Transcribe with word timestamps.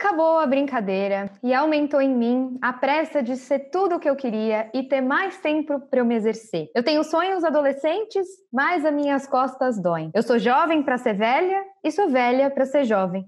Acabou 0.00 0.38
a 0.38 0.46
brincadeira 0.46 1.28
e 1.42 1.52
aumentou 1.52 2.00
em 2.00 2.14
mim 2.14 2.56
a 2.62 2.72
pressa 2.72 3.20
de 3.20 3.36
ser 3.36 3.68
tudo 3.68 3.96
o 3.96 3.98
que 3.98 4.08
eu 4.08 4.14
queria 4.14 4.70
e 4.72 4.84
ter 4.84 5.00
mais 5.00 5.38
tempo 5.38 5.80
para 5.90 5.98
eu 5.98 6.04
me 6.04 6.14
exercer. 6.14 6.70
Eu 6.72 6.84
tenho 6.84 7.02
sonhos 7.02 7.42
adolescentes, 7.42 8.28
mas 8.52 8.84
as 8.84 8.94
minhas 8.94 9.26
costas 9.26 9.76
doem. 9.82 10.12
Eu 10.14 10.22
sou 10.22 10.38
jovem 10.38 10.84
para 10.84 10.98
ser 10.98 11.14
velha 11.14 11.64
e 11.82 11.90
sou 11.90 12.08
velha 12.08 12.48
para 12.48 12.64
ser 12.64 12.84
jovem. 12.84 13.26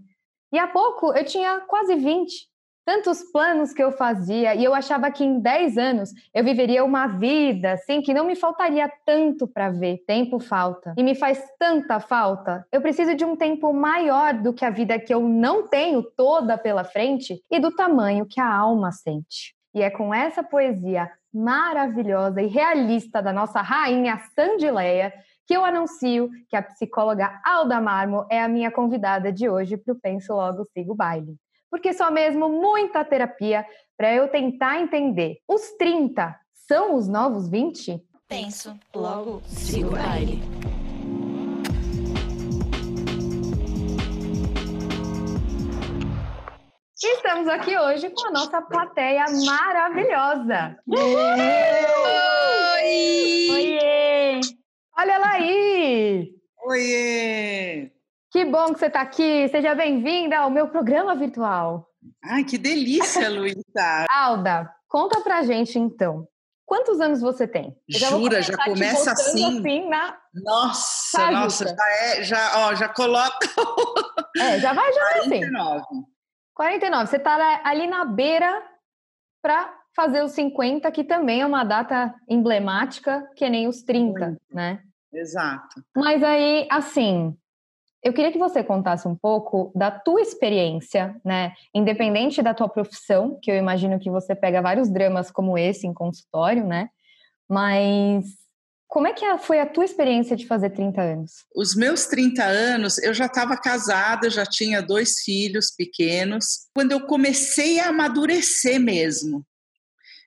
E 0.52 0.60
há 0.60 0.68
pouco 0.68 1.12
eu 1.12 1.24
tinha 1.24 1.58
quase 1.66 1.96
20 1.96 2.49
tantos 2.90 3.22
planos 3.22 3.72
que 3.72 3.80
eu 3.80 3.92
fazia 3.92 4.52
e 4.52 4.64
eu 4.64 4.74
achava 4.74 5.12
que 5.12 5.22
em 5.22 5.38
10 5.38 5.78
anos 5.78 6.10
eu 6.34 6.42
viveria 6.42 6.84
uma 6.84 7.06
vida 7.06 7.74
assim 7.74 8.02
que 8.02 8.12
não 8.12 8.24
me 8.24 8.34
faltaria 8.34 8.90
tanto 9.06 9.46
para 9.46 9.70
ver. 9.70 9.98
Tempo 10.08 10.40
falta. 10.40 10.92
E 10.98 11.04
me 11.04 11.14
faz 11.14 11.40
tanta 11.56 12.00
falta. 12.00 12.66
Eu 12.72 12.80
preciso 12.80 13.14
de 13.14 13.24
um 13.24 13.36
tempo 13.36 13.72
maior 13.72 14.34
do 14.34 14.52
que 14.52 14.64
a 14.64 14.70
vida 14.70 14.98
que 14.98 15.14
eu 15.14 15.20
não 15.20 15.68
tenho 15.68 16.02
toda 16.02 16.58
pela 16.58 16.82
frente 16.82 17.40
e 17.48 17.60
do 17.60 17.70
tamanho 17.70 18.26
que 18.26 18.40
a 18.40 18.52
alma 18.52 18.90
sente. 18.90 19.54
E 19.72 19.82
é 19.82 19.88
com 19.88 20.12
essa 20.12 20.42
poesia 20.42 21.08
maravilhosa 21.32 22.42
e 22.42 22.48
realista 22.48 23.22
da 23.22 23.32
nossa 23.32 23.62
rainha 23.62 24.18
Sandileia 24.34 25.12
que 25.46 25.56
eu 25.56 25.64
anuncio 25.64 26.28
que 26.48 26.56
a 26.56 26.62
psicóloga 26.62 27.40
Alda 27.44 27.80
Marmo 27.80 28.26
é 28.28 28.42
a 28.42 28.48
minha 28.48 28.72
convidada 28.72 29.32
de 29.32 29.48
hoje 29.48 29.76
para 29.76 29.94
o 29.94 30.00
Penso 30.00 30.32
Logo 30.32 30.66
Sigo 30.74 30.92
Baile 30.92 31.38
porque 31.70 31.92
só 31.92 32.10
mesmo 32.10 32.48
muita 32.48 33.04
terapia 33.04 33.64
para 33.96 34.12
eu 34.12 34.28
tentar 34.28 34.80
entender. 34.80 35.38
Os 35.46 35.72
30 35.78 36.34
são 36.66 36.96
os 36.96 37.06
novos 37.08 37.48
20? 37.48 38.02
Penso, 38.28 38.78
logo 38.94 39.40
sigo 39.46 39.88
o 39.88 39.92
baile. 39.92 40.40
Estamos 47.02 47.48
aqui 47.48 47.78
hoje 47.78 48.10
com 48.10 48.28
a 48.28 48.30
nossa 48.30 48.60
plateia 48.60 49.24
maravilhosa. 49.46 50.76
Oi! 50.86 50.98
Oiê! 53.52 54.40
Olha 54.98 55.12
ela 55.12 55.28
aí! 55.28 56.34
Oiê! 56.66 57.90
Que 58.30 58.44
bom 58.44 58.72
que 58.72 58.78
você 58.78 58.86
está 58.86 59.00
aqui. 59.00 59.48
Seja 59.48 59.74
bem-vinda 59.74 60.38
ao 60.38 60.50
meu 60.50 60.68
programa 60.68 61.16
virtual. 61.16 61.88
Ai, 62.22 62.44
que 62.44 62.56
delícia, 62.56 63.28
Luísa. 63.28 64.06
Alda, 64.08 64.72
conta 64.88 65.20
pra 65.20 65.42
gente 65.42 65.76
então. 65.78 66.28
Quantos 66.64 67.00
anos 67.00 67.20
você 67.20 67.48
tem? 67.48 67.76
Jura, 67.88 68.40
já 68.40 68.56
começa 68.56 69.10
assim. 69.10 69.58
assim 69.58 69.88
na... 69.88 70.16
Nossa, 70.32 71.30
nossa, 71.32 71.64
já 71.64 71.90
é, 72.04 72.22
já, 72.22 72.68
ó, 72.68 72.74
já 72.76 72.88
coloca. 72.88 73.48
é, 74.38 74.60
já 74.60 74.72
vai, 74.72 74.92
já 74.92 75.00
49. 75.22 75.80
assim. 75.80 76.04
49. 76.54 77.06
Você 77.08 77.16
está 77.16 77.60
ali 77.64 77.88
na 77.88 78.04
beira 78.04 78.62
para 79.42 79.76
fazer 79.96 80.22
os 80.22 80.30
50, 80.30 80.88
que 80.92 81.02
também 81.02 81.40
é 81.40 81.46
uma 81.46 81.64
data 81.64 82.14
emblemática, 82.28 83.28
que 83.34 83.50
nem 83.50 83.66
os 83.66 83.82
30, 83.82 84.26
Muito. 84.26 84.40
né? 84.52 84.80
Exato. 85.12 85.82
Mas 85.96 86.22
aí, 86.22 86.68
assim, 86.70 87.36
eu 88.02 88.12
queria 88.12 88.32
que 88.32 88.38
você 88.38 88.64
contasse 88.64 89.06
um 89.06 89.14
pouco 89.14 89.70
da 89.74 89.90
tua 89.90 90.20
experiência, 90.20 91.14
né? 91.24 91.52
Independente 91.74 92.42
da 92.42 92.54
tua 92.54 92.68
profissão, 92.68 93.38
que 93.40 93.50
eu 93.50 93.56
imagino 93.56 93.98
que 93.98 94.10
você 94.10 94.34
pega 94.34 94.62
vários 94.62 94.88
dramas 94.88 95.30
como 95.30 95.58
esse 95.58 95.86
em 95.86 95.92
consultório, 95.92 96.66
né? 96.66 96.88
Mas 97.48 98.24
como 98.88 99.06
é 99.06 99.12
que 99.12 99.24
foi 99.38 99.60
a 99.60 99.66
tua 99.66 99.84
experiência 99.84 100.34
de 100.34 100.46
fazer 100.46 100.70
30 100.70 101.00
anos? 101.00 101.44
Os 101.54 101.76
meus 101.76 102.06
30 102.06 102.42
anos, 102.42 102.98
eu 102.98 103.14
já 103.14 103.26
estava 103.26 103.56
casada, 103.56 104.28
já 104.28 104.44
tinha 104.44 104.82
dois 104.82 105.20
filhos 105.20 105.70
pequenos. 105.70 106.66
Quando 106.74 106.92
eu 106.92 107.06
comecei 107.06 107.78
a 107.78 107.90
amadurecer 107.90 108.80
mesmo, 108.80 109.44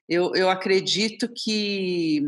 eu, 0.08 0.36
eu 0.36 0.50
acredito 0.50 1.30
que 1.34 2.22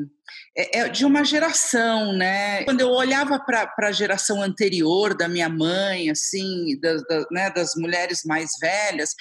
é, 0.57 0.79
é 0.79 0.89
de 0.89 1.05
uma 1.05 1.23
geração, 1.23 2.13
né? 2.13 2.63
Quando 2.63 2.81
eu 2.81 2.89
olhava 2.89 3.39
para 3.39 3.69
a 3.77 3.91
geração 3.91 4.41
anterior 4.41 5.15
da 5.15 5.27
minha 5.27 5.49
mãe, 5.49 6.09
assim, 6.09 6.79
né, 7.31 7.49
das 7.49 7.75
mulheres 7.75 8.23
mais 8.23 8.51
velhas, 8.59 9.13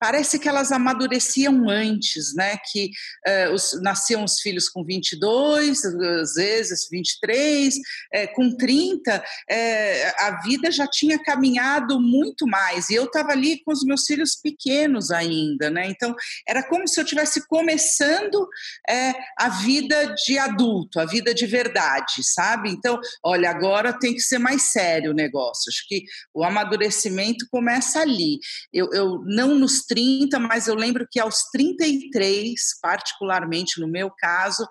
parece 0.00 0.38
que 0.38 0.48
elas 0.48 0.72
amadureciam 0.72 1.68
antes, 1.68 2.34
né? 2.34 2.56
Que 2.72 2.90
uh, 3.28 3.52
os, 3.52 3.78
nasciam 3.82 4.24
os 4.24 4.40
filhos 4.40 4.66
com 4.68 4.82
22, 4.82 5.84
às 5.84 6.34
vezes 6.34 6.88
23, 6.90 7.74
é, 8.12 8.26
com 8.28 8.56
30, 8.56 9.22
é, 9.48 10.08
a 10.18 10.40
vida 10.42 10.70
já 10.70 10.86
tinha 10.86 11.22
caminhado 11.22 12.00
muito 12.00 12.46
mais. 12.46 12.88
E 12.88 12.94
eu 12.94 13.04
estava 13.04 13.32
ali 13.32 13.62
com 13.62 13.72
os 13.72 13.84
meus 13.84 14.06
filhos 14.06 14.34
pequenos 14.34 15.10
ainda, 15.10 15.68
né? 15.68 15.86
Então, 15.88 16.14
era 16.48 16.62
como 16.62 16.88
se 16.88 16.98
eu 16.98 17.04
estivesse 17.04 17.46
começando 17.46 18.48
é, 18.88 19.12
a 19.38 19.50
vida 19.50 20.14
de 20.26 20.38
adulto, 20.38 20.98
a 20.98 21.04
vida 21.04 21.34
de 21.34 21.46
verdade, 21.46 22.22
sabe? 22.22 22.70
Então, 22.70 22.98
olha, 23.22 23.50
agora 23.50 23.92
tem 23.92 24.14
que 24.14 24.20
ser 24.20 24.38
mais 24.38 24.62
sério 24.70 25.10
o 25.10 25.14
negócio. 25.14 25.68
Acho 25.68 25.86
que 25.86 26.04
o 26.32 26.42
amadurecimento 26.42 27.46
começa 27.50 28.00
ali. 28.00 28.38
Eu, 28.72 28.88
eu 28.92 29.22
não 29.26 29.54
nos 29.56 29.84
30, 29.90 30.38
mas 30.38 30.68
eu 30.68 30.76
lembro 30.76 31.04
que 31.10 31.18
aos 31.18 31.42
33, 31.50 32.78
particularmente 32.80 33.80
no 33.80 33.88
meu 33.88 34.08
caso, 34.08 34.64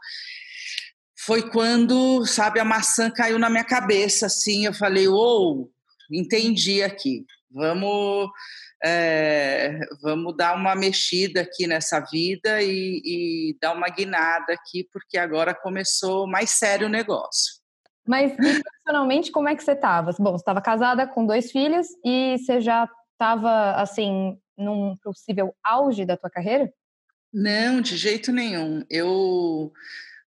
foi 1.25 1.51
quando, 1.51 2.25
sabe, 2.25 2.61
a 2.61 2.65
maçã 2.65 3.11
caiu 3.11 3.37
na 3.37 3.49
minha 3.49 3.65
cabeça, 3.65 4.27
assim, 4.27 4.65
eu 4.65 4.73
falei, 4.73 5.09
ou, 5.09 5.63
oh, 5.63 5.69
entendi 6.09 6.81
aqui, 6.81 7.25
vamos, 7.51 8.29
é, 8.81 9.77
vamos 10.01 10.35
dar 10.37 10.55
uma 10.55 10.73
mexida 10.75 11.41
aqui 11.41 11.67
nessa 11.67 11.99
vida 11.99 12.61
e, 12.61 13.01
e 13.03 13.57
dar 13.61 13.75
uma 13.75 13.89
guinada 13.89 14.53
aqui, 14.53 14.87
porque 14.93 15.17
agora 15.17 15.53
começou 15.53 16.25
mais 16.25 16.51
sério 16.51 16.87
o 16.87 16.89
negócio. 16.89 17.59
Mas 18.07 18.33
profissionalmente, 18.33 19.31
como 19.31 19.49
é 19.49 19.55
que 19.55 19.63
você 19.63 19.73
estava? 19.73 20.11
Bom, 20.17 20.31
você 20.31 20.41
estava 20.41 20.61
casada 20.61 21.05
com 21.05 21.25
dois 21.25 21.51
filhos 21.51 21.87
e 22.03 22.37
você 22.37 22.61
já 22.61 22.89
estava, 23.13 23.73
assim, 23.73 24.37
num 24.59 24.95
possível 24.97 25.55
auge 25.63 26.05
da 26.05 26.17
tua 26.17 26.29
carreira? 26.29 26.71
Não, 27.33 27.81
de 27.81 27.95
jeito 27.95 28.31
nenhum. 28.31 28.83
Eu, 28.89 29.71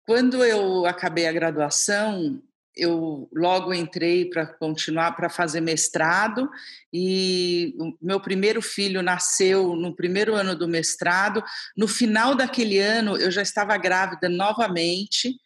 quando 0.06 0.44
eu 0.44 0.86
acabei 0.86 1.28
a 1.28 1.32
graduação, 1.32 2.42
eu 2.76 3.30
logo 3.34 3.74
entrei 3.74 4.30
para 4.30 4.46
continuar 4.46 5.14
para 5.14 5.30
fazer 5.30 5.62
mestrado 5.62 6.50
e 6.94 7.76
meu 8.02 8.20
primeiro 8.20 8.62
filho 8.62 9.02
nasceu 9.02 9.76
no 9.76 9.96
primeiro 9.96 10.36
ano 10.36 10.56
do 10.56 10.68
mestrado. 10.68 11.44
No 11.76 11.88
final 11.88 12.36
daquele 12.36 12.80
ano, 12.80 13.18
eu 13.18 13.32
já 13.32 13.42
estava 13.42 13.76
grávida 13.78 14.30
novamente 14.30 15.40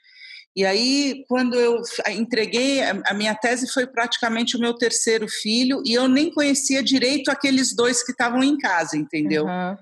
e 0.56 0.64
aí, 0.64 1.26
quando 1.28 1.56
eu 1.56 1.82
entreguei, 2.10 2.82
a 2.84 3.14
minha 3.14 3.34
tese 3.34 3.68
foi 3.68 3.88
praticamente 3.88 4.56
o 4.56 4.60
meu 4.60 4.76
terceiro 4.76 5.28
filho, 5.28 5.82
e 5.84 5.94
eu 5.94 6.08
nem 6.08 6.32
conhecia 6.32 6.84
direito 6.84 7.32
aqueles 7.32 7.76
dois 7.76 8.04
que 8.04 8.12
estavam 8.12 8.44
em 8.44 8.56
casa, 8.58 8.96
entendeu? 8.96 9.46
Uhum. 9.46 9.76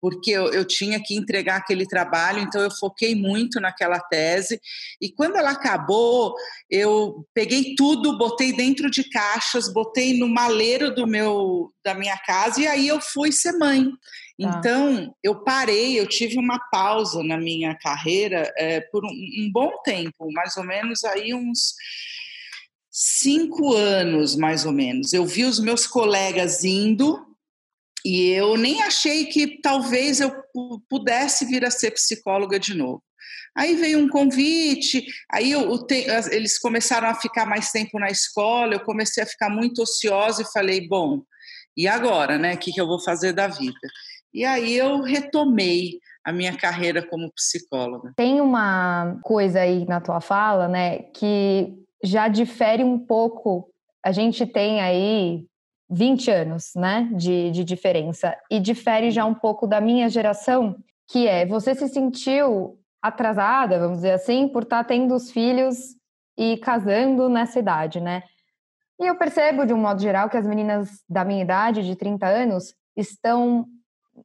Porque 0.00 0.30
eu, 0.30 0.52
eu, 0.52 0.64
tinha 0.64 1.02
que 1.02 1.16
entregar 1.16 1.56
aquele 1.56 1.86
trabalho, 1.86 2.40
então 2.40 2.60
eu 2.60 2.70
foquei 2.70 3.16
muito 3.16 3.58
naquela 3.58 3.98
tese. 3.98 4.60
E 5.00 5.10
quando 5.10 5.36
ela 5.36 5.50
acabou, 5.50 6.34
eu 6.70 7.26
peguei 7.34 7.74
tudo, 7.74 8.18
botei 8.18 8.52
dentro 8.52 8.90
de 8.90 9.08
caixas, 9.08 9.72
botei 9.72 10.16
no 10.16 10.28
maleiro 10.28 10.94
do 10.94 11.06
meu, 11.06 11.72
da 11.82 11.94
minha 11.94 12.16
casa, 12.18 12.60
e 12.60 12.66
aí 12.66 12.86
eu 12.86 13.00
fui 13.00 13.32
ser 13.32 13.52
mãe. 13.52 13.90
Tá. 14.40 14.56
Então, 14.58 15.12
eu 15.22 15.42
parei, 15.42 15.98
eu 15.98 16.06
tive 16.06 16.38
uma 16.38 16.60
pausa 16.70 17.24
na 17.24 17.36
minha 17.36 17.74
carreira 17.74 18.52
é, 18.56 18.80
por 18.80 19.04
um, 19.04 19.08
um, 19.08 19.50
bom 19.52 19.72
tempo, 19.82 20.30
mais 20.32 20.56
ou 20.56 20.62
menos 20.62 21.02
aí 21.04 21.34
uns 21.34 21.74
cinco 22.88 23.74
anos, 23.74 24.36
mais 24.36 24.64
ou 24.64 24.72
menos. 24.72 25.12
Eu 25.12 25.26
vi 25.26 25.44
os 25.44 25.58
meus 25.58 25.88
colegas 25.88 26.62
indo 26.64 27.26
e 28.04 28.30
eu 28.30 28.56
nem 28.56 28.80
achei 28.82 29.26
que 29.26 29.60
talvez 29.60 30.20
eu 30.20 30.32
pudesse 30.88 31.44
vir 31.44 31.64
a 31.64 31.70
ser 31.70 31.90
psicóloga 31.90 32.60
de 32.60 32.74
novo. 32.74 33.02
Aí 33.56 33.74
veio 33.74 33.98
um 33.98 34.08
convite, 34.08 35.04
aí 35.32 35.50
eu, 35.50 35.84
eles 36.30 36.60
começaram 36.60 37.08
a 37.08 37.14
ficar 37.14 37.44
mais 37.44 37.72
tempo 37.72 37.98
na 37.98 38.08
escola, 38.08 38.74
eu 38.74 38.84
comecei 38.84 39.20
a 39.20 39.26
ficar 39.26 39.50
muito 39.50 39.82
ociosa 39.82 40.42
e 40.42 40.52
falei, 40.52 40.86
bom, 40.86 41.24
e 41.76 41.88
agora, 41.88 42.38
né? 42.38 42.54
O 42.54 42.58
que, 42.58 42.72
que 42.72 42.80
eu 42.80 42.86
vou 42.86 43.00
fazer 43.00 43.32
da 43.32 43.48
vida? 43.48 43.78
E 44.38 44.44
aí 44.44 44.76
eu 44.76 45.00
retomei 45.00 45.98
a 46.24 46.32
minha 46.32 46.56
carreira 46.56 47.04
como 47.04 47.32
psicóloga. 47.32 48.12
Tem 48.14 48.40
uma 48.40 49.18
coisa 49.20 49.62
aí 49.62 49.84
na 49.84 50.00
tua 50.00 50.20
fala, 50.20 50.68
né, 50.68 50.98
que 51.12 51.74
já 52.04 52.28
difere 52.28 52.84
um 52.84 53.00
pouco. 53.00 53.68
A 54.00 54.12
gente 54.12 54.46
tem 54.46 54.80
aí 54.80 55.44
20 55.90 56.30
anos, 56.30 56.70
né, 56.76 57.10
de, 57.16 57.50
de 57.50 57.64
diferença, 57.64 58.36
e 58.48 58.60
difere 58.60 59.10
já 59.10 59.24
um 59.24 59.34
pouco 59.34 59.66
da 59.66 59.80
minha 59.80 60.08
geração, 60.08 60.76
que 61.10 61.26
é 61.26 61.44
você 61.44 61.74
se 61.74 61.88
sentiu 61.88 62.78
atrasada, 63.02 63.80
vamos 63.80 63.96
dizer 63.96 64.12
assim, 64.12 64.46
por 64.46 64.62
estar 64.62 64.84
tá 64.84 64.88
tendo 64.88 65.16
os 65.16 65.32
filhos 65.32 65.96
e 66.38 66.58
casando 66.58 67.28
nessa 67.28 67.58
idade, 67.58 68.00
né? 68.00 68.22
E 69.00 69.06
eu 69.08 69.16
percebo, 69.16 69.66
de 69.66 69.74
um 69.74 69.78
modo 69.78 70.00
geral, 70.00 70.30
que 70.30 70.36
as 70.36 70.46
meninas 70.46 71.02
da 71.08 71.24
minha 71.24 71.42
idade, 71.42 71.84
de 71.84 71.96
30 71.96 72.24
anos, 72.24 72.72
estão 72.96 73.66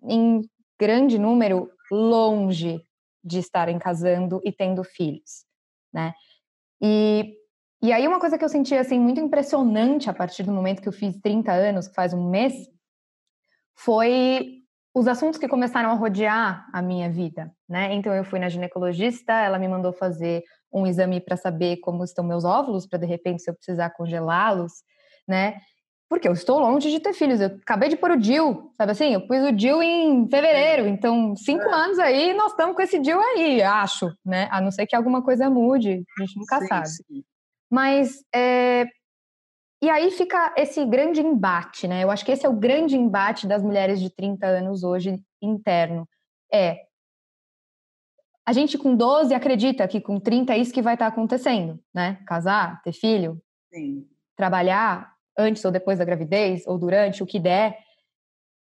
em 0.04 0.42
grande 0.80 1.18
número 1.18 1.70
longe 1.92 2.84
de 3.24 3.40
estarem 3.40 3.80
casando 3.80 4.42
e 4.44 4.52
tendo 4.52 4.84
filhos, 4.84 5.46
né? 5.94 6.14
E, 6.82 7.36
e 7.82 7.94
aí 7.94 8.06
uma 8.08 8.20
coisa 8.20 8.38
que 8.38 8.44
eu 8.44 8.50
senti 8.50 8.76
assim 8.76 9.00
muito 9.00 9.22
impressionante 9.22 10.10
a 10.10 10.14
partir 10.14 10.44
do 10.44 10.52
momento 10.52 10.82
que 10.82 10.90
eu 10.90 10.94
fiz 10.94 11.16
30 11.22 11.52
anos, 11.52 11.88
que 11.88 11.96
faz 11.96 12.14
um 12.14 12.30
mês, 12.30 12.54
foi 13.76 14.64
os 14.94 15.08
assuntos 15.08 15.40
que 15.40 15.48
começaram 15.48 15.90
a 15.90 15.94
rodear 15.94 16.68
a 16.72 16.82
minha 16.82 17.10
vida, 17.10 17.52
né? 17.68 17.94
Então 17.94 18.14
eu 18.14 18.24
fui 18.24 18.40
na 18.40 18.50
ginecologista, 18.50 19.34
ela 19.34 19.58
me 19.58 19.68
mandou 19.68 19.92
fazer 19.92 20.44
um 20.72 20.86
exame 20.86 21.20
para 21.20 21.38
saber 21.38 21.78
como 21.78 22.04
estão 22.04 22.24
meus 22.24 22.44
óvulos, 22.44 22.86
para 22.86 23.00
de 23.00 23.06
repente 23.06 23.42
se 23.42 23.50
eu 23.50 23.56
precisar 23.56 23.90
congelá-los, 23.92 24.84
né? 25.28 25.58
Porque 26.14 26.28
eu 26.28 26.34
estou 26.34 26.60
longe 26.60 26.92
de 26.92 27.00
ter 27.00 27.12
filhos. 27.12 27.42
Eu 27.42 27.48
acabei 27.48 27.90
de 27.90 27.96
pôr 27.96 28.12
o 28.12 28.16
DIL, 28.16 28.72
sabe 28.78 28.92
assim? 28.92 29.16
Eu 29.16 29.22
pus 29.26 29.44
o 29.44 29.52
DIL 29.52 29.82
em 29.82 30.30
fevereiro, 30.30 30.88
então 30.88 31.36
cinco 31.36 31.64
é. 31.64 31.74
anos 31.74 31.98
aí 31.98 32.36
nós 32.36 32.52
estamos 32.52 32.76
com 32.76 32.84
esse 32.84 33.00
DIL 33.00 33.20
aí, 33.20 33.64
acho, 33.64 34.16
né? 34.24 34.48
A 34.52 34.62
não 34.62 34.70
ser 34.70 34.86
que 34.86 34.96
alguma 34.96 35.24
coisa 35.24 35.50
mude, 35.50 36.04
a 36.20 36.22
gente 36.22 36.38
nunca 36.38 36.60
sim, 36.60 36.68
sabe. 36.68 36.88
Sim. 36.88 37.24
Mas 37.68 38.24
é, 38.32 38.86
e 39.82 39.90
aí 39.90 40.12
fica 40.12 40.54
esse 40.56 40.86
grande 40.86 41.20
embate, 41.20 41.88
né? 41.88 42.04
Eu 42.04 42.12
acho 42.12 42.24
que 42.24 42.32
esse 42.32 42.46
é 42.46 42.50
o 42.50 42.54
grande 42.54 42.96
embate 42.96 43.48
das 43.48 43.64
mulheres 43.64 44.00
de 44.00 44.12
30 44.12 44.46
anos 44.46 44.84
hoje 44.84 45.20
interno. 45.42 46.08
É 46.54 46.78
a 48.46 48.54
gente 48.54 48.78
com 48.78 48.96
12 48.96 49.34
acredita 49.34 49.88
que 49.88 50.00
com 50.00 50.20
30 50.20 50.54
é 50.54 50.60
isso 50.60 50.72
que 50.72 50.82
vai 50.82 50.94
estar 50.94 51.08
acontecendo, 51.08 51.80
né? 51.92 52.20
Casar, 52.28 52.84
ter 52.84 52.94
filho, 52.94 53.42
Sim. 53.74 54.08
trabalhar 54.38 55.13
antes 55.38 55.64
ou 55.66 55.72
depois 55.72 56.00
da 56.00 56.06
gravidez, 56.06 56.66
ou 56.68 56.78
durante, 56.78 57.24
o 57.24 57.26
que 57.26 57.40
der, 57.40 57.78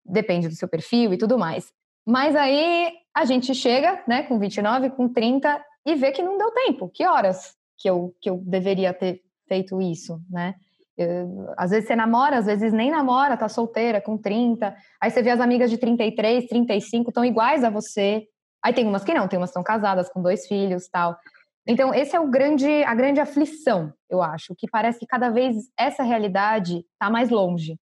depende 0.05 0.47
do 0.47 0.55
seu 0.55 0.67
perfil 0.67 1.13
e 1.13 1.17
tudo 1.17 1.37
mais. 1.37 1.71
Mas 2.05 2.35
aí 2.35 2.93
a 3.13 3.25
gente 3.25 3.53
chega, 3.55 4.03
né, 4.07 4.23
com 4.23 4.37
29, 4.37 4.91
com 4.91 5.11
30 5.11 5.63
e 5.85 5.95
vê 5.95 6.11
que 6.11 6.21
não 6.21 6.37
deu 6.37 6.51
tempo. 6.51 6.89
Que 6.93 7.05
horas 7.05 7.55
que 7.77 7.89
eu, 7.89 8.15
que 8.21 8.29
eu 8.29 8.37
deveria 8.45 8.93
ter 8.93 9.21
feito 9.47 9.81
isso, 9.81 10.21
né? 10.29 10.55
Eu, 10.97 11.53
às 11.57 11.71
vezes 11.71 11.87
você 11.87 11.95
namora, 11.95 12.37
às 12.37 12.45
vezes 12.45 12.71
nem 12.71 12.89
namora, 12.89 13.35
tá 13.35 13.49
solteira, 13.49 13.99
com 13.99 14.17
30. 14.17 14.75
Aí 15.01 15.11
você 15.11 15.21
vê 15.21 15.29
as 15.29 15.41
amigas 15.41 15.69
de 15.69 15.77
33, 15.77 16.47
35, 16.47 17.09
estão 17.09 17.25
iguais 17.25 17.63
a 17.63 17.69
você. 17.69 18.27
Aí 18.63 18.73
tem 18.73 18.87
umas 18.87 19.03
que 19.03 19.13
não, 19.13 19.27
tem 19.27 19.37
umas 19.37 19.49
que 19.49 19.59
estão 19.59 19.63
casadas 19.63 20.09
com 20.09 20.21
dois 20.21 20.47
filhos 20.47 20.87
tal. 20.87 21.17
Então, 21.67 21.93
esse 21.93 22.15
é 22.15 22.19
o 22.19 22.29
grande, 22.29 22.83
a 22.83 22.93
grande 22.93 23.19
aflição, 23.19 23.91
eu 24.09 24.21
acho, 24.21 24.53
que 24.55 24.67
parece 24.69 24.99
que 24.99 25.07
cada 25.07 25.29
vez 25.29 25.55
essa 25.77 26.03
realidade 26.03 26.85
está 26.93 27.09
mais 27.09 27.29
longe. 27.29 27.79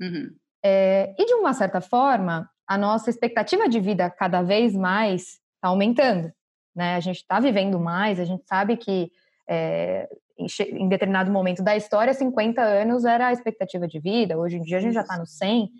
Uhum. 0.00 0.36
É, 0.62 1.14
e, 1.18 1.24
de 1.24 1.34
uma 1.34 1.54
certa 1.54 1.80
forma, 1.80 2.48
a 2.66 2.76
nossa 2.76 3.08
expectativa 3.08 3.68
de 3.68 3.80
vida 3.80 4.10
cada 4.10 4.42
vez 4.42 4.74
mais 4.74 5.22
está 5.54 5.68
aumentando. 5.68 6.30
Né? 6.76 6.96
A 6.96 7.00
gente 7.00 7.16
está 7.16 7.40
vivendo 7.40 7.80
mais, 7.80 8.20
a 8.20 8.24
gente 8.24 8.44
sabe 8.46 8.76
que 8.76 9.10
é, 9.48 10.08
em 10.38 10.88
determinado 10.88 11.32
momento 11.32 11.62
da 11.62 11.76
história, 11.76 12.12
50 12.12 12.60
anos 12.60 13.04
era 13.04 13.28
a 13.28 13.32
expectativa 13.32 13.88
de 13.88 13.98
vida, 13.98 14.38
hoje 14.38 14.56
em 14.56 14.62
dia 14.62 14.76
a 14.76 14.80
gente 14.80 14.94
já 14.94 15.00
está 15.00 15.18
no 15.18 15.26
100. 15.26 15.70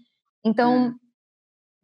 Então, 0.45 0.89
é. 0.89 0.93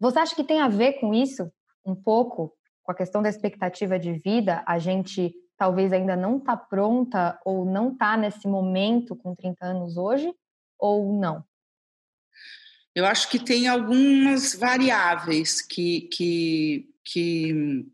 você 0.01 0.19
acha 0.19 0.35
que 0.35 0.43
tem 0.43 0.61
a 0.61 0.69
ver 0.69 0.95
com 0.95 1.13
isso, 1.13 1.53
um 1.85 1.95
pouco, 1.95 2.53
com 2.85 2.93
a 2.93 2.95
questão 2.95 3.21
da 3.23 3.29
expectativa 3.29 3.99
de 3.99 4.13
vida? 4.13 4.63
A 4.67 4.79
gente 4.79 5.35
talvez 5.57 5.93
ainda 5.93 6.15
não 6.15 6.37
está 6.37 6.57
pronta 6.57 7.41
ou 7.45 7.65
não 7.65 7.93
está 7.93 8.17
nesse 8.17 8.47
momento 8.47 9.17
com 9.17 9.35
30 9.35 9.65
anos 9.65 9.97
hoje, 9.97 10.33
ou 10.79 11.19
não? 11.19 11.45
Eu 12.95 13.07
acho 13.07 13.29
que 13.29 13.39
tem 13.39 13.67
algumas 13.67 14.55
variáveis 14.55 15.61
que, 15.61 16.03
que, 16.03 16.95
que 17.05 17.87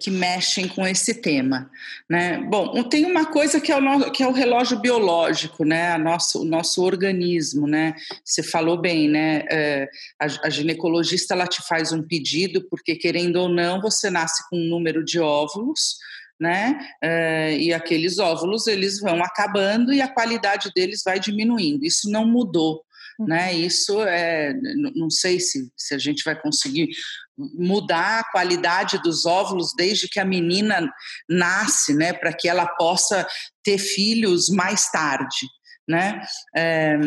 que 0.00 0.10
mexem 0.10 0.66
com 0.66 0.86
esse 0.86 1.20
tema, 1.20 1.70
né? 2.08 2.38
Bom, 2.48 2.82
tem 2.84 3.04
uma 3.04 3.26
coisa 3.26 3.60
que 3.60 3.70
é 3.70 3.76
o, 3.76 4.10
que 4.10 4.22
é 4.22 4.26
o 4.26 4.32
relógio 4.32 4.78
biológico, 4.78 5.64
né? 5.64 5.98
Nosso, 5.98 6.42
o 6.42 6.44
nosso 6.44 6.82
organismo, 6.82 7.66
né? 7.66 7.94
Você 8.24 8.42
falou 8.42 8.80
bem, 8.80 9.08
né? 9.08 9.44
Eh, 9.50 9.88
a, 10.18 10.46
a 10.46 10.50
ginecologista 10.50 11.34
ela 11.34 11.46
te 11.46 11.62
faz 11.66 11.92
um 11.92 12.02
pedido 12.02 12.66
porque 12.68 12.96
querendo 12.96 13.36
ou 13.36 13.48
não 13.48 13.80
você 13.80 14.08
nasce 14.08 14.48
com 14.48 14.56
um 14.56 14.68
número 14.68 15.04
de 15.04 15.20
óvulos, 15.20 15.98
né? 16.40 16.78
Eh, 17.02 17.56
e 17.58 17.74
aqueles 17.74 18.18
óvulos 18.18 18.66
eles 18.66 18.98
vão 19.00 19.22
acabando 19.22 19.92
e 19.92 20.00
a 20.00 20.08
qualidade 20.08 20.72
deles 20.74 21.02
vai 21.04 21.20
diminuindo. 21.20 21.84
Isso 21.84 22.10
não 22.10 22.26
mudou 22.26 22.82
né? 23.18 23.52
Isso 23.52 24.02
é, 24.02 24.52
não 24.94 25.10
sei 25.10 25.38
se, 25.40 25.70
se 25.76 25.94
a 25.94 25.98
gente 25.98 26.22
vai 26.24 26.40
conseguir 26.40 26.88
mudar 27.36 28.20
a 28.20 28.30
qualidade 28.30 29.00
dos 29.02 29.24
óvulos 29.26 29.72
desde 29.76 30.08
que 30.08 30.20
a 30.20 30.24
menina 30.24 30.90
nasce, 31.28 31.94
né? 31.94 32.12
Para 32.12 32.32
que 32.32 32.48
ela 32.48 32.66
possa 32.66 33.26
ter 33.62 33.78
filhos 33.78 34.48
mais 34.48 34.90
tarde, 34.90 35.46
né? 35.88 36.22
É, 36.56 36.98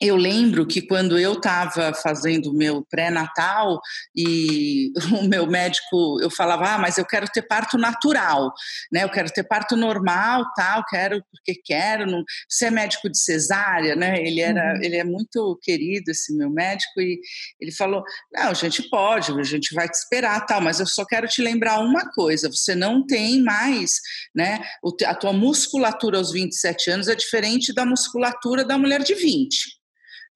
eu 0.00 0.14
lembro 0.14 0.64
que 0.64 0.80
quando 0.80 1.18
eu 1.18 1.32
estava 1.32 1.92
fazendo 1.92 2.50
o 2.50 2.56
meu 2.56 2.86
pré-natal 2.88 3.80
e 4.14 4.92
o 5.20 5.26
meu 5.26 5.46
médico, 5.46 6.20
eu 6.20 6.30
falava, 6.30 6.74
ah, 6.74 6.78
mas 6.78 6.98
eu 6.98 7.04
quero 7.04 7.26
ter 7.26 7.42
parto 7.42 7.76
natural, 7.76 8.52
né? 8.92 9.02
Eu 9.02 9.10
quero 9.10 9.28
ter 9.28 9.42
parto 9.42 9.76
normal, 9.76 10.44
tal, 10.54 10.84
quero 10.88 11.20
porque 11.32 11.60
quero. 11.64 12.06
Não... 12.06 12.22
Você 12.48 12.66
é 12.66 12.70
médico 12.70 13.10
de 13.10 13.18
cesárea, 13.18 13.96
né? 13.96 14.20
Ele 14.20 14.40
era, 14.40 14.74
uhum. 14.74 14.82
ele 14.82 14.96
é 14.96 15.04
muito 15.04 15.58
querido 15.62 16.12
esse 16.12 16.32
meu 16.36 16.50
médico 16.50 17.00
e 17.00 17.18
ele 17.60 17.72
falou, 17.72 18.04
não, 18.32 18.50
a 18.50 18.54
gente 18.54 18.88
pode, 18.88 19.32
a 19.32 19.42
gente 19.42 19.74
vai 19.74 19.88
te 19.88 19.94
esperar, 19.94 20.46
tal, 20.46 20.60
mas 20.60 20.78
eu 20.78 20.86
só 20.86 21.04
quero 21.04 21.26
te 21.26 21.42
lembrar 21.42 21.80
uma 21.80 22.08
coisa, 22.12 22.48
você 22.48 22.74
não 22.74 23.04
tem 23.04 23.42
mais, 23.42 23.94
né? 24.34 24.60
A 25.06 25.14
tua 25.14 25.32
musculatura 25.32 26.18
aos 26.18 26.30
27 26.30 26.90
anos 26.90 27.08
é 27.08 27.16
diferente 27.16 27.74
da 27.74 27.84
musculatura 27.84 28.64
da 28.64 28.78
mulher 28.78 29.02
de 29.02 29.14
20. 29.14 29.78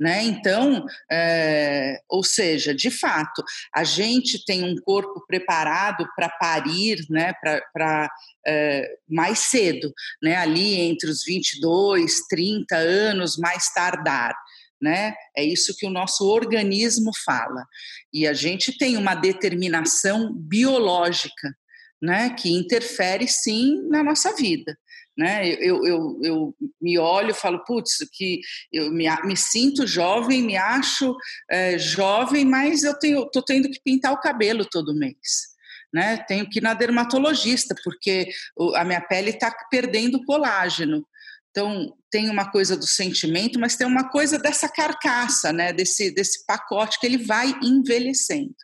Né? 0.02 0.24
Então, 0.24 0.84
é, 1.08 2.00
ou 2.08 2.24
seja, 2.24 2.74
de 2.74 2.90
fato, 2.90 3.40
a 3.72 3.84
gente 3.84 4.44
tem 4.44 4.64
um 4.64 4.74
corpo 4.74 5.24
preparado 5.28 6.04
para 6.16 6.28
parir, 6.28 7.06
né? 7.08 7.32
para 7.72 8.10
é, 8.44 8.96
mais 9.08 9.38
cedo, 9.38 9.94
né? 10.20 10.34
ali 10.34 10.74
entre 10.80 11.08
os 11.08 11.22
22, 11.24 12.26
30 12.28 12.74
anos, 12.74 13.36
mais 13.36 13.72
tardar. 13.72 14.34
Né? 14.82 15.14
É 15.36 15.44
isso 15.44 15.72
que 15.78 15.86
o 15.86 15.90
nosso 15.90 16.28
organismo 16.28 17.12
fala. 17.24 17.64
E 18.12 18.26
a 18.26 18.32
gente 18.32 18.76
tem 18.76 18.96
uma 18.96 19.14
determinação 19.14 20.34
biológica, 20.34 21.54
né, 22.02 22.30
que 22.30 22.50
interfere 22.50 23.28
sim 23.28 23.80
na 23.88 24.02
nossa 24.02 24.34
vida 24.34 24.76
né? 25.16 25.46
Eu, 25.46 25.84
eu, 25.86 26.20
eu 26.22 26.56
me 26.80 26.98
olho 26.98 27.30
e 27.30 27.34
falo, 27.34 27.64
putz, 27.64 27.98
que 28.12 28.40
eu 28.72 28.90
me, 28.90 29.04
me 29.24 29.36
sinto 29.36 29.86
jovem, 29.86 30.42
me 30.42 30.56
acho 30.56 31.14
é, 31.50 31.78
jovem, 31.78 32.44
mas 32.44 32.82
eu 32.82 32.98
tenho, 32.98 33.26
tô 33.30 33.42
tendo 33.42 33.70
que 33.70 33.80
pintar 33.84 34.12
o 34.12 34.20
cabelo 34.20 34.64
todo 34.64 34.94
mês. 34.94 35.52
Né? 35.92 36.16
Tenho 36.26 36.48
que 36.48 36.58
ir 36.58 36.62
na 36.62 36.72
dermatologista, 36.72 37.74
porque 37.84 38.28
a 38.76 38.84
minha 38.84 39.00
pele 39.00 39.30
está 39.30 39.54
perdendo 39.70 40.24
colágeno. 40.24 41.06
Então, 41.50 41.94
tem 42.10 42.30
uma 42.30 42.50
coisa 42.50 42.74
do 42.74 42.86
sentimento, 42.86 43.60
mas 43.60 43.76
tem 43.76 43.86
uma 43.86 44.08
coisa 44.08 44.38
dessa 44.38 44.70
carcaça, 44.70 45.52
né? 45.52 45.70
desse, 45.70 46.10
desse 46.10 46.46
pacote 46.46 46.98
que 46.98 47.04
ele 47.04 47.18
vai 47.18 47.54
envelhecendo. 47.62 48.54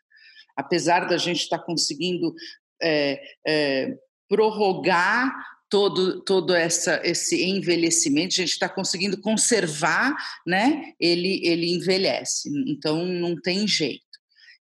Apesar 0.57 1.07
da 1.07 1.19
gente 1.19 1.43
estar 1.43 1.59
tá 1.59 1.64
conseguindo 1.64 2.35
é, 2.83 3.21
é, 3.47 3.95
prorrogar 4.26 5.31
todo, 5.69 6.21
todo 6.23 6.55
essa, 6.55 7.01
esse 7.05 7.45
envelhecimento, 7.45 8.33
a 8.33 8.37
gente 8.37 8.53
está 8.53 8.69
conseguindo 8.69 9.21
conservar, 9.21 10.17
né? 10.47 10.95
Ele, 10.99 11.47
ele 11.47 11.75
envelhece, 11.75 12.51
então 12.67 13.05
não 13.05 13.37
tem 13.37 13.67
jeito. 13.67 14.05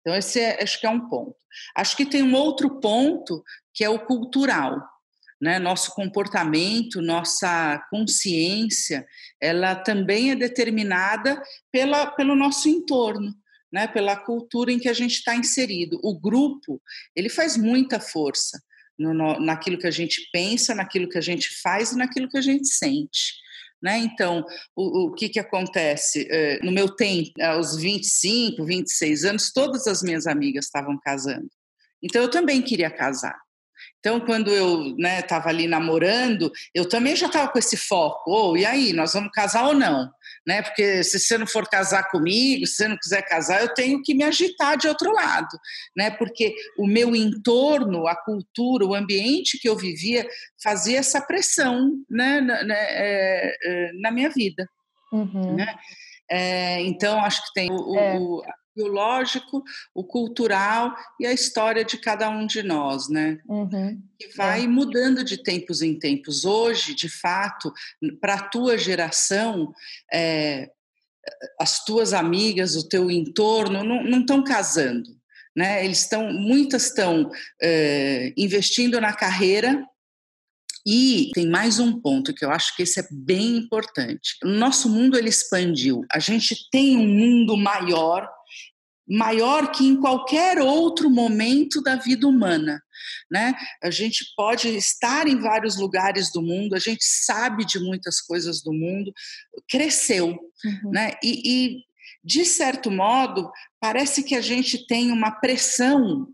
Então, 0.01 0.15
esse 0.15 0.39
é, 0.39 0.62
acho 0.62 0.79
que 0.79 0.86
é 0.86 0.89
um 0.89 1.07
ponto. 1.07 1.36
Acho 1.75 1.95
que 1.95 2.05
tem 2.05 2.22
um 2.22 2.36
outro 2.36 2.79
ponto 2.79 3.43
que 3.74 3.83
é 3.83 3.89
o 3.89 4.05
cultural. 4.05 4.81
Né? 5.41 5.60
Nosso 5.60 5.93
comportamento, 5.93 7.01
nossa 7.01 7.81
consciência, 7.89 9.05
ela 9.41 9.75
também 9.75 10.31
é 10.31 10.36
determinada 10.36 11.41
pela, 11.72 12.07
pelo 12.07 12.36
nosso 12.36 12.69
entorno. 12.69 13.33
Né, 13.72 13.88
pela 13.88 14.15
cultura 14.15 14.72
em 14.72 14.77
que 14.77 14.88
a 14.88 14.93
gente 14.93 15.15
está 15.15 15.36
inserido. 15.36 16.00
O 16.03 16.15
grupo, 16.15 16.79
ele 17.15 17.27
faz 17.27 17.57
muita 17.57 18.00
força 18.00 18.62
no, 18.97 19.39
naquilo 19.39 19.77
que 19.77 19.88
a 19.88 19.91
gente 19.91 20.29
pensa, 20.31 20.75
naquilo 20.75 21.09
que 21.09 21.17
a 21.17 21.21
gente 21.21 21.50
faz 21.62 21.91
e 21.91 21.97
naquilo 21.97 22.29
que 22.29 22.38
a 22.38 22.41
gente 22.41 22.67
sente. 22.67 23.33
Né? 23.81 23.97
Então, 23.97 24.45
o, 24.75 25.07
o 25.07 25.13
que, 25.13 25.27
que 25.27 25.39
acontece? 25.39 26.25
É, 26.31 26.59
no 26.63 26.71
meu 26.71 26.88
tempo, 26.95 27.31
aos 27.41 27.75
25, 27.75 28.63
26 28.63 29.25
anos, 29.25 29.51
todas 29.51 29.88
as 29.88 30.01
minhas 30.01 30.25
amigas 30.25 30.65
estavam 30.65 30.97
casando. 30.97 31.50
Então, 32.01 32.21
eu 32.21 32.29
também 32.29 32.62
queria 32.62 32.89
casar. 32.89 33.38
Então, 34.00 34.19
quando 34.19 34.51
eu 34.51 34.95
estava 34.97 35.45
né, 35.45 35.50
ali 35.50 35.67
namorando, 35.67 36.51
eu 36.73 36.88
também 36.88 37.15
já 37.15 37.27
estava 37.27 37.51
com 37.51 37.59
esse 37.59 37.75
foco. 37.75 38.31
Oh, 38.31 38.57
e 38.57 38.65
aí, 38.65 38.93
nós 38.93 39.13
vamos 39.13 39.31
casar 39.31 39.67
ou 39.67 39.73
não? 39.73 40.09
Né? 40.45 40.62
Porque 40.62 41.03
se 41.03 41.19
você 41.19 41.38
não 41.38 41.47
for 41.47 41.67
casar 41.67 42.09
comigo, 42.09 42.67
se 42.67 42.75
você 42.75 42.88
não 42.88 42.97
quiser 42.97 43.21
casar, 43.23 43.62
eu 43.62 43.73
tenho 43.73 44.01
que 44.01 44.13
me 44.13 44.23
agitar 44.23 44.77
de 44.77 44.88
outro 44.88 45.12
lado, 45.12 45.57
né? 45.95 46.12
Porque 46.12 46.53
o 46.77 46.85
meu 46.85 47.15
entorno, 47.15 48.07
a 48.07 48.15
cultura, 48.15 48.85
o 48.85 48.93
ambiente 48.93 49.59
que 49.59 49.69
eu 49.69 49.77
vivia 49.77 50.27
fazia 50.62 51.00
essa 51.00 51.21
pressão, 51.21 51.91
né? 52.09 52.41
Na, 52.41 52.63
na, 52.63 52.75
é, 52.75 53.57
é, 53.63 53.91
na 54.01 54.12
minha 54.12 54.29
vida, 54.29 54.67
uhum. 55.12 55.55
né? 55.55 55.75
É, 56.29 56.81
então 56.81 57.23
acho 57.23 57.41
que 57.43 57.53
tem 57.53 57.69
o, 57.71 57.97
é. 57.97 58.17
Biológico, 58.75 59.63
o 59.93 60.03
cultural 60.03 60.95
e 61.19 61.25
a 61.25 61.33
história 61.33 61.83
de 61.83 61.97
cada 61.97 62.29
um 62.29 62.45
de 62.45 62.63
nós, 62.63 63.09
né? 63.09 63.39
Uhum. 63.47 64.01
Que 64.19 64.35
vai 64.35 64.63
é. 64.63 64.67
mudando 64.67 65.23
de 65.23 65.41
tempos 65.41 65.81
em 65.81 65.97
tempos. 65.97 66.45
Hoje, 66.45 66.95
de 66.95 67.09
fato, 67.09 67.71
para 68.19 68.35
a 68.35 68.43
tua 68.43 68.77
geração, 68.77 69.73
é, 70.11 70.71
as 71.59 71.83
tuas 71.83 72.13
amigas, 72.13 72.75
o 72.75 72.87
teu 72.87 73.09
entorno 73.09 73.83
não 73.83 74.21
estão 74.21 74.43
casando, 74.43 75.09
né? 75.55 75.85
Eles 75.85 75.99
estão, 75.99 76.31
muitas 76.33 76.87
estão 76.87 77.29
é, 77.61 78.33
investindo 78.35 78.99
na 78.99 79.13
carreira 79.13 79.85
e 80.85 81.31
tem 81.33 81.47
mais 81.47 81.79
um 81.79 81.99
ponto 81.99 82.33
que 82.33 82.43
eu 82.43 82.51
acho 82.51 82.75
que 82.75 82.83
esse 82.83 82.99
é 82.99 83.07
bem 83.09 83.57
importante. 83.57 84.35
O 84.43 84.49
nosso 84.49 84.89
mundo 84.89 85.17
ele 85.17 85.29
expandiu. 85.29 86.03
A 86.11 86.19
gente 86.19 86.69
tem 86.69 86.97
um 86.97 87.07
mundo 87.07 87.55
maior 87.55 88.29
maior 89.07 89.72
que 89.72 89.86
em 89.86 90.00
qualquer 90.00 90.60
outro 90.60 91.10
momento 91.10 91.81
da 91.81 91.95
vida 91.95 92.27
humana. 92.27 92.81
Né? 93.29 93.53
A 93.81 93.89
gente 93.89 94.25
pode 94.36 94.69
estar 94.69 95.27
em 95.27 95.39
vários 95.39 95.77
lugares 95.77 96.31
do 96.31 96.41
mundo, 96.41 96.75
a 96.75 96.79
gente 96.79 97.03
sabe 97.03 97.65
de 97.65 97.79
muitas 97.79 98.22
coisas 98.22 98.62
do 98.62 98.72
mundo, 98.72 99.13
cresceu. 99.69 100.27
Uhum. 100.27 100.91
Né? 100.91 101.12
E, 101.24 101.41
e, 101.45 101.83
de 102.24 102.45
certo 102.45 102.89
modo, 102.89 103.51
parece 103.79 104.24
que 104.24 104.36
a 104.36 104.41
gente 104.41 104.88
tem 104.88 105.12
uma 105.12 105.31
pressão 105.31 106.27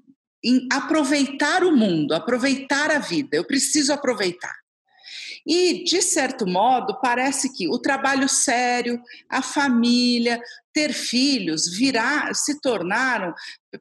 em 0.44 0.68
aproveitar 0.72 1.64
o 1.64 1.76
mundo, 1.76 2.14
aproveitar 2.14 2.92
a 2.92 3.00
vida. 3.00 3.36
Eu 3.36 3.46
preciso 3.46 3.92
aproveitar. 3.92 4.56
E, 5.46 5.84
de 5.84 6.02
certo 6.02 6.46
modo, 6.48 7.00
parece 7.02 7.54
que 7.56 7.68
o 7.68 7.80
trabalho 7.80 8.28
sério, 8.28 9.02
a 9.30 9.42
família, 9.42 10.42
ter 10.74 10.94
filhos, 10.94 11.68
virar, 11.78 12.34
se 12.36 12.62
tornaram, 12.62 13.34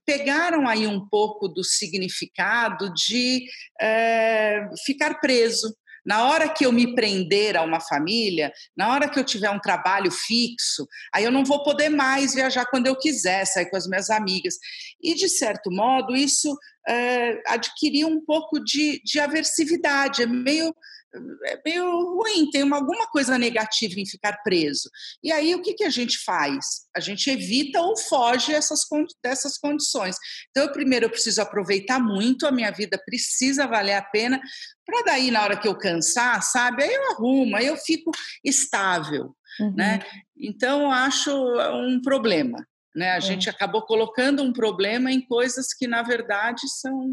pegaram 0.05 0.69
aí 0.69 0.87
um 0.87 1.07
pouco 1.09 1.49
do 1.49 1.63
significado 1.63 2.93
de 2.93 3.45
é, 3.81 4.69
ficar 4.85 5.21
preso. 5.21 5.75
Na 6.07 6.27
hora 6.27 6.49
que 6.49 6.65
eu 6.65 6.73
me 6.73 6.95
prender 6.95 7.55
a 7.55 7.63
uma 7.63 7.81
família, 7.81 8.51
na 8.75 8.91
hora 8.91 9.11
que 9.11 9.19
eu 9.19 9.25
tiver 9.25 9.51
um 9.51 9.61
trabalho 9.61 10.11
fixo, 10.11 10.89
aí 11.13 11.23
eu 11.23 11.31
não 11.31 11.45
vou 11.45 11.63
poder 11.63 11.91
mais 11.91 12.35
viajar 12.35 12.65
quando 12.65 12.87
eu 12.87 12.97
quiser, 12.97 13.45
sair 13.45 13.69
com 13.69 13.77
as 13.77 13.87
minhas 13.87 14.09
amigas. 14.09 14.55
E, 15.03 15.15
de 15.15 15.29
certo 15.29 15.71
modo, 15.71 16.17
isso 16.17 16.57
é, 16.89 17.43
adquiriu 17.47 18.09
um 18.09 18.25
pouco 18.25 18.59
de, 18.59 19.03
de 19.05 19.21
aversividade, 19.21 20.23
é 20.23 20.27
meio 20.27 20.75
é 21.15 21.61
meio 21.65 22.15
ruim, 22.15 22.51
tem 22.51 22.63
uma, 22.63 22.77
alguma 22.77 23.07
coisa 23.07 23.39
negativa 23.39 23.99
em 23.99 24.07
ficar 24.07 24.43
preso. 24.43 24.91
E 25.23 25.33
aí 25.33 25.55
o 25.55 25.63
que, 25.63 25.75
que 25.75 25.85
a 25.85 25.91
gente 25.91 26.19
faz? 26.19 26.87
A 26.95 27.01
gente 27.01 27.31
evita 27.31 27.81
ou 27.81 27.97
foge 27.97 28.53
essas, 28.53 28.81
dessas 29.23 29.57
condições. 29.57 30.17
Então, 30.51 30.65
eu, 30.65 30.73
primeiro, 30.73 31.07
eu 31.07 31.11
preciso 31.11 31.41
aproveitar 31.41 31.99
muito, 31.99 32.47
a 32.47 32.53
minha 32.53 32.71
vida 32.71 33.01
precisa 33.05 33.67
valer 33.67 33.95
a 33.95 34.03
pena, 34.03 34.41
para 34.85 35.03
daí, 35.03 35.31
na 35.31 35.43
hora 35.43 35.59
que 35.59 35.69
eu 35.69 35.77
cansar, 35.77 36.43
sabe, 36.43 36.83
aí 36.83 36.93
eu 36.93 37.13
arrumo, 37.13 37.57
aí 37.57 37.67
eu 37.67 37.77
fico 37.77 38.11
estável. 38.45 39.35
Uhum. 39.61 39.75
Né? 39.75 40.01
Então, 40.37 40.83
eu 40.83 40.91
acho 40.91 41.31
um 41.75 42.01
problema. 42.01 42.67
Né? 42.95 43.13
A 43.13 43.17
é. 43.17 43.21
gente 43.21 43.49
acabou 43.49 43.83
colocando 43.83 44.43
um 44.43 44.53
problema 44.53 45.11
em 45.11 45.21
coisas 45.21 45.73
que, 45.75 45.87
na 45.87 46.03
verdade, 46.03 46.63
são 46.69 47.11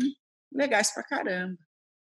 legais 0.54 0.94
para 0.94 1.04
caramba. 1.04 1.65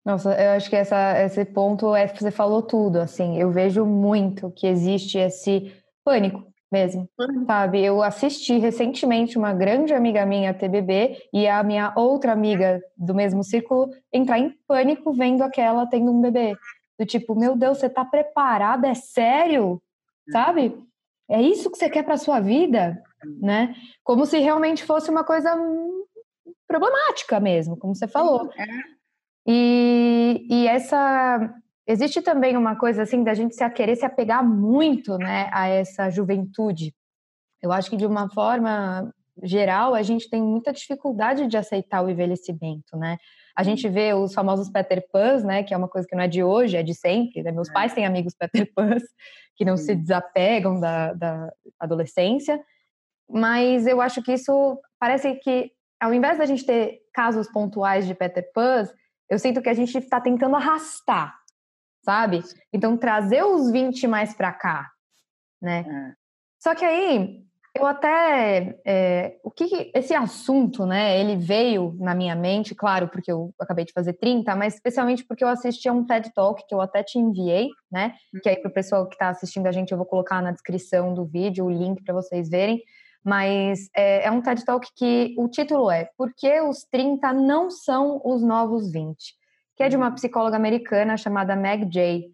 Nossa, 0.05 0.39
eu 0.39 0.51
acho 0.51 0.69
que 0.69 0.75
essa, 0.75 1.19
esse 1.23 1.43
ponto 1.43 1.95
é 1.95 2.07
você 2.07 2.29
falou 2.29 2.61
tudo, 2.61 2.99
assim, 2.99 3.39
eu 3.39 3.49
vejo 3.49 3.83
muito 3.85 4.51
que 4.51 4.67
existe 4.67 5.17
esse 5.17 5.73
pânico 6.03 6.45
mesmo, 6.71 7.09
sabe? 7.47 7.83
Eu 7.83 8.03
assisti 8.03 8.59
recentemente 8.59 9.35
uma 9.35 9.51
grande 9.51 9.93
amiga 9.93 10.25
minha 10.25 10.53
TBB 10.53 11.17
e 11.33 11.47
a 11.47 11.63
minha 11.63 11.91
outra 11.95 12.33
amiga 12.33 12.81
do 12.95 13.15
mesmo 13.15 13.43
círculo 13.43 13.89
entrar 14.13 14.37
em 14.37 14.55
pânico 14.67 15.11
vendo 15.11 15.41
aquela 15.41 15.87
tendo 15.87 16.11
um 16.11 16.21
bebê. 16.21 16.55
Do 16.99 17.05
tipo, 17.05 17.33
meu 17.33 17.55
Deus, 17.55 17.79
você 17.79 17.89
tá 17.89 18.05
preparada? 18.05 18.87
É 18.87 18.93
sério? 18.93 19.81
Sabe? 20.31 20.77
É 21.29 21.41
isso 21.41 21.71
que 21.71 21.77
você 21.77 21.89
quer 21.89 22.03
para 22.03 22.17
sua 22.17 22.39
vida, 22.39 23.01
né? 23.41 23.75
Como 24.03 24.25
se 24.25 24.37
realmente 24.37 24.83
fosse 24.83 25.09
uma 25.09 25.23
coisa 25.23 25.57
problemática 26.67 27.39
mesmo, 27.39 27.75
como 27.75 27.95
você 27.95 28.07
falou. 28.07 28.49
E, 29.47 30.45
e 30.49 30.67
essa 30.67 31.53
existe 31.87 32.21
também 32.21 32.57
uma 32.57 32.75
coisa 32.75 33.03
assim 33.03 33.23
da 33.23 33.33
gente 33.33 33.55
se 33.55 33.69
querer 33.69 33.95
se 33.95 34.05
apegar 34.05 34.43
muito, 34.43 35.17
né, 35.17 35.49
a 35.53 35.67
essa 35.67 36.09
juventude. 36.09 36.93
Eu 37.61 37.71
acho 37.71 37.89
que 37.89 37.97
de 37.97 38.05
uma 38.05 38.29
forma 38.29 39.13
geral 39.43 39.93
a 39.93 40.01
gente 40.01 40.29
tem 40.29 40.41
muita 40.41 40.73
dificuldade 40.73 41.47
de 41.47 41.57
aceitar 41.57 42.01
o 42.03 42.09
envelhecimento, 42.09 42.97
né? 42.97 43.17
A 43.55 43.63
gente 43.63 43.87
vê 43.87 44.13
os 44.13 44.33
famosos 44.33 44.69
Peter 44.69 45.05
Pans, 45.11 45.43
né, 45.43 45.63
que 45.63 45.73
é 45.73 45.77
uma 45.77 45.87
coisa 45.87 46.07
que 46.07 46.15
não 46.15 46.23
é 46.23 46.27
de 46.27 46.43
hoje, 46.43 46.75
é 46.75 46.83
de 46.83 46.93
sempre. 46.93 47.41
Né? 47.41 47.51
Meus 47.51 47.69
é. 47.69 47.73
pais 47.73 47.93
têm 47.93 48.05
amigos 48.05 48.35
Peter 48.35 48.69
Pans 48.73 49.03
que 49.55 49.63
não 49.63 49.77
se 49.77 49.95
desapegam 49.95 50.79
da, 50.79 51.13
da 51.13 51.53
adolescência, 51.79 52.59
mas 53.29 53.87
eu 53.87 54.01
acho 54.01 54.21
que 54.21 54.33
isso 54.33 54.77
parece 54.99 55.35
que 55.35 55.71
ao 55.99 56.13
invés 56.13 56.37
da 56.37 56.45
gente 56.45 56.65
ter 56.65 56.99
casos 57.13 57.49
pontuais 57.49 58.05
de 58.05 58.13
Peter 58.13 58.51
Pans, 58.53 58.93
eu 59.29 59.39
sinto 59.39 59.61
que 59.61 59.69
a 59.69 59.73
gente 59.73 59.97
está 59.97 60.21
tentando 60.21 60.55
arrastar, 60.55 61.35
sabe? 62.03 62.41
Então, 62.71 62.97
trazer 62.97 63.43
os 63.43 63.71
20 63.71 64.07
mais 64.07 64.33
para 64.33 64.53
cá, 64.53 64.89
né? 65.61 65.85
É. 65.87 66.13
Só 66.59 66.75
que 66.75 66.85
aí, 66.85 67.43
eu 67.75 67.85
até... 67.85 68.79
É, 68.85 69.37
o 69.43 69.51
que 69.51 69.91
esse 69.93 70.13
assunto, 70.13 70.85
né? 70.85 71.19
Ele 71.19 71.35
veio 71.35 71.95
na 71.99 72.15
minha 72.15 72.35
mente, 72.35 72.73
claro, 72.73 73.07
porque 73.09 73.31
eu 73.31 73.53
acabei 73.59 73.85
de 73.85 73.93
fazer 73.93 74.13
30, 74.13 74.55
mas 74.55 74.75
especialmente 74.75 75.25
porque 75.25 75.43
eu 75.43 75.47
assisti 75.47 75.89
a 75.89 75.93
um 75.93 76.05
TED 76.05 76.31
Talk 76.33 76.63
que 76.67 76.73
eu 76.73 76.81
até 76.81 77.03
te 77.03 77.19
enviei, 77.19 77.69
né? 77.91 78.13
Que 78.41 78.49
aí, 78.49 78.57
para 78.57 78.69
o 78.69 78.73
pessoal 78.73 79.07
que 79.07 79.15
está 79.15 79.29
assistindo 79.29 79.67
a 79.67 79.71
gente, 79.71 79.91
eu 79.91 79.97
vou 79.97 80.07
colocar 80.07 80.41
na 80.41 80.51
descrição 80.51 81.13
do 81.13 81.25
vídeo 81.25 81.65
o 81.65 81.69
link 81.69 82.03
para 82.03 82.13
vocês 82.13 82.49
verem 82.49 82.81
mas 83.25 83.89
é, 83.95 84.27
é, 84.27 84.31
um 84.31 84.39
TED 84.39 84.63
Talk 84.63 84.87
que 84.95 85.33
o 85.35 85.47
título 85.47 85.89
é 85.89 86.07
Por 86.15 86.31
que 86.31 86.61
os 86.61 86.83
30 86.83 87.33
não 87.33 87.71
são 87.71 88.21
os 88.23 88.43
novos 88.43 88.91
20? 88.91 89.17
Que 89.75 89.83
é 89.83 89.89
de 89.89 89.97
uma 89.97 90.09
uhum. 90.09 90.13
psicóloga 90.13 90.55
americana 90.55 91.17
chamada 91.17 91.55
Meg 91.55 91.91
Jay. 91.91 92.25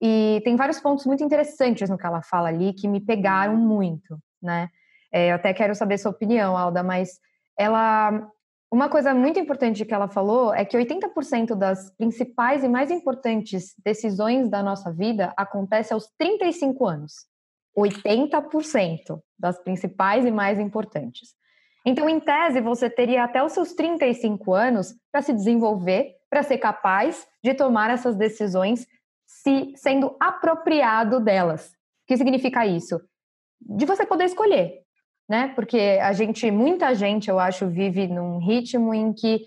E 0.00 0.42
tem 0.44 0.56
vários 0.56 0.80
pontos 0.80 1.06
muito 1.06 1.22
interessantes 1.22 1.88
no 1.88 1.96
que 1.96 2.04
ela 2.04 2.22
fala 2.22 2.48
ali 2.48 2.72
que 2.72 2.88
me 2.88 3.00
pegaram 3.00 3.56
muito, 3.56 4.18
né? 4.42 4.68
É, 5.12 5.30
eu 5.30 5.36
até 5.36 5.54
quero 5.54 5.76
saber 5.76 5.96
sua 5.98 6.10
opinião, 6.10 6.56
Alda, 6.56 6.82
mas 6.82 7.20
ela. 7.56 8.28
Uma 8.68 8.88
coisa 8.88 9.14
muito 9.14 9.38
importante 9.38 9.84
que 9.84 9.92
ela 9.92 10.08
falou 10.08 10.52
é 10.54 10.64
que 10.64 10.78
80% 10.78 11.54
das 11.54 11.94
principais 11.94 12.64
e 12.64 12.68
mais 12.68 12.90
importantes 12.90 13.74
decisões 13.84 14.48
da 14.48 14.62
nossa 14.62 14.90
vida 14.90 15.32
acontecem 15.36 15.94
aos 15.94 16.08
35 16.18 16.86
anos. 16.86 17.26
80% 17.76 19.20
das 19.38 19.58
principais 19.62 20.24
e 20.24 20.30
mais 20.30 20.58
importantes. 20.58 21.30
Então, 21.84 22.08
em 22.08 22.20
tese, 22.20 22.60
você 22.60 22.88
teria 22.88 23.24
até 23.24 23.42
os 23.42 23.52
seus 23.52 23.72
35 23.72 24.54
anos 24.54 24.94
para 25.10 25.22
se 25.22 25.32
desenvolver, 25.32 26.14
para 26.30 26.42
ser 26.42 26.58
capaz 26.58 27.26
de 27.42 27.54
tomar 27.54 27.90
essas 27.90 28.14
decisões, 28.16 28.86
se 29.26 29.72
sendo 29.76 30.16
apropriado 30.20 31.18
delas. 31.18 31.70
O 31.70 32.06
que 32.06 32.16
significa 32.16 32.64
isso? 32.66 33.00
De 33.60 33.84
você 33.84 34.06
poder 34.06 34.24
escolher, 34.24 34.82
né? 35.28 35.48
Porque 35.54 35.98
a 36.00 36.12
gente, 36.12 36.50
muita 36.50 36.94
gente, 36.94 37.28
eu 37.28 37.38
acho, 37.38 37.68
vive 37.68 38.06
num 38.06 38.38
ritmo 38.38 38.94
em 38.94 39.12
que 39.12 39.46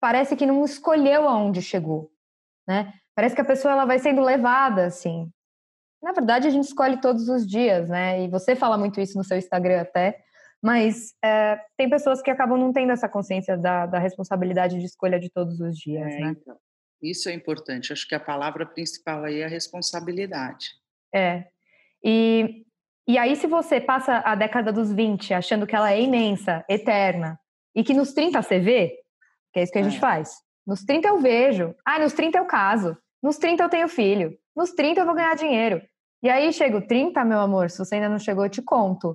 parece 0.00 0.36
que 0.36 0.46
não 0.46 0.64
escolheu 0.64 1.28
aonde 1.28 1.62
chegou, 1.62 2.10
né? 2.66 2.92
Parece 3.16 3.34
que 3.34 3.40
a 3.40 3.44
pessoa 3.44 3.72
ela 3.72 3.84
vai 3.84 3.98
sendo 3.98 4.20
levada 4.22 4.86
assim 4.86 5.32
na 6.04 6.12
verdade, 6.12 6.46
a 6.46 6.50
gente 6.50 6.64
escolhe 6.64 7.00
todos 7.00 7.30
os 7.30 7.46
dias, 7.46 7.88
né? 7.88 8.22
E 8.22 8.28
você 8.28 8.54
fala 8.54 8.76
muito 8.76 9.00
isso 9.00 9.16
no 9.16 9.24
seu 9.24 9.38
Instagram 9.38 9.80
até, 9.80 10.22
mas 10.62 11.14
é, 11.24 11.58
tem 11.78 11.88
pessoas 11.88 12.20
que 12.20 12.30
acabam 12.30 12.58
não 12.58 12.74
tendo 12.74 12.92
essa 12.92 13.08
consciência 13.08 13.56
da, 13.56 13.86
da 13.86 13.98
responsabilidade 13.98 14.78
de 14.78 14.84
escolha 14.84 15.18
de 15.18 15.30
todos 15.30 15.58
os 15.60 15.74
dias, 15.78 16.12
é, 16.12 16.18
né? 16.20 16.36
Então, 16.38 16.56
isso 17.02 17.30
é 17.30 17.32
importante. 17.32 17.90
Acho 17.90 18.06
que 18.06 18.14
a 18.14 18.20
palavra 18.20 18.66
principal 18.66 19.24
aí 19.24 19.40
é 19.40 19.46
a 19.46 19.48
responsabilidade. 19.48 20.66
É. 21.14 21.46
E, 22.04 22.66
e 23.08 23.16
aí, 23.16 23.34
se 23.34 23.46
você 23.46 23.80
passa 23.80 24.18
a 24.18 24.34
década 24.34 24.70
dos 24.70 24.92
20 24.92 25.32
achando 25.32 25.66
que 25.66 25.74
ela 25.74 25.90
é 25.90 26.02
imensa, 26.02 26.62
eterna, 26.68 27.40
e 27.74 27.82
que 27.82 27.94
nos 27.94 28.12
30 28.12 28.42
você 28.42 28.58
vê, 28.60 28.94
que 29.54 29.60
é 29.60 29.62
isso 29.62 29.72
que 29.72 29.78
a 29.78 29.82
gente 29.82 29.96
é. 29.96 30.00
faz. 30.00 30.34
Nos 30.66 30.84
30 30.84 31.08
eu 31.08 31.18
vejo. 31.18 31.74
Ah, 31.82 31.98
nos 31.98 32.12
30 32.12 32.36
eu 32.36 32.44
caso. 32.44 32.94
Nos 33.22 33.38
30 33.38 33.62
eu 33.62 33.68
tenho 33.70 33.88
filho. 33.88 34.38
Nos 34.54 34.72
30 34.72 35.00
eu 35.00 35.06
vou 35.06 35.14
ganhar 35.14 35.34
dinheiro. 35.34 35.80
E 36.24 36.30
aí 36.30 36.50
chega 36.54 36.78
o 36.78 36.86
30, 36.86 37.22
meu 37.22 37.38
amor, 37.38 37.70
se 37.70 37.76
você 37.76 37.96
ainda 37.96 38.08
não 38.08 38.18
chegou, 38.18 38.46
eu 38.46 38.50
te 38.50 38.62
conto. 38.62 39.14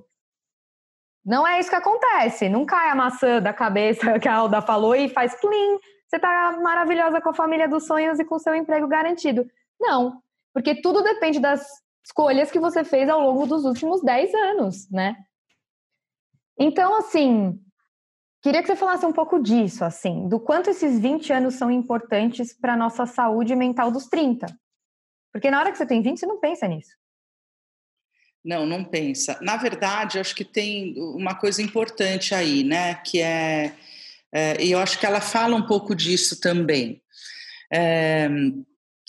Não 1.24 1.44
é 1.44 1.58
isso 1.58 1.68
que 1.68 1.74
acontece. 1.74 2.48
Não 2.48 2.64
cai 2.64 2.88
a 2.88 2.94
maçã 2.94 3.42
da 3.42 3.52
cabeça 3.52 4.16
que 4.20 4.28
a 4.28 4.36
Alda 4.36 4.62
falou 4.62 4.94
e 4.94 5.08
faz 5.08 5.34
clean. 5.34 5.78
Você 6.06 6.20
tá 6.20 6.56
maravilhosa 6.62 7.20
com 7.20 7.30
a 7.30 7.34
família 7.34 7.68
dos 7.68 7.84
sonhos 7.84 8.20
e 8.20 8.24
com 8.24 8.38
seu 8.38 8.54
emprego 8.54 8.86
garantido. 8.86 9.44
Não, 9.80 10.22
porque 10.54 10.80
tudo 10.80 11.02
depende 11.02 11.40
das 11.40 11.66
escolhas 12.06 12.48
que 12.48 12.60
você 12.60 12.84
fez 12.84 13.08
ao 13.08 13.20
longo 13.20 13.44
dos 13.44 13.64
últimos 13.64 14.00
10 14.02 14.32
anos, 14.32 14.88
né? 14.88 15.16
Então, 16.56 16.96
assim, 16.96 17.60
queria 18.40 18.62
que 18.62 18.68
você 18.68 18.76
falasse 18.76 19.04
um 19.04 19.12
pouco 19.12 19.42
disso, 19.42 19.84
assim, 19.84 20.28
do 20.28 20.38
quanto 20.38 20.70
esses 20.70 21.00
20 21.00 21.32
anos 21.32 21.54
são 21.56 21.72
importantes 21.72 22.56
para 22.56 22.74
a 22.74 22.76
nossa 22.76 23.04
saúde 23.04 23.56
mental 23.56 23.90
dos 23.90 24.06
30. 24.06 24.46
Porque 25.32 25.50
na 25.50 25.60
hora 25.60 25.70
que 25.70 25.78
você 25.78 25.86
tem 25.86 26.02
20, 26.02 26.18
você 26.18 26.26
não 26.26 26.40
pensa 26.40 26.66
nisso. 26.66 26.90
Não, 28.44 28.64
não 28.64 28.82
pensa. 28.82 29.38
Na 29.42 29.56
verdade, 29.56 30.18
acho 30.18 30.34
que 30.34 30.44
tem 30.44 30.94
uma 30.98 31.34
coisa 31.34 31.60
importante 31.60 32.34
aí, 32.34 32.64
né? 32.64 32.94
Que 32.94 33.20
é, 33.20 33.74
é 34.32 34.62
e 34.62 34.72
eu 34.72 34.78
acho 34.78 34.98
que 34.98 35.06
ela 35.06 35.20
fala 35.20 35.54
um 35.54 35.66
pouco 35.66 35.94
disso 35.94 36.40
também. 36.40 37.02
É, 37.72 38.28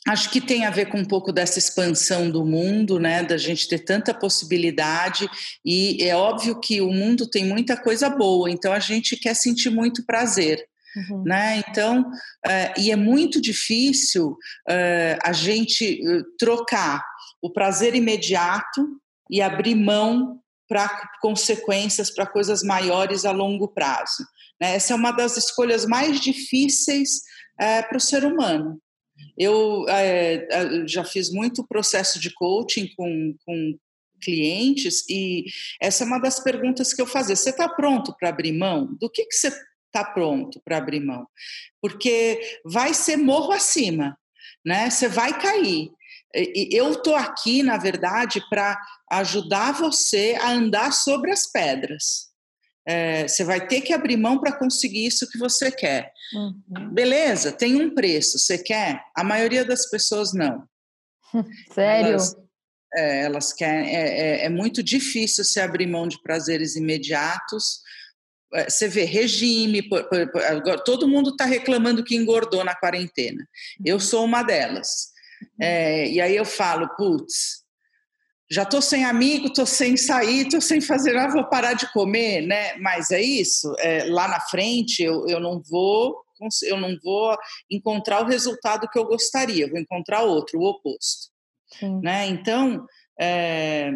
acho 0.07 0.29
que 0.29 0.41
tem 0.41 0.65
a 0.65 0.69
ver 0.69 0.87
com 0.87 0.97
um 0.97 1.05
pouco 1.05 1.31
dessa 1.31 1.59
expansão 1.59 2.29
do 2.29 2.45
mundo, 2.45 2.99
né? 2.99 3.23
Da 3.23 3.37
gente 3.37 3.67
ter 3.67 3.79
tanta 3.79 4.13
possibilidade 4.13 5.29
e 5.65 6.03
é 6.03 6.15
óbvio 6.15 6.59
que 6.59 6.81
o 6.81 6.91
mundo 6.91 7.25
tem 7.25 7.45
muita 7.45 7.77
coisa 7.77 8.09
boa, 8.09 8.49
então 8.51 8.73
a 8.73 8.79
gente 8.79 9.15
quer 9.15 9.33
sentir 9.33 9.69
muito 9.69 10.05
prazer. 10.05 10.67
Uhum. 10.95 11.23
Né? 11.23 11.63
Então, 11.67 12.01
uh, 12.01 12.79
e 12.79 12.91
é 12.91 12.95
muito 12.95 13.41
difícil 13.41 14.31
uh, 14.31 15.17
a 15.23 15.31
gente 15.31 16.01
uh, 16.05 16.23
trocar 16.37 17.03
o 17.41 17.51
prazer 17.51 17.95
imediato 17.95 18.87
e 19.29 19.41
abrir 19.41 19.75
mão 19.75 20.39
para 20.67 20.89
consequências, 21.21 22.09
para 22.09 22.25
coisas 22.25 22.63
maiores 22.63 23.25
a 23.25 23.31
longo 23.31 23.67
prazo. 23.67 24.25
Né? 24.59 24.75
Essa 24.75 24.93
é 24.93 24.95
uma 24.95 25.11
das 25.11 25.37
escolhas 25.37 25.85
mais 25.85 26.19
difíceis 26.19 27.21
para 27.57 27.97
o 27.97 28.01
ser 28.01 28.25
humano. 28.25 28.81
Eu 29.37 29.85
já 30.87 31.03
fiz 31.03 31.29
muito 31.29 31.67
processo 31.67 32.19
de 32.19 32.33
coaching 32.33 32.89
com, 32.95 33.35
com 33.45 33.77
clientes 34.21 35.03
e 35.09 35.45
essa 35.81 36.03
é 36.03 36.07
uma 36.07 36.19
das 36.19 36.39
perguntas 36.39 36.93
que 36.93 37.01
eu 37.01 37.05
fazia. 37.05 37.35
Você 37.35 37.49
está 37.49 37.67
pronto 37.67 38.15
para 38.17 38.29
abrir 38.29 38.53
mão? 38.53 38.95
Do 38.99 39.09
que, 39.09 39.25
que 39.25 39.35
você 39.35 39.51
está 39.91 40.03
pronto 40.03 40.61
para 40.63 40.77
abrir 40.77 40.99
mão? 40.99 41.27
Porque 41.81 42.39
vai 42.65 42.93
ser 42.93 43.17
morro 43.17 43.51
acima, 43.51 44.17
né? 44.65 44.89
Você 44.89 45.07
vai 45.07 45.39
cair. 45.39 45.89
Eu 46.33 46.93
estou 46.93 47.15
aqui, 47.15 47.61
na 47.61 47.77
verdade, 47.77 48.41
para 48.49 48.79
ajudar 49.11 49.73
você 49.73 50.37
a 50.41 50.51
andar 50.51 50.93
sobre 50.93 51.31
as 51.31 51.51
pedras. 51.51 52.31
É, 52.87 53.27
você 53.27 53.43
vai 53.43 53.67
ter 53.67 53.81
que 53.81 53.93
abrir 53.93 54.17
mão 54.17 54.39
para 54.39 54.57
conseguir 54.57 55.05
isso 55.05 55.29
que 55.29 55.37
você 55.37 55.71
quer. 55.71 56.11
Uhum. 56.33 56.93
Beleza, 56.93 57.51
tem 57.51 57.75
um 57.75 57.93
preço, 57.93 58.39
você 58.39 58.57
quer? 58.57 59.03
A 59.15 59.23
maioria 59.23 59.63
das 59.63 59.89
pessoas 59.89 60.33
não. 60.33 60.63
Sério? 61.73 62.11
Elas, 62.11 62.35
é, 62.95 63.23
elas 63.23 63.53
querem. 63.53 63.95
É, 63.95 64.01
é, 64.01 64.45
é, 64.45 64.49
muito 64.49 64.81
difícil 64.81 65.43
se 65.43 65.59
abrir 65.59 65.87
mão 65.87 66.07
de 66.07 66.21
prazeres 66.21 66.75
imediatos. 66.75 67.81
É, 68.53 68.69
você 68.69 68.87
vê 68.87 69.03
regime, 69.03 69.81
por, 69.81 70.03
por, 70.09 70.31
por, 70.31 70.79
todo 70.83 71.07
mundo 71.07 71.31
está 71.31 71.45
reclamando 71.45 72.03
que 72.03 72.15
engordou 72.15 72.63
na 72.63 72.75
quarentena. 72.75 73.47
Eu 73.83 73.99
sou 73.99 74.25
uma 74.25 74.43
delas. 74.43 75.11
É, 75.59 76.07
e 76.09 76.21
aí 76.21 76.35
eu 76.35 76.45
falo, 76.45 76.87
putz, 76.95 77.61
já 78.49 78.63
estou 78.63 78.81
sem 78.81 79.05
amigo, 79.05 79.47
estou 79.47 79.65
sem 79.65 79.95
sair, 79.95 80.41
estou 80.41 80.59
sem 80.59 80.81
fazer 80.81 81.13
nada, 81.13 81.31
vou 81.31 81.49
parar 81.49 81.73
de 81.73 81.91
comer, 81.93 82.41
né? 82.41 82.75
Mas 82.77 83.09
é 83.09 83.21
isso. 83.21 83.73
É, 83.79 84.03
lá 84.05 84.27
na 84.27 84.39
frente 84.39 85.01
eu, 85.01 85.25
eu 85.27 85.39
não 85.39 85.61
vou 85.61 86.21
eu 86.63 86.79
não 86.79 86.97
vou 87.03 87.37
encontrar 87.69 88.23
o 88.23 88.25
resultado 88.25 88.87
que 88.89 88.97
eu 88.97 89.05
gostaria, 89.05 89.69
vou 89.69 89.77
encontrar 89.77 90.23
outro, 90.23 90.59
o 90.59 90.63
oposto. 90.63 91.29
Né? 92.01 92.27
Então, 92.27 92.85
é, 93.19 93.91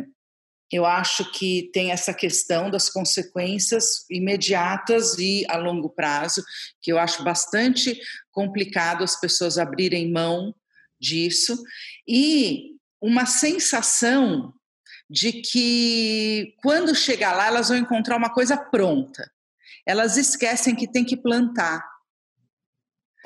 eu 0.72 0.86
acho 0.86 1.32
que 1.32 1.70
tem 1.74 1.92
essa 1.92 2.14
questão 2.14 2.70
das 2.70 2.90
consequências 2.90 4.06
imediatas 4.10 5.18
e 5.18 5.46
a 5.48 5.58
longo 5.58 5.90
prazo, 5.90 6.44
que 6.82 6.92
eu 6.92 6.98
acho 6.98 7.24
bastante 7.24 8.00
complicado 8.32 9.04
as 9.04 9.20
pessoas 9.20 9.58
abrirem 9.58 10.12
mão 10.12 10.54
disso 11.00 11.62
e 12.08 12.76
uma 13.02 13.26
sensação 13.26 14.54
de 15.10 15.34
que 15.34 16.56
quando 16.64 16.96
chegar 16.96 17.34
lá 17.34 17.48
elas 17.48 17.70
vão 17.70 17.78
encontrar 17.78 18.18
uma 18.18 18.34
coisa 18.34 18.58
pronta. 18.58 19.30
Elas 19.86 20.18
esquecem 20.18 20.76
que 20.76 20.92
tem 20.92 21.06
que 21.06 21.16
plantar. 21.16 21.86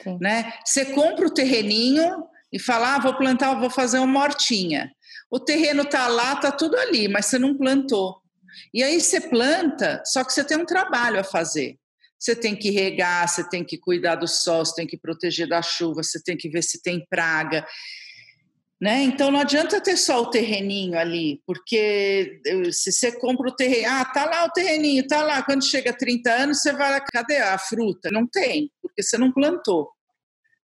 Sim. 0.04 0.18
Né? 0.20 0.54
Você 0.66 0.86
compra 0.94 1.26
o 1.26 1.34
terreninho 1.34 2.26
e 2.52 2.60
fala, 2.60 2.96
ah, 2.96 3.00
vou 3.00 3.16
plantar, 3.16 3.54
vou 3.54 3.70
fazer 3.70 4.00
uma 4.00 4.22
hortinha. 4.22 4.92
O 5.30 5.40
terreno 5.40 5.86
tá 5.86 6.08
lá, 6.08 6.36
tá 6.36 6.52
tudo 6.52 6.76
ali, 6.78 7.08
mas 7.08 7.28
você 7.28 7.38
não 7.38 7.56
plantou. 7.56 8.22
E 8.74 8.84
aí 8.84 9.00
você 9.00 9.22
planta, 9.22 10.02
só 10.06 10.24
que 10.24 10.34
você 10.34 10.44
tem 10.44 10.58
um 10.58 10.66
trabalho 10.66 11.20
a 11.20 11.24
fazer. 11.24 11.78
Você 12.18 12.36
tem 12.36 12.56
que 12.56 12.70
regar, 12.70 13.28
você 13.28 13.48
tem 13.48 13.64
que 13.64 13.78
cuidar 13.78 14.16
do 14.16 14.28
sol, 14.28 14.66
você 14.66 14.76
tem 14.76 14.88
que 14.88 14.98
proteger 14.98 15.48
da 15.48 15.62
chuva, 15.62 16.04
você 16.04 16.22
tem 16.22 16.36
que 16.36 16.50
ver 16.50 16.64
se 16.64 16.82
tem 16.82 17.06
praga. 17.10 17.66
Né? 18.82 19.04
Então 19.04 19.30
não 19.30 19.40
adianta 19.40 19.82
ter 19.82 19.98
só 19.98 20.22
o 20.22 20.30
terreninho 20.30 20.98
ali, 20.98 21.42
porque 21.46 22.42
se 22.72 22.92
você 22.92 23.12
compra 23.12 23.50
o 23.50 23.56
terreno, 23.56 23.88
ah, 23.90 24.06
tá 24.06 24.26
lá 24.26 24.46
o 24.46 24.52
terreninho, 24.52 25.06
tá 25.06 25.22
lá, 25.22 25.44
quando 25.44 25.66
chega 25.66 25.92
a 25.92 25.98
30 25.98 26.32
anos, 26.32 26.62
você 26.62 26.72
vai 26.72 26.92
lá, 26.92 27.02
cadê 27.02 27.38
a 27.38 27.58
fruta? 27.58 28.10
Não 28.10 28.26
tem, 28.26 28.72
porque 28.82 29.04
você 29.04 29.18
não 29.18 29.34
plantou, 29.34 29.90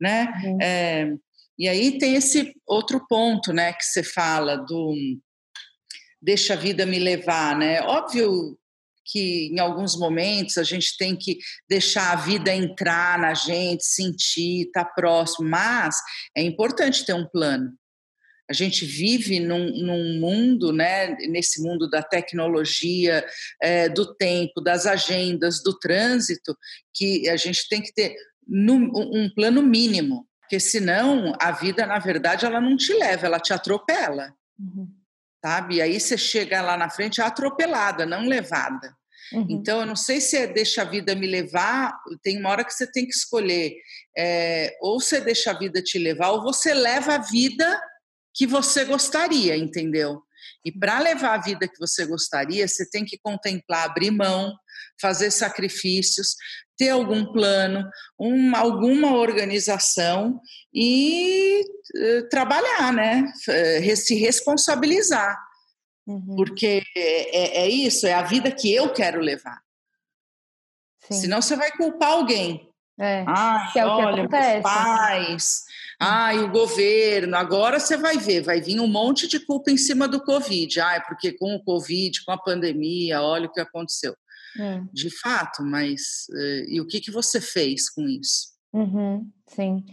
né? 0.02 0.28
Uhum. 0.44 0.58
É, 0.60 1.14
e 1.60 1.68
aí 1.68 1.98
tem 1.98 2.16
esse 2.16 2.54
outro 2.66 3.06
ponto, 3.10 3.52
né, 3.52 3.74
que 3.74 3.84
você 3.84 4.02
fala 4.02 4.56
do 4.56 4.96
deixa 6.22 6.54
a 6.54 6.58
vida 6.58 6.86
me 6.86 7.00
levar, 7.00 7.58
né? 7.58 7.82
Óbvio 7.82 8.58
que 9.06 9.48
em 9.48 9.60
alguns 9.60 9.98
momentos 9.98 10.58
a 10.58 10.64
gente 10.64 10.96
tem 10.98 11.16
que 11.16 11.38
deixar 11.70 12.14
a 12.14 12.16
vida 12.16 12.54
entrar 12.54 13.20
na 13.20 13.34
gente, 13.34 13.84
sentir, 13.84 14.68
estar 14.68 14.86
tá 14.86 14.92
próximo, 14.96 15.50
mas 15.50 15.96
é 16.36 16.42
importante 16.42 17.06
ter 17.06 17.14
um 17.14 17.28
plano. 17.28 17.74
A 18.50 18.54
gente 18.54 18.86
vive 18.86 19.40
num, 19.40 19.70
num 19.70 20.20
mundo, 20.20 20.72
né, 20.72 21.16
nesse 21.28 21.62
mundo 21.62 21.90
da 21.90 22.02
tecnologia, 22.02 23.26
é, 23.62 23.88
do 23.90 24.16
tempo, 24.16 24.62
das 24.62 24.86
agendas, 24.86 25.62
do 25.62 25.78
trânsito, 25.78 26.58
que 26.94 27.30
a 27.30 27.38
gente 27.38 27.68
tem 27.68 27.82
que 27.82 27.94
ter 27.94 28.16
um 28.48 29.30
plano 29.36 29.62
mínimo, 29.62 30.28
porque 30.50 30.60
senão 30.60 31.38
a 31.40 31.52
vida, 31.52 31.86
na 31.86 32.00
verdade, 32.00 32.44
ela 32.44 32.60
não 32.60 32.76
te 32.76 32.92
leva, 32.92 33.28
ela 33.28 33.40
te 33.40 33.54
atropela. 33.54 34.34
Uhum. 34.58 34.90
Sabe? 35.46 35.76
E 35.76 35.82
aí 35.82 36.00
você 36.00 36.18
chega 36.18 36.60
lá 36.60 36.76
na 36.76 36.90
frente 36.90 37.22
atropelada, 37.22 38.04
não 38.04 38.28
levada. 38.28 38.98
Uhum. 39.32 39.46
Então, 39.48 39.82
eu 39.82 39.86
não 39.86 39.96
sei 39.96 40.20
se 40.20 40.36
é 40.36 40.48
deixa 40.48 40.82
a 40.82 40.86
vida 40.86 41.14
me 41.14 41.28
levar, 41.28 41.96
tem 42.24 42.40
uma 42.40 42.50
hora 42.50 42.66
que 42.66 42.74
você 42.74 42.92
tem 42.92 43.06
que 43.06 43.14
escolher. 43.14 43.76
É, 44.18 44.76
ou 44.82 45.00
você 45.00 45.22
deixa 45.22 45.52
a 45.52 45.58
vida 45.58 45.84
te 45.84 46.00
levar, 46.00 46.32
ou 46.32 46.42
você 46.42 46.74
leva 46.74 47.14
a 47.14 47.20
vida 47.20 47.80
que 48.34 48.48
você 48.48 48.86
gostaria, 48.86 49.56
entendeu? 49.56 50.20
E 50.66 50.72
para 50.72 50.98
levar 50.98 51.36
a 51.36 51.42
vida 51.44 51.68
que 51.68 51.78
você 51.78 52.08
gostaria, 52.08 52.68
você 52.68 52.90
tem 52.90 53.06
que 53.06 53.20
contemplar, 53.20 53.84
abrir 53.84 54.10
mão, 54.10 54.52
fazer 55.00 55.30
sacrifícios, 55.30 56.36
ter 56.80 56.90
algum 56.90 57.26
plano, 57.26 57.88
uma, 58.18 58.58
alguma 58.58 59.14
organização 59.14 60.40
e 60.74 61.62
uh, 61.94 62.30
trabalhar, 62.30 62.94
né? 62.94 63.30
Uh, 63.48 63.96
se 63.98 64.16
responsabilizar. 64.16 65.38
Uhum. 66.08 66.38
Porque 66.38 66.82
é, 66.96 67.64
é, 67.64 67.68
isso, 67.68 68.08
é 68.08 68.14
a 68.14 68.24
vida 68.24 68.50
que 68.50 68.74
eu 68.74 68.94
quero 68.94 69.20
levar. 69.20 69.60
Sim. 71.02 71.22
Senão 71.22 71.42
você 71.42 71.58
vai 71.58 71.70
culpar 71.74 72.12
alguém. 72.12 72.68
É, 72.98 73.24
Ai, 73.28 73.72
é 73.76 73.86
olha, 73.86 74.28
meus 74.28 74.64
pais, 74.64 75.64
ai, 76.00 76.40
o 76.40 76.50
governo. 76.50 77.36
Agora 77.36 77.80
você 77.80 77.96
vai 77.96 78.18
ver, 78.18 78.42
vai 78.42 78.60
vir 78.60 78.80
um 78.80 78.88
monte 78.88 79.28
de 79.28 79.40
culpa 79.40 79.70
em 79.70 79.78
cima 79.78 80.08
do 80.08 80.24
Covid. 80.24 80.80
Ai, 80.82 81.04
porque 81.06 81.34
com 81.34 81.56
o 81.56 81.64
Covid, 81.64 82.26
com 82.26 82.32
a 82.32 82.38
pandemia, 82.38 83.22
olha 83.22 83.48
o 83.48 83.52
que 83.52 83.60
aconteceu. 83.60 84.16
É. 84.58 84.82
De 84.94 85.10
fato, 85.20 85.64
mas 85.64 86.28
eh, 86.34 86.66
e 86.68 86.82
o 86.82 86.88
que, 86.88 87.00
que 87.00 87.12
você 87.12 87.42
fez 87.42 87.90
com 87.90 88.04
isso? 88.08 88.48
Uhum, 88.74 89.28
sim. 89.48 89.84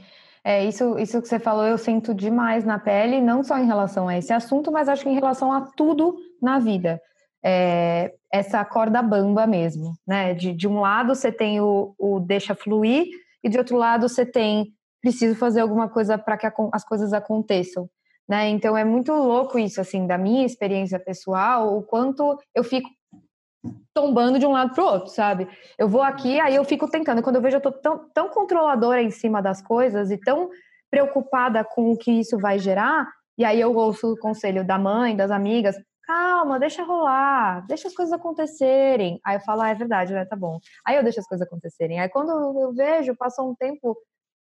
É, 0.45 0.64
isso, 0.64 0.97
isso 0.99 1.21
que 1.21 1.27
você 1.27 1.40
falou, 1.40 1.64
eu 1.66 1.77
sinto 1.77 2.14
demais 2.14 2.64
na 2.64 2.79
pele, 2.79 3.21
não 3.21 3.42
só 3.42 3.59
em 3.59 3.66
relação 3.66 4.07
a 4.07 4.16
esse 4.16 4.33
assunto, 4.33 4.71
mas 4.71 4.88
acho 4.88 5.03
que 5.03 5.09
em 5.09 5.14
relação 5.14 5.53
a 5.53 5.62
tudo 5.77 6.16
na 6.40 6.61
vida. 6.61 7.01
É, 7.45 8.14
essa 8.33 8.64
corda 8.64 9.03
bamba 9.03 9.47
mesmo, 9.47 9.97
né? 10.07 10.35
De, 10.35 10.53
de 10.53 10.69
um 10.69 10.81
lado 10.81 11.14
você 11.14 11.33
tem 11.33 11.61
o, 11.61 11.95
o 11.99 12.21
deixa 12.21 12.55
fluir, 12.55 13.07
e 13.42 13.49
de 13.49 13.59
outro 13.59 13.77
lado 13.77 14.09
você 14.09 14.25
tem 14.25 14.73
preciso 15.01 15.35
fazer 15.37 15.61
alguma 15.61 15.88
coisa 15.88 16.19
para 16.19 16.37
que 16.37 16.47
as 16.73 16.85
coisas 16.85 17.12
aconteçam. 17.12 17.88
né? 18.29 18.49
Então 18.49 18.77
é 18.77 18.85
muito 18.85 19.12
louco 19.12 19.59
isso, 19.59 19.81
assim, 19.81 20.07
da 20.07 20.19
minha 20.19 20.45
experiência 20.45 20.99
pessoal, 20.99 21.77
o 21.77 21.83
quanto 21.83 22.38
eu 22.55 22.64
fico 22.64 22.88
tombando 23.94 24.38
de 24.38 24.46
um 24.46 24.52
lado 24.52 24.74
para 24.74 24.85
o 24.85 24.87
outro, 24.87 25.11
sabe? 25.11 25.48
Eu 25.79 25.88
vou 25.88 26.02
aqui, 26.02 26.38
aí 26.40 26.55
eu 26.55 26.64
fico 26.64 26.88
tentando. 26.88 27.22
Quando 27.22 27.37
eu 27.37 27.42
vejo, 27.42 27.57
eu 27.57 27.61
tô 27.61 27.72
tão, 27.72 28.09
tão 28.12 28.29
controladora 28.29 29.02
em 29.02 29.11
cima 29.11 29.40
das 29.40 29.62
coisas 29.62 30.11
e 30.11 30.18
tão 30.18 30.50
preocupada 30.90 31.64
com 31.64 31.90
o 31.90 31.98
que 31.98 32.11
isso 32.11 32.38
vai 32.38 32.59
gerar, 32.59 33.07
e 33.38 33.44
aí 33.44 33.61
eu 33.61 33.74
ouço 33.74 34.12
o 34.12 34.18
conselho 34.18 34.64
da 34.64 34.79
mãe, 34.79 35.16
das 35.16 35.31
amigas, 35.31 35.76
calma, 36.07 36.59
deixa 36.59 36.85
rolar, 36.85 37.66
deixa 37.66 37.88
as 37.88 37.94
coisas 37.94 38.12
acontecerem. 38.12 39.20
Aí 39.24 39.37
eu 39.37 39.40
falo, 39.40 39.62
ah, 39.62 39.70
é 39.70 39.74
verdade, 39.74 40.12
né? 40.14 40.24
Tá 40.24 40.37
bom. 40.37 40.59
Aí 40.87 40.96
eu 40.96 41.02
deixo 41.02 41.20
as 41.20 41.26
coisas 41.26 41.46
acontecerem. 41.46 42.00
Aí 42.00 42.09
quando 42.09 42.31
eu 42.31 42.72
vejo, 42.72 43.14
passou 43.16 43.50
um 43.50 43.55
tempo, 43.55 43.96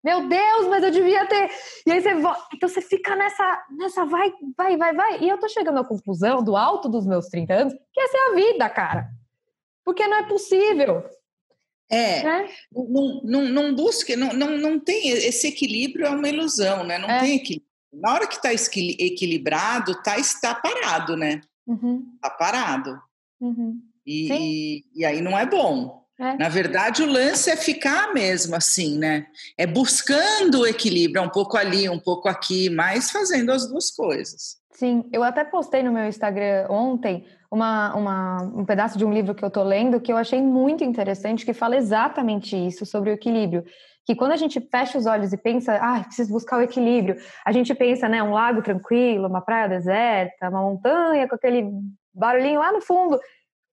meu 0.03 0.27
Deus, 0.27 0.67
mas 0.69 0.83
eu 0.83 0.91
devia 0.91 1.25
ter. 1.25 1.49
E 1.85 1.91
aí 1.91 2.01
você 2.01 2.15
volta. 2.15 2.47
Então 2.53 2.69
você 2.69 2.81
fica 2.81 3.15
nessa, 3.15 3.65
nessa 3.77 4.05
vai, 4.05 4.31
vai, 4.57 4.77
vai, 4.77 4.93
vai. 4.93 5.19
E 5.21 5.29
eu 5.29 5.37
tô 5.37 5.47
chegando 5.49 5.79
à 5.79 5.85
conclusão, 5.85 6.43
do 6.43 6.55
alto 6.55 6.87
dos 6.87 7.05
meus 7.05 7.27
30 7.27 7.53
anos, 7.53 7.73
que 7.93 7.99
essa 7.99 8.17
é 8.17 8.31
a 8.31 8.35
vida, 8.35 8.69
cara. 8.69 9.09
Porque 9.83 10.07
não 10.07 10.17
é 10.17 10.27
possível. 10.27 11.03
É, 11.91 12.23
né? 12.23 12.49
não, 12.71 13.21
não, 13.23 13.41
não 13.45 13.75
busque, 13.75 14.15
não, 14.15 14.31
não, 14.31 14.57
não 14.57 14.79
tem, 14.79 15.09
esse 15.09 15.47
equilíbrio 15.47 16.05
é 16.05 16.09
uma 16.11 16.29
ilusão, 16.29 16.83
né? 16.83 16.99
Não 16.99 17.09
é. 17.09 17.19
tem 17.19 17.35
equilíbrio. 17.35 17.67
Na 17.91 18.13
hora 18.13 18.27
que 18.27 18.35
está 18.35 18.53
equilibrado, 18.53 19.99
tá, 20.03 20.19
está 20.19 20.53
parado, 20.53 21.17
né? 21.17 21.41
Uhum. 21.65 22.05
Tá 22.21 22.29
parado. 22.29 23.01
Uhum. 23.41 23.81
E, 24.05 24.31
e, 24.31 24.85
e, 24.95 25.05
aí 25.05 25.21
não 25.21 25.37
é 25.37 25.45
bom. 25.45 25.98
É. 26.19 26.35
Na 26.35 26.49
verdade, 26.49 27.01
o 27.01 27.05
lance 27.05 27.49
é 27.49 27.55
ficar 27.55 28.13
mesmo 28.13 28.53
assim, 28.53 28.97
né? 28.97 29.25
É 29.57 29.65
buscando 29.65 30.59
o 30.59 30.67
equilíbrio, 30.67 31.23
um 31.23 31.29
pouco 31.29 31.55
ali, 31.55 31.89
um 31.89 31.99
pouco 31.99 32.27
aqui, 32.27 32.69
mas 32.69 33.09
fazendo 33.09 33.51
as 33.53 33.67
duas 33.69 33.89
coisas. 33.89 34.59
Sim, 34.73 35.05
eu 35.13 35.23
até 35.23 35.45
postei 35.45 35.81
no 35.81 35.93
meu 35.93 36.05
Instagram 36.05 36.67
ontem 36.69 37.25
uma, 37.51 37.95
uma, 37.95 38.41
um 38.43 38.65
pedaço 38.65 38.97
de 38.97 39.05
um 39.05 39.13
livro 39.13 39.33
que 39.33 39.43
eu 39.43 39.49
tô 39.49 39.63
lendo 39.63 39.99
que 39.99 40.11
eu 40.11 40.17
achei 40.17 40.41
muito 40.41 40.83
interessante, 40.83 41.45
que 41.45 41.53
fala 41.53 41.77
exatamente 41.77 42.55
isso, 42.55 42.85
sobre 42.85 43.09
o 43.09 43.13
equilíbrio. 43.13 43.63
Que 44.05 44.15
quando 44.15 44.31
a 44.31 44.37
gente 44.37 44.59
fecha 44.59 44.97
os 44.97 45.05
olhos 45.05 45.31
e 45.31 45.37
pensa, 45.37 45.75
ah, 45.81 46.03
preciso 46.03 46.31
buscar 46.31 46.57
o 46.57 46.61
equilíbrio, 46.61 47.15
a 47.45 47.51
gente 47.51 47.73
pensa, 47.73 48.09
né, 48.09 48.21
um 48.21 48.31
lago 48.31 48.61
tranquilo, 48.61 49.27
uma 49.27 49.41
praia 49.41 49.69
deserta, 49.69 50.49
uma 50.49 50.61
montanha 50.61 51.27
com 51.27 51.35
aquele 51.35 51.69
barulhinho 52.13 52.59
lá 52.59 52.71
no 52.71 52.81
fundo. 52.81 53.19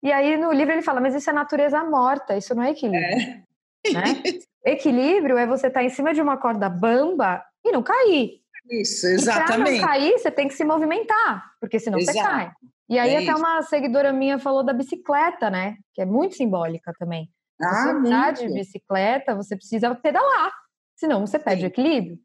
E 0.03 0.12
aí 0.12 0.38
no 0.38 0.51
livro 0.51 0.73
ele 0.73 0.81
fala, 0.81 1.01
mas 1.01 1.15
isso 1.15 1.29
é 1.29 1.34
natureza 1.34 1.84
morta, 1.84 2.38
isso 2.38 2.53
não 2.53 2.63
é 2.63 2.71
equilíbrio. 2.71 3.43
É. 3.86 3.91
Né? 3.93 4.23
Equilíbrio 4.65 5.38
é 5.38 5.45
você 5.45 5.67
estar 5.67 5.81
tá 5.81 5.86
em 5.86 5.89
cima 5.89 6.12
de 6.12 6.19
uma 6.19 6.38
corda 6.38 6.67
bamba 6.67 7.45
e 7.63 7.71
não 7.71 7.84
cair. 7.84 8.41
Isso, 8.69 9.05
exatamente. 9.05 9.77
E 9.77 9.79
não 9.79 9.88
cair, 9.88 10.17
você 10.17 10.31
tem 10.31 10.47
que 10.47 10.55
se 10.55 10.65
movimentar, 10.65 11.51
porque 11.62 11.79
senão 11.79 11.99
Exato. 11.99 12.17
você 12.17 12.23
cai. 12.23 12.51
E 12.89 12.97
aí 12.97 13.12
é 13.12 13.17
até 13.17 13.31
isso. 13.31 13.38
uma 13.38 13.62
seguidora 13.62 14.12
minha 14.12 14.39
falou 14.39 14.63
da 14.63 14.73
bicicleta, 14.73 15.49
né? 15.49 15.77
Que 15.93 16.01
é 16.01 16.05
muito 16.05 16.36
simbólica 16.36 16.91
também. 16.97 17.29
Ah, 17.62 17.93
você 17.93 18.10
tá 18.10 18.31
de 18.31 18.47
bicicleta, 18.47 19.36
você 19.36 19.55
precisa 19.55 19.93
pedalar, 19.95 20.51
senão 20.95 21.25
você 21.25 21.39
perde 21.39 21.62
Sim. 21.62 21.67
o 21.67 21.69
equilíbrio. 21.69 22.19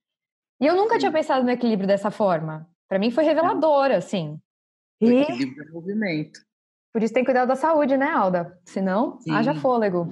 E 0.61 0.66
eu 0.66 0.74
nunca 0.74 0.94
Sim. 0.94 1.00
tinha 1.00 1.12
pensado 1.12 1.44
no 1.44 1.50
equilíbrio 1.50 1.87
dessa 1.87 2.11
forma. 2.11 2.68
Para 2.88 2.98
mim 2.98 3.11
foi 3.11 3.24
reveladora, 3.24 3.96
assim. 3.96 4.38
O 5.00 5.06
e... 5.06 5.22
equilíbrio 5.22 5.68
é 5.68 5.72
movimento. 5.72 6.40
Por 6.92 7.03
isso 7.03 7.14
tem 7.14 7.22
que 7.22 7.31
cuidar 7.31 7.44
da 7.44 7.55
saúde, 7.55 7.96
né, 7.96 8.11
Alda? 8.11 8.59
Senão, 8.64 9.18
Sim. 9.20 9.33
haja 9.33 9.55
fôlego. 9.55 10.09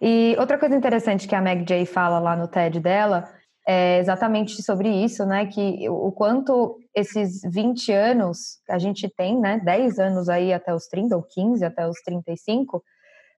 E 0.00 0.36
outra 0.38 0.58
coisa 0.58 0.74
interessante 0.74 1.28
que 1.28 1.34
a 1.34 1.40
Meg 1.40 1.64
Jay 1.68 1.86
fala 1.86 2.18
lá 2.18 2.36
no 2.36 2.48
TED 2.48 2.80
dela 2.80 3.32
é 3.66 3.98
exatamente 3.98 4.62
sobre 4.62 4.88
isso, 4.88 5.26
né? 5.26 5.46
Que 5.46 5.88
o 5.88 6.12
quanto 6.12 6.78
esses 6.94 7.40
20 7.42 7.92
anos 7.92 8.60
a 8.70 8.78
gente 8.78 9.08
tem, 9.08 9.38
né? 9.40 9.60
10 9.64 9.98
anos 9.98 10.28
aí 10.28 10.52
até 10.52 10.72
os 10.72 10.86
30, 10.86 11.16
ou 11.16 11.22
15 11.22 11.64
até 11.64 11.86
os 11.86 12.00
35, 12.02 12.82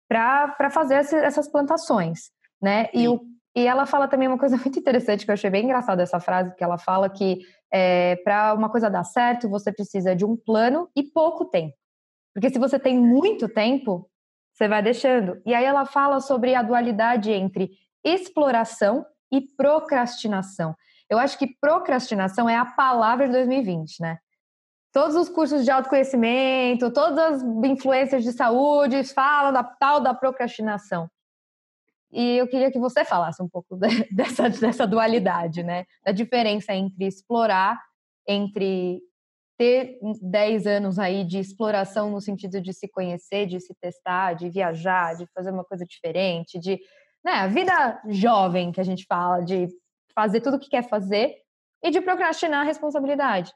para 0.07 0.71
fazer 0.71 0.97
essas 0.97 1.51
plantações, 1.51 2.31
né? 2.61 2.89
E, 2.93 3.09
o, 3.09 3.21
e 3.57 3.67
ela 3.67 3.87
fala 3.87 4.07
também 4.07 4.29
uma 4.29 4.39
coisa 4.39 4.57
muito 4.59 4.79
interessante 4.79 5.25
que 5.25 5.31
eu 5.31 5.35
achei 5.35 5.49
bem 5.49 5.65
engraçada 5.65 6.03
essa 6.03 6.21
frase, 6.21 6.55
que 6.55 6.65
ela 6.65 6.77
fala 6.77 7.09
que 7.09 7.39
é, 7.73 8.17
para 8.17 8.53
uma 8.53 8.71
coisa 8.71 8.91
dar 8.91 9.05
certo, 9.05 9.49
você 9.49 9.73
precisa 9.73 10.15
de 10.15 10.27
um 10.27 10.37
plano 10.37 10.89
e 10.95 11.03
pouco 11.05 11.47
tempo. 11.47 11.78
Porque 12.39 12.51
se 12.51 12.59
você 12.61 12.79
tem 12.79 12.97
muito 12.97 13.49
tempo, 13.49 14.09
você 14.55 14.69
vai 14.69 14.81
deixando. 14.81 15.43
E 15.45 15.53
aí 15.53 15.65
ela 15.65 15.85
fala 15.85 16.21
sobre 16.21 16.55
a 16.55 16.63
dualidade 16.63 17.33
entre 17.33 17.73
exploração 18.05 19.05
e 19.33 19.41
procrastinação. 19.41 20.73
Eu 21.11 21.19
acho 21.19 21.37
que 21.37 21.57
procrastinação 21.61 22.49
é 22.49 22.55
a 22.55 22.65
palavra 22.65 23.27
de 23.27 23.33
2020, 23.33 24.01
né? 24.01 24.19
Todos 24.93 25.17
os 25.17 25.29
cursos 25.29 25.65
de 25.65 25.73
autoconhecimento, 25.73 26.93
todas 26.93 27.19
as 27.19 27.43
influências 27.65 28.23
de 28.23 28.31
saúde 28.31 29.03
falam 29.03 29.53
da 29.53 29.65
tal 29.65 30.01
da 30.01 30.15
procrastinação. 30.15 31.11
E 32.13 32.37
eu 32.37 32.47
queria 32.47 32.71
que 32.71 32.79
você 32.79 33.05
falasse 33.05 33.43
um 33.43 33.49
pouco 33.49 33.77
dessa, 34.15 34.49
dessa 34.49 34.87
dualidade, 34.87 35.65
né? 35.65 35.87
Da 36.05 36.13
diferença 36.13 36.73
entre 36.73 37.05
explorar, 37.05 37.83
entre 38.29 39.03
ter 39.59 39.99
10 40.23 40.67
anos 40.69 40.99
aí 40.99 41.25
de 41.25 41.39
exploração 41.39 42.11
no 42.11 42.21
sentido 42.21 42.61
de 42.61 42.73
se 42.73 42.87
conhecer, 42.87 43.47
de 43.47 43.61
se 43.61 43.75
testar, 43.81 44.35
de 44.35 44.49
viajar, 44.49 45.17
de 45.17 45.27
fazer 45.35 45.51
uma 45.51 45.65
coisa 45.65 45.85
diferente, 45.85 46.61
de 46.61 46.81
né, 47.25 47.33
a 47.33 47.49
vida 47.49 48.01
jovem 48.09 48.71
que 48.71 48.81
a 48.81 48.85
gente 48.85 49.05
fala, 49.05 49.41
de 49.41 49.67
fazer 50.15 50.41
tudo 50.41 50.57
o 50.57 50.61
que 50.61 50.71
quer 50.71 50.89
fazer 50.89 51.35
e 51.83 51.91
de 51.91 52.01
procrastinar 52.01 52.61
a 52.61 52.65
responsabilidade. 52.65 53.53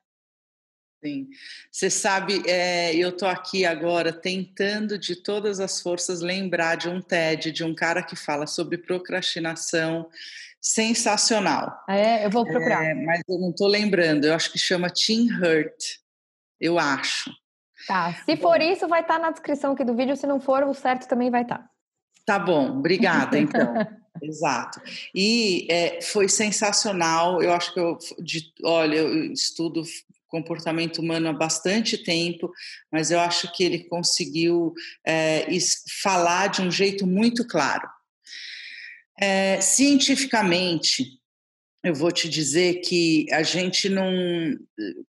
Sim. 1.05 1.29
Você 1.71 1.91
sabe, 1.91 2.43
é, 2.49 2.95
eu 2.95 3.09
estou 3.09 3.29
aqui 3.29 3.65
agora 3.65 4.13
tentando 4.13 4.97
de 4.97 5.17
todas 5.17 5.59
as 5.59 5.81
forças 5.81 6.21
lembrar 6.21 6.77
de 6.77 6.89
um 6.89 7.01
TED, 7.01 7.51
de 7.51 7.65
um 7.65 7.75
cara 7.75 8.05
que 8.05 8.15
fala 8.15 8.47
sobre 8.47 8.79
procrastinação 8.79 10.09
sensacional. 10.63 11.77
Ah, 11.89 11.97
é, 11.97 12.25
eu 12.25 12.31
vou 12.31 12.47
procurar. 12.47 12.85
É, 12.85 12.95
mas 12.95 13.21
eu 13.29 13.39
não 13.39 13.51
estou 13.51 13.67
lembrando, 13.67 14.25
eu 14.25 14.35
acho 14.35 14.53
que 14.53 14.59
chama 14.59 14.89
Tim 14.89 15.29
Hurt, 15.33 15.99
eu 16.61 16.79
acho. 16.79 17.31
Tá, 17.89 18.15
se 18.25 18.37
bom, 18.37 18.43
for 18.43 18.61
isso, 18.61 18.87
vai 18.87 19.01
estar 19.01 19.15
tá 19.15 19.21
na 19.21 19.31
descrição 19.33 19.73
aqui 19.73 19.85
do 19.85 19.97
vídeo, 19.97 20.17
se 20.17 20.27
não 20.27 20.41
for, 20.41 20.63
o 20.63 20.73
certo 20.73 21.09
também 21.09 21.31
vai 21.31 21.43
estar. 21.43 21.59
Tá. 21.59 21.69
tá 22.25 22.39
bom, 22.39 22.79
obrigada 22.79 23.37
então. 23.37 23.75
Exato. 24.23 24.81
E 25.13 25.67
é, 25.69 26.01
foi 26.01 26.29
sensacional. 26.29 27.43
Eu 27.43 27.53
acho 27.53 27.75
que 27.75 27.81
eu, 27.81 27.99
de, 28.21 28.53
olha, 28.63 28.97
eu 28.97 29.33
estudo 29.33 29.83
comportamento 30.29 30.99
humano 30.99 31.29
há 31.29 31.33
bastante 31.33 31.99
tempo, 31.99 32.51
mas 32.91 33.11
eu 33.11 33.19
acho 33.19 33.53
que 33.53 33.65
ele 33.65 33.85
conseguiu 33.85 34.73
é, 35.07 35.47
falar 36.03 36.47
de 36.47 36.63
um 36.63 36.71
jeito 36.71 37.07
muito 37.07 37.47
claro. 37.47 37.87
É, 39.21 39.61
cientificamente, 39.61 41.05
eu 41.85 41.95
vou 41.95 42.13
te 42.13 42.29
dizer 42.29 42.81
que 42.81 43.27
a 43.33 43.43
gente 43.43 43.89
não. 43.89 44.09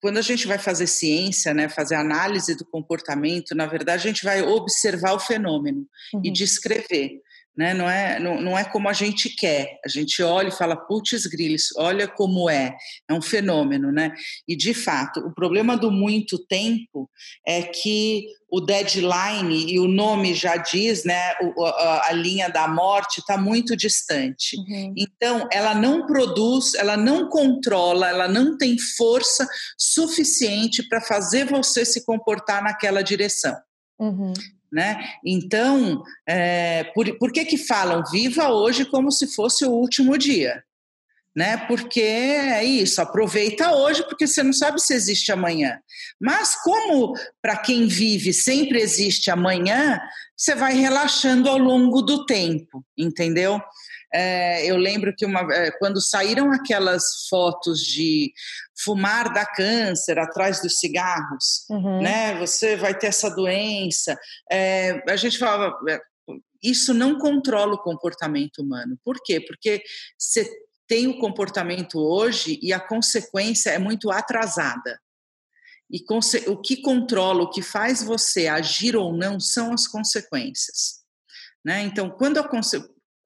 Quando 0.01 0.17
a 0.17 0.21
gente 0.21 0.47
vai 0.47 0.57
fazer 0.57 0.87
ciência, 0.87 1.53
né, 1.53 1.67
fazer 1.67 1.95
análise 1.95 2.55
do 2.55 2.65
comportamento, 2.65 3.53
na 3.53 3.65
verdade, 3.65 4.07
a 4.07 4.11
gente 4.11 4.23
vai 4.23 4.41
observar 4.41 5.13
o 5.13 5.19
fenômeno 5.19 5.85
uhum. 6.13 6.21
e 6.23 6.31
descrever. 6.31 7.21
Né? 7.55 7.73
Não, 7.73 7.89
é, 7.89 8.19
não, 8.19 8.41
não 8.41 8.57
é 8.57 8.63
como 8.63 8.87
a 8.87 8.93
gente 8.93 9.29
quer. 9.29 9.79
A 9.85 9.89
gente 9.89 10.23
olha 10.23 10.47
e 10.47 10.53
fala, 10.53 10.75
putz, 10.75 11.25
grilhos, 11.25 11.69
olha 11.77 12.07
como 12.07 12.49
é. 12.49 12.75
É 13.09 13.13
um 13.13 13.21
fenômeno, 13.21 13.91
né? 13.91 14.13
E, 14.47 14.55
de 14.55 14.73
fato, 14.73 15.19
o 15.19 15.33
problema 15.33 15.75
do 15.75 15.91
muito 15.91 16.39
tempo 16.47 17.09
é 17.45 17.61
que 17.61 18.25
o 18.49 18.59
deadline, 18.59 19.71
e 19.71 19.79
o 19.79 19.87
nome 19.87 20.33
já 20.33 20.57
diz, 20.57 21.05
né, 21.05 21.31
a, 21.57 22.09
a 22.09 22.11
linha 22.11 22.49
da 22.49 22.67
morte 22.67 23.19
está 23.19 23.37
muito 23.37 23.77
distante. 23.77 24.57
Uhum. 24.57 24.93
Então, 24.97 25.47
ela 25.51 25.73
não 25.73 26.05
produz, 26.05 26.73
ela 26.73 26.97
não 26.97 27.29
controla, 27.29 28.09
ela 28.09 28.27
não 28.27 28.57
tem 28.57 28.77
força 28.77 29.47
suficiente 29.77 30.83
para 30.87 30.99
fazer 30.99 31.45
você 31.45 31.85
se 31.85 32.05
comportar 32.05 32.61
naquela 32.61 33.01
direção. 33.01 33.55
Uhum. 33.97 34.33
Né? 34.71 35.03
Então, 35.25 36.01
é, 36.25 36.85
por, 36.95 37.17
por 37.17 37.31
que 37.31 37.43
que 37.43 37.57
falam 37.57 38.03
viva 38.09 38.49
hoje 38.49 38.85
como 38.85 39.11
se 39.11 39.27
fosse 39.27 39.65
o 39.65 39.71
último 39.71 40.17
dia? 40.17 40.63
Né? 41.35 41.57
Porque 41.67 42.01
é 42.01 42.63
isso, 42.63 43.01
aproveita 43.01 43.73
hoje 43.73 44.03
porque 44.03 44.27
você 44.27 44.43
não 44.43 44.53
sabe 44.53 44.81
se 44.81 44.93
existe 44.93 45.31
amanhã. 45.31 45.79
Mas 46.19 46.55
como 46.55 47.13
para 47.41 47.57
quem 47.57 47.87
vive 47.87 48.33
sempre 48.33 48.81
existe 48.81 49.29
amanhã, 49.29 49.99
você 50.35 50.55
vai 50.55 50.73
relaxando 50.73 51.49
ao 51.49 51.57
longo 51.57 52.01
do 52.01 52.25
tempo, 52.25 52.83
entendeu? 52.97 53.61
É, 54.13 54.65
eu 54.65 54.75
lembro 54.75 55.13
que 55.15 55.25
uma, 55.25 55.41
é, 55.53 55.71
quando 55.71 56.01
saíram 56.01 56.51
aquelas 56.51 57.27
fotos 57.29 57.79
de 57.79 58.33
fumar 58.83 59.31
dá 59.33 59.45
câncer 59.45 60.19
atrás 60.19 60.61
dos 60.61 60.79
cigarros, 60.79 61.65
uhum. 61.69 62.01
né? 62.01 62.37
Você 62.39 62.75
vai 62.75 62.97
ter 62.97 63.07
essa 63.07 63.29
doença. 63.29 64.17
É, 64.51 65.01
a 65.09 65.15
gente 65.15 65.37
falava, 65.37 65.73
é, 65.89 65.99
isso 66.61 66.93
não 66.93 67.17
controla 67.17 67.75
o 67.75 67.81
comportamento 67.81 68.59
humano. 68.59 68.97
Por 69.03 69.17
quê? 69.23 69.39
Porque 69.39 69.81
você 70.17 70.49
tem 70.87 71.07
o 71.07 71.17
comportamento 71.19 71.97
hoje 71.99 72.59
e 72.61 72.73
a 72.73 72.79
consequência 72.79 73.69
é 73.69 73.79
muito 73.79 74.11
atrasada. 74.11 74.99
E 75.89 76.03
o 76.47 76.57
que 76.57 76.81
controla, 76.81 77.43
o 77.43 77.49
que 77.49 77.61
faz 77.61 78.01
você 78.01 78.47
agir 78.47 78.95
ou 78.95 79.13
não 79.13 79.39
são 79.39 79.73
as 79.73 79.87
consequências. 79.87 81.01
Né? 81.63 81.83
Então, 81.83 82.09
quando 82.09 82.39
a 82.39 82.47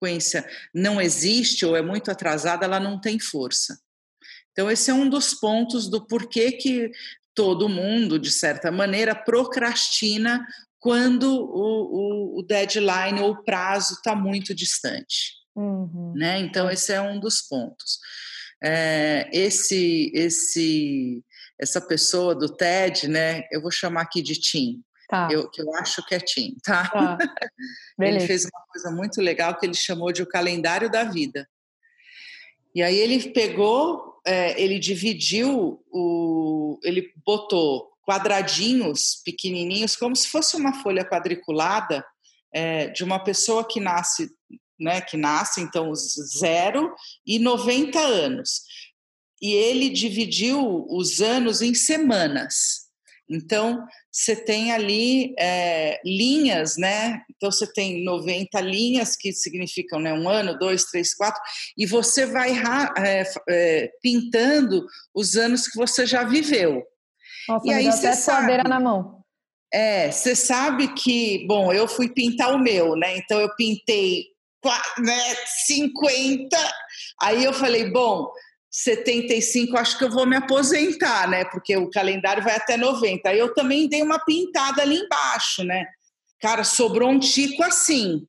consequência 0.06 0.46
não 0.74 1.02
existe 1.02 1.66
ou 1.66 1.76
é 1.76 1.82
muito 1.82 2.12
atrasada, 2.12 2.66
ela 2.66 2.80
não 2.80 3.00
tem 3.00 3.20
força. 3.20 3.80
Então, 4.52 4.70
esse 4.70 4.90
é 4.90 4.94
um 4.94 5.10
dos 5.10 5.34
pontos 5.34 5.90
do 5.90 6.06
porquê 6.06 6.52
que 6.52 6.92
todo 7.34 7.68
mundo, 7.68 8.18
de 8.18 8.32
certa 8.32 8.72
maneira, 8.72 9.16
procrastina 9.16 10.46
quando 10.80 11.24
o, 11.24 12.36
o, 12.36 12.40
o 12.40 12.44
deadline 12.44 13.20
ou 13.20 13.32
o 13.32 13.44
prazo 13.44 13.96
está 13.96 14.16
muito 14.16 14.54
distante. 14.54 15.34
Uhum. 15.56 16.14
Né? 16.16 16.40
Então, 16.40 16.70
esse 16.70 16.94
é 16.94 17.02
um 17.02 17.20
dos 17.20 17.42
pontos. 17.42 18.00
É, 18.64 19.30
esse, 19.34 20.12
esse, 20.14 21.22
essa 21.60 21.82
pessoa 21.82 22.34
do 22.34 22.48
TED, 22.48 23.10
né? 23.10 23.44
Eu 23.52 23.62
vou 23.62 23.72
chamar 23.72 24.04
aqui 24.04 24.22
de 24.22 24.40
Tim. 24.40 24.82
Tá. 25.08 25.28
Eu, 25.32 25.50
que 25.50 25.62
eu 25.62 25.74
acho 25.76 26.06
que 26.06 26.16
é 26.16 26.20
Tim, 26.20 26.56
tá? 26.64 26.88
tá. 26.90 27.18
ele 28.00 28.20
fez 28.22 28.46
uma 28.46 28.62
coisa 28.72 28.92
muito 28.92 29.22
legal 29.22 29.56
que 29.58 29.66
ele 29.66 29.76
chamou 29.76 30.12
de 30.12 30.24
o 30.24 30.28
calendário 30.28 30.90
da 30.90 31.04
vida. 31.04 31.48
E 32.74 32.82
aí 32.82 32.98
ele 32.98 33.30
pegou, 33.30 34.20
é, 34.26 34.60
ele 34.62 34.80
dividiu 34.80 35.82
o, 35.92 36.80
ele 36.84 37.14
botou 37.26 37.92
quadradinhos 38.06 39.22
pequenininhos, 39.24 39.96
como 39.96 40.16
se 40.16 40.28
fosse 40.28 40.56
uma 40.56 40.74
folha 40.82 41.06
quadriculada 41.06 42.06
é, 42.54 42.88
de 42.88 43.04
uma 43.04 43.20
pessoa 43.20 43.68
que 43.68 43.80
nasce, 43.80 44.30
né, 44.80 45.02
que 45.02 45.18
nasce 45.18 45.62
então 45.62 45.94
zero 45.96 46.94
e 47.26 47.40
90 47.40 48.00
anos. 48.00 48.62
E 49.42 49.54
ele 49.54 49.90
dividiu 49.90 50.86
os 50.90 51.22
anos 51.22 51.62
em 51.62 51.74
semanas. 51.74 52.86
Então, 53.30 53.86
você 54.16 54.34
tem 54.34 54.72
ali 54.72 55.36
é, 55.38 56.00
linhas, 56.06 56.78
né? 56.78 57.22
Então, 57.36 57.52
você 57.52 57.68
tem 57.68 58.02
90 58.02 58.62
linhas, 58.62 59.14
que 59.18 59.34
significam 59.34 60.00
né, 60.00 60.14
um 60.14 60.30
ano, 60.30 60.58
dois, 60.58 60.86
três, 60.86 61.14
quatro, 61.14 61.42
e 61.78 61.86
você 61.86 62.26
vai 62.26 62.54
é, 62.98 63.24
é, 63.50 63.92
pintando 64.02 64.86
os 65.14 65.36
anos 65.36 65.68
que 65.68 65.76
você 65.78 66.06
já 66.06 66.24
viveu. 66.24 66.82
Nossa, 67.50 67.68
e 67.68 67.74
aí 67.74 67.92
você 67.92 68.14
sabe, 68.14 68.58
na 68.64 68.80
mão. 68.80 69.22
É, 69.74 70.10
você 70.10 70.34
sabe 70.34 70.94
que, 70.94 71.46
bom, 71.46 71.74
eu 71.74 71.86
fui 71.86 72.08
pintar 72.08 72.56
o 72.56 72.60
meu, 72.60 72.96
né? 72.96 73.18
Então, 73.18 73.42
eu 73.42 73.54
pintei 73.58 74.28
né, 75.00 75.36
50, 75.68 76.58
aí 77.22 77.44
eu 77.44 77.52
falei, 77.54 77.92
bom, 77.92 78.32
75, 78.78 79.78
acho 79.78 79.98
que 79.98 80.04
eu 80.04 80.12
vou 80.12 80.26
me 80.26 80.36
aposentar, 80.36 81.30
né? 81.30 81.46
Porque 81.46 81.78
o 81.78 81.90
calendário 81.90 82.44
vai 82.44 82.58
até 82.58 82.76
90. 82.76 83.30
Aí 83.30 83.40
eu 83.40 83.54
também 83.54 83.88
dei 83.88 84.04
uma 84.04 84.20
pintada 84.20 84.82
ali 84.82 84.98
embaixo, 84.98 85.64
né? 85.64 85.86
Cara, 86.42 86.66
sobrou 86.66 87.10
um 87.10 87.18
tico 87.18 87.64
assim. 87.64 88.28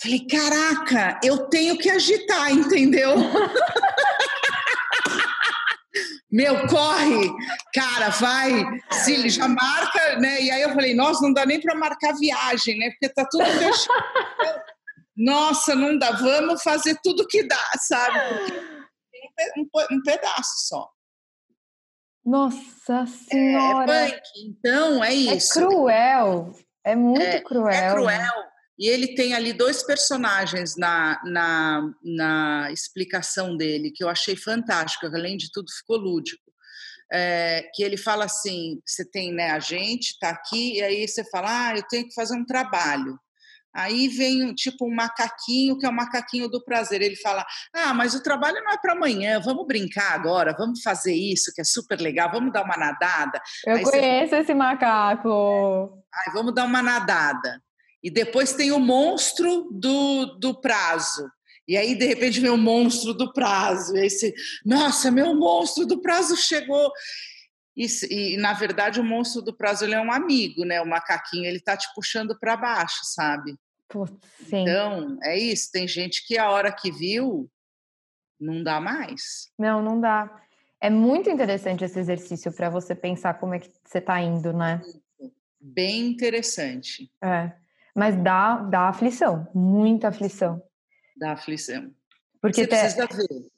Falei, 0.00 0.26
caraca, 0.26 1.20
eu 1.22 1.46
tenho 1.48 1.76
que 1.76 1.90
agitar, 1.90 2.50
entendeu? 2.52 3.14
Meu, 6.32 6.66
corre! 6.66 7.30
Cara, 7.74 8.08
vai! 8.08 8.64
Se 8.92 9.28
já 9.28 9.46
marca, 9.46 10.18
né? 10.20 10.42
E 10.42 10.50
aí 10.50 10.62
eu 10.62 10.70
falei, 10.70 10.94
nossa, 10.94 11.20
não 11.20 11.34
dá 11.34 11.44
nem 11.44 11.60
para 11.60 11.74
marcar 11.74 12.14
viagem, 12.14 12.78
né? 12.78 12.90
Porque 12.92 13.10
tá 13.10 13.28
tudo 13.30 13.44
fechado. 13.44 14.04
nossa, 15.14 15.74
não 15.74 15.98
dá, 15.98 16.12
vamos 16.12 16.62
fazer 16.62 16.98
tudo 17.04 17.28
que 17.28 17.46
dá, 17.46 17.70
sabe? 17.78 18.18
Porque 18.18 18.74
um, 19.56 19.68
um 19.92 20.02
pedaço 20.02 20.68
só. 20.68 20.88
Nossa 22.24 23.06
Senhora! 23.06 23.92
É, 23.92 24.08
é 24.08 24.10
punk, 24.12 24.22
então 24.46 25.04
é, 25.04 25.08
é 25.08 25.14
isso. 25.14 25.58
É 25.58 25.62
cruel, 25.62 26.54
é 26.84 26.96
muito 26.96 27.22
é, 27.22 27.40
cruel. 27.40 27.68
É 27.68 27.92
cruel. 27.92 28.44
E 28.78 28.88
ele 28.88 29.14
tem 29.14 29.34
ali 29.34 29.52
dois 29.52 29.82
personagens 29.84 30.76
na, 30.76 31.20
na, 31.24 31.90
na 32.02 32.72
explicação 32.72 33.56
dele, 33.56 33.92
que 33.94 34.02
eu 34.02 34.08
achei 34.08 34.36
fantástico, 34.36 35.06
além 35.06 35.36
de 35.36 35.50
tudo 35.52 35.70
ficou 35.70 35.96
lúdico. 35.96 36.42
É, 37.12 37.70
que 37.74 37.82
ele 37.84 37.96
fala 37.96 38.24
assim: 38.24 38.80
você 38.84 39.04
tem 39.08 39.32
né, 39.32 39.50
a 39.50 39.58
gente, 39.58 40.12
está 40.12 40.30
aqui, 40.30 40.78
e 40.78 40.82
aí 40.82 41.06
você 41.06 41.22
fala, 41.24 41.68
ah, 41.68 41.76
eu 41.76 41.82
tenho 41.88 42.08
que 42.08 42.14
fazer 42.14 42.34
um 42.34 42.44
trabalho. 42.44 43.18
Aí 43.74 44.08
vem 44.08 44.54
tipo 44.54 44.86
um 44.86 44.94
macaquinho, 44.94 45.76
que 45.76 45.84
é 45.84 45.88
o 45.88 45.92
macaquinho 45.92 46.48
do 46.48 46.62
prazer. 46.64 47.02
Ele 47.02 47.16
fala: 47.16 47.44
Ah, 47.74 47.92
mas 47.92 48.14
o 48.14 48.22
trabalho 48.22 48.62
não 48.62 48.72
é 48.72 48.78
para 48.78 48.92
amanhã, 48.92 49.40
vamos 49.40 49.66
brincar 49.66 50.12
agora, 50.12 50.54
vamos 50.56 50.80
fazer 50.82 51.14
isso, 51.14 51.52
que 51.54 51.60
é 51.60 51.64
super 51.64 52.00
legal, 52.00 52.30
vamos 52.30 52.52
dar 52.52 52.62
uma 52.62 52.76
nadada. 52.76 53.40
Eu 53.66 53.76
Aí 53.76 53.82
conheço 53.82 54.30
você... 54.30 54.36
esse 54.36 54.54
macaco. 54.54 56.02
Aí 56.14 56.32
vamos 56.32 56.54
dar 56.54 56.64
uma 56.64 56.82
nadada. 56.82 57.60
E 58.02 58.10
depois 58.10 58.52
tem 58.52 58.70
o 58.70 58.78
monstro 58.78 59.68
do, 59.72 60.26
do 60.38 60.60
prazo. 60.60 61.26
E 61.66 61.76
aí, 61.76 61.94
de 61.94 62.04
repente, 62.04 62.40
vem 62.40 62.50
o 62.50 62.58
monstro 62.58 63.14
do 63.14 63.32
prazo. 63.32 63.96
E 63.96 64.00
aí 64.00 64.10
você, 64.10 64.34
nossa, 64.64 65.10
meu 65.10 65.34
monstro 65.34 65.86
do 65.86 66.00
prazo 66.00 66.36
chegou. 66.36 66.92
E, 67.76 67.86
e, 68.10 68.36
na 68.36 68.52
verdade 68.52 69.00
o 69.00 69.04
monstro 69.04 69.42
do 69.42 69.56
prazo 69.56 69.84
ele 69.84 69.94
é 69.94 70.00
um 70.00 70.12
amigo, 70.12 70.64
né? 70.64 70.80
O 70.80 70.86
macaquinho 70.86 71.44
ele 71.44 71.60
tá 71.60 71.76
te 71.76 71.88
puxando 71.94 72.38
para 72.38 72.56
baixo, 72.56 73.00
sabe? 73.02 73.56
sim. 74.48 74.62
Então, 74.62 75.18
é 75.22 75.38
isso. 75.38 75.70
Tem 75.70 75.86
gente 75.86 76.26
que 76.26 76.38
a 76.38 76.50
hora 76.50 76.72
que 76.72 76.90
viu, 76.90 77.50
não 78.40 78.62
dá 78.62 78.80
mais. 78.80 79.50
Não, 79.58 79.82
não 79.82 80.00
dá. 80.00 80.42
É 80.80 80.90
muito 80.90 81.30
interessante 81.30 81.84
esse 81.84 81.98
exercício 81.98 82.52
para 82.52 82.68
você 82.68 82.94
pensar 82.94 83.34
como 83.34 83.54
é 83.54 83.58
que 83.58 83.70
você 83.84 83.98
está 83.98 84.20
indo, 84.20 84.52
né? 84.52 84.82
Bem 85.60 86.08
interessante. 86.08 87.10
É. 87.22 87.52
Mas 87.94 88.16
dá, 88.22 88.56
dá 88.56 88.88
aflição, 88.88 89.48
muita 89.54 90.08
aflição. 90.08 90.62
Dá 91.16 91.32
aflição. 91.32 91.90
Porque 92.40 92.62
você 92.62 92.66
te... 92.66 92.70
precisa 92.70 93.06
ver. 93.06 93.53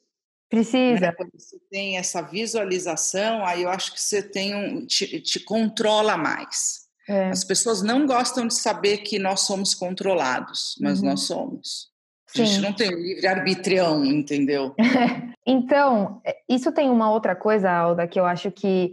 Precisa. 0.49 1.07
Né? 1.07 1.11
Quando 1.11 1.31
você 1.37 1.57
tem 1.69 1.97
essa 1.97 2.21
visualização, 2.21 3.45
aí 3.45 3.63
eu 3.63 3.69
acho 3.69 3.93
que 3.93 4.01
você 4.01 4.21
tem 4.21 4.55
um, 4.55 4.85
te, 4.85 5.19
te 5.19 5.39
controla 5.39 6.15
mais. 6.17 6.87
É. 7.07 7.29
As 7.29 7.43
pessoas 7.43 7.81
não 7.81 8.05
gostam 8.05 8.47
de 8.47 8.53
saber 8.53 8.99
que 8.99 9.17
nós 9.17 9.41
somos 9.41 9.73
controlados, 9.73 10.75
mas 10.81 10.99
uhum. 10.99 11.09
nós 11.09 11.21
somos. 11.21 11.89
A 12.35 12.37
gente 12.39 12.59
não 12.59 12.73
tem 12.73 12.89
livre 12.89 13.25
arbitrião, 13.25 14.03
entendeu? 14.03 14.75
então, 15.45 16.21
é, 16.25 16.35
isso 16.49 16.71
tem 16.71 16.89
uma 16.89 17.09
outra 17.09 17.35
coisa, 17.35 17.71
Alda, 17.71 18.05
que 18.05 18.19
eu 18.19 18.25
acho 18.25 18.51
que, 18.51 18.91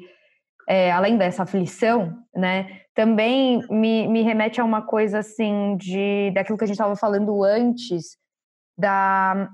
é, 0.68 0.92
além 0.92 1.18
dessa 1.18 1.42
aflição, 1.42 2.16
né, 2.34 2.82
também 2.94 3.60
me, 3.68 4.06
me 4.06 4.22
remete 4.22 4.60
a 4.60 4.64
uma 4.64 4.82
coisa 4.82 5.18
assim 5.18 5.76
de 5.76 6.30
daquilo 6.32 6.56
que 6.56 6.64
a 6.64 6.66
gente 6.66 6.76
estava 6.76 6.94
falando 6.94 7.42
antes, 7.42 8.16
da, 8.78 9.50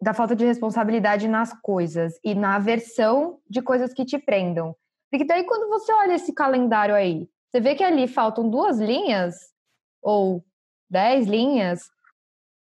da 0.00 0.14
falta 0.14 0.34
de 0.34 0.44
responsabilidade 0.44 1.28
nas 1.28 1.52
coisas 1.60 2.14
e 2.24 2.34
na 2.34 2.56
aversão 2.56 3.38
de 3.48 3.60
coisas 3.60 3.92
que 3.92 4.04
te 4.04 4.18
prendam. 4.18 4.74
Porque 5.10 5.24
daí, 5.24 5.44
quando 5.44 5.68
você 5.68 5.92
olha 5.92 6.14
esse 6.14 6.32
calendário 6.32 6.94
aí, 6.94 7.28
você 7.50 7.60
vê 7.60 7.74
que 7.74 7.84
ali 7.84 8.06
faltam 8.06 8.48
duas 8.48 8.78
linhas 8.78 9.36
ou 10.00 10.42
dez 10.88 11.26
linhas, 11.26 11.82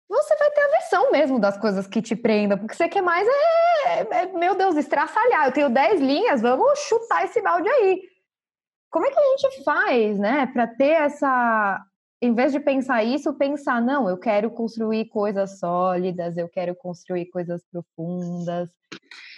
você 0.07 0.35
vai 0.35 0.51
ter 0.51 0.61
a 0.61 0.69
versão 0.69 1.11
mesmo 1.11 1.39
das 1.39 1.57
coisas 1.57 1.87
que 1.87 2.01
te 2.01 2.15
prendam, 2.15 2.57
porque 2.57 2.75
você 2.75 2.87
quer 2.87 3.01
mais 3.01 3.27
é, 3.27 3.87
é, 3.87 4.07
é 4.11 4.25
meu 4.27 4.55
Deus, 4.55 4.75
estraçalhar. 4.75 5.47
Eu 5.47 5.51
tenho 5.51 5.69
dez 5.69 5.99
linhas, 5.99 6.41
vamos 6.41 6.79
chutar 6.79 7.25
esse 7.25 7.41
balde 7.41 7.67
aí. 7.67 8.01
Como 8.91 9.05
é 9.05 9.11
que 9.11 9.19
a 9.19 9.37
gente 9.37 9.63
faz, 9.63 10.19
né, 10.19 10.45
para 10.53 10.67
ter 10.67 10.91
essa, 10.91 11.83
em 12.25 12.33
vez 12.33 12.51
de 12.51 12.59
pensar 12.59 13.03
isso, 13.03 13.33
pensar, 13.33 13.81
não, 13.81 14.09
eu 14.09 14.17
quero 14.17 14.49
construir 14.49 15.05
coisas 15.05 15.59
sólidas, 15.59 16.37
eu 16.37 16.49
quero 16.49 16.75
construir 16.75 17.27
coisas 17.27 17.61
profundas. 17.71 18.69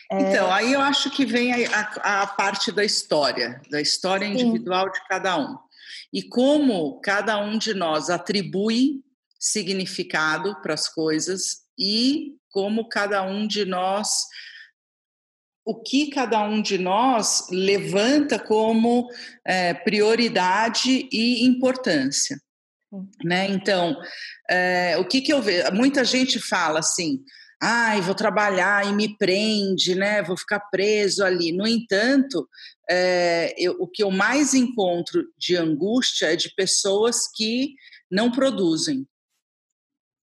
É... 0.09 0.21
Então, 0.21 0.51
aí 0.51 0.71
eu 0.71 0.79
acho 0.79 1.11
que 1.11 1.25
vem 1.25 1.65
a, 1.65 1.89
a, 2.01 2.21
a 2.21 2.27
parte 2.27 2.71
da 2.71 2.83
história, 2.83 3.61
da 3.69 3.81
história 3.81 4.25
individual 4.25 4.85
Sim. 4.85 4.91
de 4.93 5.07
cada 5.07 5.37
um. 5.37 5.57
E 6.13 6.23
como 6.23 6.99
cada 7.01 7.37
um 7.37 7.57
de 7.57 7.73
nós 7.73 8.09
atribui 8.09 9.01
significado 9.37 10.59
para 10.61 10.73
as 10.73 10.87
coisas 10.87 11.63
e 11.77 12.35
como 12.49 12.87
cada 12.87 13.21
um 13.21 13.45
de 13.45 13.65
nós 13.65 14.25
o 15.65 15.75
que 15.75 16.09
cada 16.09 16.41
um 16.43 16.61
de 16.61 16.77
nós 16.77 17.45
levanta 17.51 18.39
como 18.39 19.09
é, 19.45 19.73
prioridade 19.73 21.09
e 21.11 21.45
importância. 21.45 22.41
Né? 23.23 23.47
Então, 23.49 23.95
é, 24.49 24.97
o 24.97 25.05
que, 25.05 25.21
que 25.21 25.33
eu 25.33 25.41
vejo? 25.41 25.71
Muita 25.73 26.05
gente 26.05 26.39
fala 26.39 26.79
assim: 26.79 27.23
ai, 27.61 28.01
vou 28.01 28.15
trabalhar 28.15 28.85
e 28.85 28.93
me 28.93 29.17
prende, 29.17 29.95
né? 29.95 30.23
Vou 30.23 30.37
ficar 30.37 30.59
preso 30.71 31.23
ali. 31.23 31.51
No 31.51 31.67
entanto, 31.67 32.47
é, 32.89 33.53
eu, 33.57 33.75
o 33.79 33.87
que 33.87 34.03
eu 34.03 34.11
mais 34.11 34.53
encontro 34.53 35.25
de 35.37 35.55
angústia 35.55 36.33
é 36.33 36.35
de 36.35 36.53
pessoas 36.55 37.29
que 37.33 37.73
não 38.09 38.31
produzem. 38.31 39.05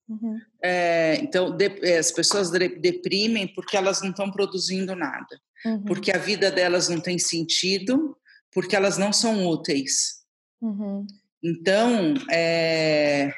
Uhum. 0.08 0.38
É, 0.62 1.16
então, 1.16 1.56
de, 1.56 1.66
as 1.98 2.12
pessoas 2.12 2.50
deprimem 2.50 3.46
porque 3.48 3.76
elas 3.76 4.02
não 4.02 4.10
estão 4.10 4.30
produzindo 4.30 4.94
nada, 4.94 5.40
uhum. 5.64 5.84
porque 5.84 6.12
a 6.12 6.18
vida 6.18 6.50
delas 6.50 6.88
não 6.88 7.00
tem 7.00 7.18
sentido, 7.18 8.16
porque 8.52 8.76
elas 8.76 8.98
não 8.98 9.12
são 9.12 9.46
úteis. 9.46 10.22
Uhum. 10.60 11.06
Então, 11.44 12.14
é, 12.30 13.30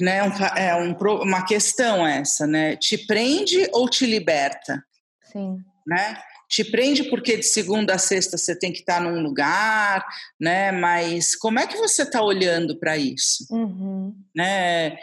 né, 0.00 0.22
um, 0.22 0.30
é 0.56 0.76
um, 0.76 0.92
uma 1.22 1.44
questão 1.46 2.06
essa, 2.06 2.46
né? 2.46 2.76
Te 2.76 2.98
prende 3.06 3.68
ou 3.72 3.88
te 3.88 4.04
liberta? 4.04 4.84
Sim. 5.32 5.56
Né? 5.86 6.18
te 6.48 6.64
prende 6.64 7.04
porque 7.04 7.36
de 7.36 7.42
segunda 7.42 7.94
a 7.94 7.98
sexta 7.98 8.38
você 8.38 8.56
tem 8.56 8.72
que 8.72 8.78
estar 8.78 9.00
num 9.00 9.20
lugar, 9.20 10.04
né? 10.40 10.70
Mas 10.70 11.34
como 11.34 11.58
é 11.58 11.66
que 11.66 11.76
você 11.76 12.02
está 12.02 12.22
olhando 12.22 12.78
para 12.78 12.96
isso? 12.96 13.46
Uhum. 13.50 14.14
Né? 14.34 14.96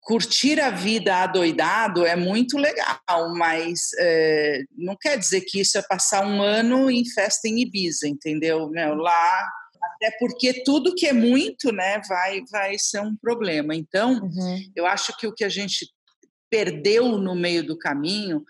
Curtir 0.00 0.60
a 0.60 0.70
vida 0.70 1.22
adoidado 1.22 2.04
é 2.04 2.16
muito 2.16 2.58
legal, 2.58 3.32
mas 3.36 3.90
é, 3.98 4.62
não 4.76 4.96
quer 4.96 5.16
dizer 5.16 5.42
que 5.42 5.60
isso 5.60 5.78
é 5.78 5.82
passar 5.82 6.26
um 6.26 6.42
ano 6.42 6.90
em 6.90 7.04
festa 7.04 7.46
em 7.46 7.60
Ibiza, 7.60 8.08
entendeu? 8.08 8.68
Meu, 8.68 8.94
lá 8.96 9.48
até 9.82 10.10
porque 10.18 10.62
tudo 10.64 10.94
que 10.94 11.06
é 11.06 11.12
muito, 11.12 11.72
né, 11.72 12.00
vai 12.08 12.42
vai 12.50 12.78
ser 12.78 13.00
um 13.00 13.16
problema. 13.16 13.74
Então, 13.74 14.20
uhum. 14.22 14.72
eu 14.74 14.86
acho 14.86 15.16
que 15.16 15.26
o 15.26 15.32
que 15.32 15.44
a 15.44 15.48
gente 15.48 15.86
perdeu 16.50 17.16
no 17.16 17.34
meio 17.34 17.64
do 17.64 17.78
caminho 17.78 18.44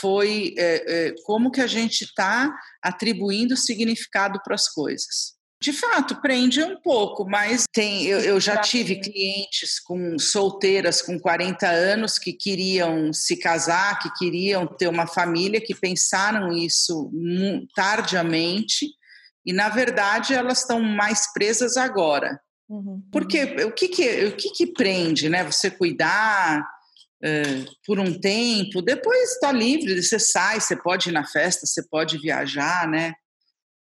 foi 0.00 0.54
é, 0.58 1.08
é, 1.08 1.14
como 1.24 1.50
que 1.50 1.60
a 1.60 1.66
gente 1.66 2.02
está 2.02 2.54
atribuindo 2.82 3.56
significado 3.56 4.40
para 4.44 4.54
as 4.54 4.68
coisas. 4.68 5.36
De 5.62 5.72
fato, 5.72 6.20
prende 6.20 6.62
um 6.62 6.78
pouco, 6.78 7.24
mas 7.24 7.64
tem. 7.72 8.04
Eu, 8.04 8.20
eu, 8.20 8.38
já 8.38 8.58
tive 8.58 9.00
clientes 9.00 9.80
com 9.80 10.18
solteiras 10.18 11.00
com 11.00 11.18
40 11.18 11.66
anos 11.66 12.18
que 12.18 12.34
queriam 12.34 13.10
se 13.10 13.38
casar, 13.38 13.98
que 13.98 14.12
queriam 14.18 14.66
ter 14.66 14.86
uma 14.86 15.06
família, 15.06 15.60
que 15.60 15.74
pensaram 15.74 16.52
isso 16.52 17.10
tardiamente, 17.74 18.86
e 19.46 19.52
na 19.52 19.68
verdade 19.68 20.34
elas 20.34 20.60
estão 20.60 20.80
mais 20.80 21.32
presas 21.32 21.76
agora. 21.76 22.40
Uhum. 22.68 23.00
Porque 23.12 23.44
o 23.64 23.72
que, 23.72 23.88
que, 23.88 24.24
o 24.26 24.36
que, 24.36 24.50
que 24.50 24.66
prende, 24.66 25.28
né? 25.28 25.44
Você 25.44 25.70
cuidar, 25.70 26.66
por 27.86 27.98
um 27.98 28.18
tempo, 28.18 28.82
depois 28.82 29.32
está 29.32 29.50
livre, 29.50 30.02
você 30.02 30.18
sai, 30.18 30.60
você 30.60 30.76
pode 30.76 31.08
ir 31.08 31.12
na 31.12 31.24
festa, 31.24 31.66
você 31.66 31.82
pode 31.88 32.18
viajar, 32.18 32.88
né? 32.88 33.14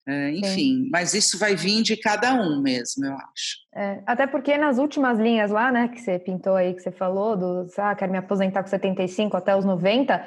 É, 0.09 0.31
enfim, 0.31 0.85
Sim. 0.85 0.88
mas 0.92 1.14
isso 1.14 1.37
vai 1.37 1.57
vir 1.57 1.83
de 1.83 1.97
cada 1.97 2.33
um 2.35 2.62
mesmo, 2.62 3.05
eu 3.05 3.12
acho. 3.12 3.57
É, 3.75 4.03
até 4.07 4.25
porque 4.25 4.57
nas 4.57 4.79
últimas 4.79 5.19
linhas 5.19 5.51
lá, 5.51 5.73
né, 5.73 5.88
que 5.88 6.01
você 6.01 6.16
pintou 6.16 6.55
aí, 6.55 6.75
que 6.75 6.81
você 6.81 6.92
falou, 6.92 7.37
do, 7.37 7.66
ah, 7.77 7.92
quero 7.92 8.12
me 8.12 8.19
aposentar 8.19 8.62
com 8.62 8.69
75 8.69 9.37
até 9.37 9.57
os 9.57 9.64
90, 9.64 10.25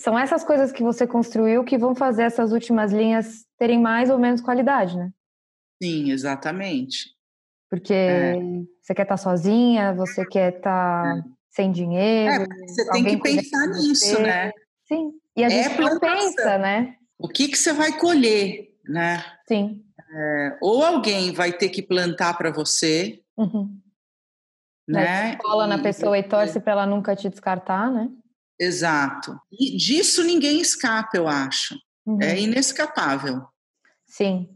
são 0.00 0.18
essas 0.18 0.42
coisas 0.42 0.72
que 0.72 0.82
você 0.82 1.06
construiu 1.06 1.62
que 1.62 1.76
vão 1.76 1.94
fazer 1.94 2.22
essas 2.22 2.52
últimas 2.52 2.92
linhas 2.92 3.44
terem 3.58 3.78
mais 3.78 4.08
ou 4.10 4.18
menos 4.18 4.40
qualidade, 4.40 4.96
né? 4.96 5.10
Sim, 5.82 6.10
exatamente. 6.10 7.10
Porque 7.68 7.94
é. 7.94 8.34
você 8.82 8.94
quer 8.94 9.02
estar 9.02 9.16
tá 9.16 9.16
sozinha, 9.16 9.94
você 9.94 10.26
quer 10.26 10.56
estar 10.56 11.02
tá 11.02 11.18
é 11.18 11.22
sem 11.50 11.70
dinheiro. 11.70 12.42
É, 12.42 12.66
você 12.66 12.90
tem 12.90 13.04
que 13.04 13.18
pensar 13.18 13.66
nisso, 13.68 14.20
né? 14.20 14.50
Sim. 14.86 15.12
E 15.36 15.44
a 15.44 15.46
é 15.46 15.50
gente 15.50 15.80
não 15.80 15.98
pensa, 15.98 16.58
né? 16.58 16.96
O 17.18 17.28
que, 17.28 17.48
que 17.48 17.56
você 17.56 17.72
vai 17.72 17.96
colher, 17.98 18.70
né? 18.88 19.22
Sim. 19.46 19.84
É, 20.12 20.58
ou 20.60 20.82
alguém 20.82 21.32
vai 21.32 21.52
ter 21.52 21.68
que 21.68 21.82
plantar 21.82 22.36
para 22.36 22.50
você, 22.50 23.22
uhum. 23.36 23.78
né? 24.88 25.36
Cola 25.36 25.66
na 25.66 25.78
pessoa 25.78 26.16
e, 26.16 26.20
e 26.20 26.24
torce 26.24 26.58
para 26.58 26.72
ela 26.72 26.86
nunca 26.86 27.14
te 27.14 27.28
descartar, 27.28 27.90
né? 27.92 28.08
Exato. 28.60 29.40
E 29.50 29.74
disso 29.76 30.22
ninguém 30.22 30.60
escapa, 30.60 31.16
eu 31.16 31.26
acho. 31.26 31.74
É 31.74 32.10
uhum. 32.10 32.22
É 32.22 32.38
inescapável. 32.38 33.42
Sim. 34.06 34.48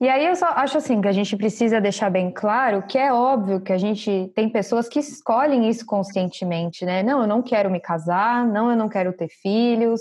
E 0.00 0.08
aí 0.08 0.26
eu 0.26 0.36
só 0.36 0.46
acho 0.50 0.78
assim 0.78 1.00
que 1.00 1.08
a 1.08 1.12
gente 1.12 1.36
precisa 1.36 1.80
deixar 1.80 2.08
bem 2.08 2.30
claro 2.30 2.86
que 2.86 2.96
é 2.96 3.12
óbvio 3.12 3.60
que 3.60 3.72
a 3.72 3.78
gente 3.78 4.30
tem 4.36 4.48
pessoas 4.48 4.88
que 4.88 5.00
escolhem 5.00 5.68
isso 5.68 5.84
conscientemente, 5.84 6.84
né? 6.84 7.02
Não, 7.02 7.22
eu 7.22 7.26
não 7.26 7.42
quero 7.42 7.68
me 7.68 7.80
casar, 7.80 8.46
não, 8.46 8.70
eu 8.70 8.76
não 8.76 8.88
quero 8.88 9.12
ter 9.12 9.28
filhos, 9.28 10.00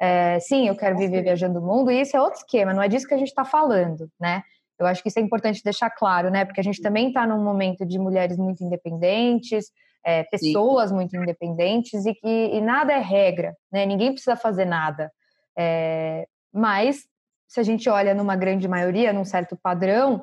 é, 0.00 0.40
sim, 0.40 0.66
eu 0.66 0.76
quero 0.76 0.98
viver 0.98 1.22
viajando 1.22 1.60
o 1.60 1.62
mundo, 1.62 1.92
e 1.92 2.00
isso 2.00 2.16
é 2.16 2.20
outro 2.20 2.40
esquema, 2.40 2.74
não 2.74 2.82
é 2.82 2.88
disso 2.88 3.06
que 3.06 3.14
a 3.14 3.18
gente 3.18 3.28
está 3.28 3.44
falando, 3.44 4.10
né? 4.20 4.42
Eu 4.78 4.86
acho 4.86 5.00
que 5.00 5.08
isso 5.08 5.18
é 5.18 5.22
importante 5.22 5.62
deixar 5.62 5.90
claro, 5.90 6.28
né? 6.28 6.44
Porque 6.44 6.60
a 6.60 6.64
gente 6.64 6.82
também 6.82 7.08
está 7.08 7.24
num 7.24 7.42
momento 7.42 7.86
de 7.86 7.98
mulheres 8.00 8.36
muito 8.36 8.64
independentes, 8.64 9.70
é, 10.06 10.22
pessoas 10.22 10.90
sim. 10.90 10.94
muito 10.94 11.16
independentes, 11.16 12.06
e 12.06 12.14
que 12.14 12.28
e 12.28 12.60
nada 12.60 12.92
é 12.92 13.00
regra, 13.00 13.56
né? 13.72 13.84
Ninguém 13.84 14.12
precisa 14.12 14.36
fazer 14.36 14.64
nada. 14.64 15.10
É, 15.58 16.28
mas 16.54 17.02
se 17.48 17.58
a 17.58 17.62
gente 17.64 17.88
olha 17.88 18.14
numa 18.14 18.36
grande 18.36 18.68
maioria, 18.68 19.12
num 19.12 19.24
certo 19.24 19.58
padrão, 19.60 20.22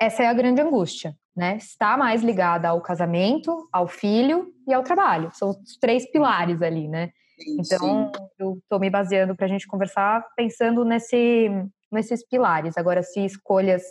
essa 0.00 0.24
é 0.24 0.26
a 0.26 0.32
grande 0.32 0.60
angústia, 0.60 1.14
né? 1.36 1.56
Está 1.56 1.96
mais 1.96 2.22
ligada 2.22 2.68
ao 2.68 2.80
casamento, 2.80 3.68
ao 3.72 3.86
filho 3.86 4.52
e 4.66 4.74
ao 4.74 4.82
trabalho. 4.82 5.30
São 5.32 5.50
os 5.50 5.76
três 5.80 6.10
pilares 6.10 6.60
ali, 6.60 6.88
né? 6.88 7.10
Sim, 7.38 7.58
então, 7.60 8.10
sim. 8.12 8.22
eu 8.40 8.58
estou 8.60 8.80
me 8.80 8.90
baseando 8.90 9.36
para 9.36 9.46
a 9.46 9.48
gente 9.48 9.68
conversar 9.68 10.26
pensando 10.34 10.84
nesse, 10.84 11.48
nesses 11.92 12.26
pilares. 12.26 12.76
Agora, 12.76 13.04
se 13.04 13.24
escolhas 13.24 13.82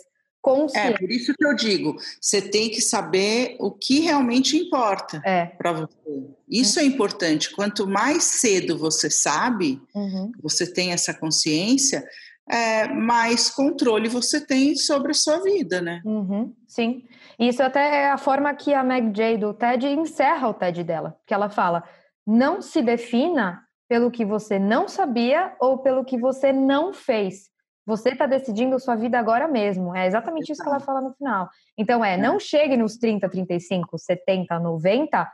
conscientes... 0.46 0.94
É, 0.94 0.98
por 0.98 1.10
isso 1.10 1.34
que 1.34 1.44
eu 1.44 1.56
digo, 1.56 1.96
você 2.20 2.40
tem 2.40 2.70
que 2.70 2.80
saber 2.80 3.56
o 3.58 3.72
que 3.72 3.98
realmente 3.98 4.56
importa 4.56 5.20
é. 5.24 5.46
para 5.46 5.72
você. 5.72 6.24
Isso 6.48 6.78
é 6.78 6.84
importante. 6.84 7.52
Quanto 7.52 7.84
mais 7.84 8.22
cedo 8.22 8.78
você 8.78 9.10
sabe, 9.10 9.82
uhum. 9.92 10.30
você 10.40 10.72
tem 10.72 10.92
essa 10.92 11.12
consciência, 11.12 12.06
é, 12.48 12.86
mais 12.86 13.50
controle 13.50 14.08
você 14.08 14.40
tem 14.40 14.76
sobre 14.76 15.10
a 15.10 15.14
sua 15.14 15.42
vida, 15.42 15.82
né? 15.82 16.00
Uhum, 16.04 16.54
sim. 16.68 17.02
Isso 17.36 17.60
até 17.60 18.02
é 18.02 18.10
a 18.12 18.16
forma 18.16 18.54
que 18.54 18.72
a 18.72 18.84
Meg 18.84 19.10
Jay 19.16 19.36
do 19.36 19.52
TED 19.52 19.84
encerra 19.88 20.48
o 20.48 20.54
TED 20.54 20.84
dela, 20.84 21.18
que 21.26 21.34
ela 21.34 21.50
fala: 21.50 21.82
não 22.24 22.62
se 22.62 22.80
defina 22.82 23.64
pelo 23.88 24.12
que 24.12 24.24
você 24.24 24.60
não 24.60 24.86
sabia 24.86 25.56
ou 25.60 25.78
pelo 25.78 26.04
que 26.04 26.16
você 26.16 26.52
não 26.52 26.92
fez. 26.92 27.50
Você 27.86 28.10
está 28.10 28.26
decidindo 28.26 28.80
sua 28.80 28.96
vida 28.96 29.18
agora 29.18 29.46
mesmo. 29.46 29.94
É 29.94 30.06
exatamente 30.06 30.50
isso 30.50 30.62
que 30.62 30.68
ela 30.68 30.80
fala 30.80 31.00
no 31.00 31.14
final. 31.14 31.48
Então 31.78 32.04
é, 32.04 32.16
não 32.16 32.36
é. 32.36 32.40
chegue 32.40 32.76
nos 32.76 32.96
30, 32.96 33.28
35, 33.28 33.96
70, 33.96 34.58
90 34.58 35.32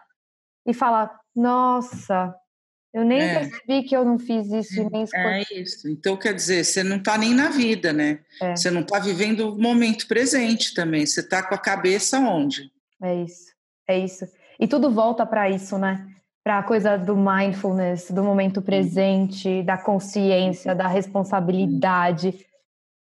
e 0.67 0.75
fala: 0.75 1.11
nossa, 1.35 2.35
eu 2.93 3.05
nem 3.05 3.23
é. 3.23 3.39
percebi 3.39 3.83
que 3.85 3.97
eu 3.97 4.05
não 4.05 4.19
fiz 4.19 4.53
isso 4.53 4.81
e 4.81 4.91
nem 4.91 5.05
escolhi. 5.05 5.47
É 5.51 5.61
isso. 5.61 5.89
Então, 5.89 6.15
quer 6.15 6.35
dizer, 6.35 6.63
você 6.63 6.83
não 6.83 6.99
está 6.99 7.17
nem 7.17 7.35
na 7.35 7.49
vida, 7.49 7.91
né? 7.91 8.21
É. 8.41 8.55
Você 8.55 8.71
não 8.71 8.83
está 8.83 8.99
vivendo 8.99 9.49
o 9.49 9.59
momento 9.59 10.07
presente 10.07 10.75
também. 10.75 11.07
Você 11.07 11.21
está 11.21 11.43
com 11.43 11.55
a 11.55 11.59
cabeça 11.59 12.19
onde? 12.19 12.71
É 13.03 13.15
isso. 13.15 13.51
É 13.89 13.99
isso. 13.99 14.27
E 14.61 14.69
tudo 14.69 14.91
volta 14.91 15.25
para 15.25 15.49
isso, 15.49 15.79
né? 15.79 16.07
Para 16.45 16.59
a 16.59 16.63
coisa 16.63 16.97
do 16.97 17.17
mindfulness, 17.17 18.11
do 18.11 18.23
momento 18.23 18.61
presente, 18.61 19.63
da 19.63 19.79
consciência, 19.79 20.75
da 20.75 20.89
responsabilidade, 20.89 22.35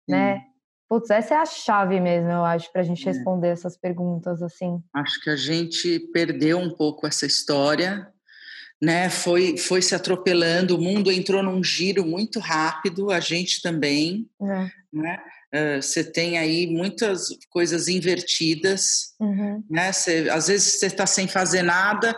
né? 0.08 0.42
Putz, 0.88 1.10
essa 1.10 1.34
é 1.34 1.36
a 1.36 1.46
chave 1.46 2.00
mesmo, 2.00 2.30
eu 2.30 2.44
acho, 2.44 2.72
para 2.72 2.80
a 2.80 2.84
gente 2.84 3.06
é. 3.06 3.12
responder 3.12 3.48
essas 3.48 3.76
perguntas 3.76 4.42
assim. 4.42 4.82
Acho 4.94 5.20
que 5.22 5.30
a 5.30 5.36
gente 5.36 6.00
perdeu 6.12 6.58
um 6.58 6.70
pouco 6.70 7.06
essa 7.06 7.26
história 7.26 8.10
né? 8.80 9.10
Foi, 9.10 9.56
foi 9.56 9.82
se 9.82 9.94
atropelando, 9.94 10.76
o 10.76 10.80
mundo 10.80 11.10
entrou 11.10 11.42
num 11.42 11.62
giro 11.62 12.06
muito 12.06 12.38
rápido, 12.38 13.10
a 13.10 13.20
gente 13.20 13.60
também, 13.60 14.28
é. 14.40 14.70
né? 14.92 15.18
Uh, 15.48 15.82
você 15.82 16.04
tem 16.04 16.36
aí 16.36 16.66
muitas 16.66 17.28
coisas 17.48 17.88
invertidas, 17.88 19.14
uhum. 19.18 19.64
né? 19.68 19.92
Você, 19.92 20.28
às 20.30 20.48
vezes 20.48 20.74
você 20.74 20.86
está 20.86 21.06
sem 21.06 21.26
fazer 21.26 21.62
nada, 21.62 22.16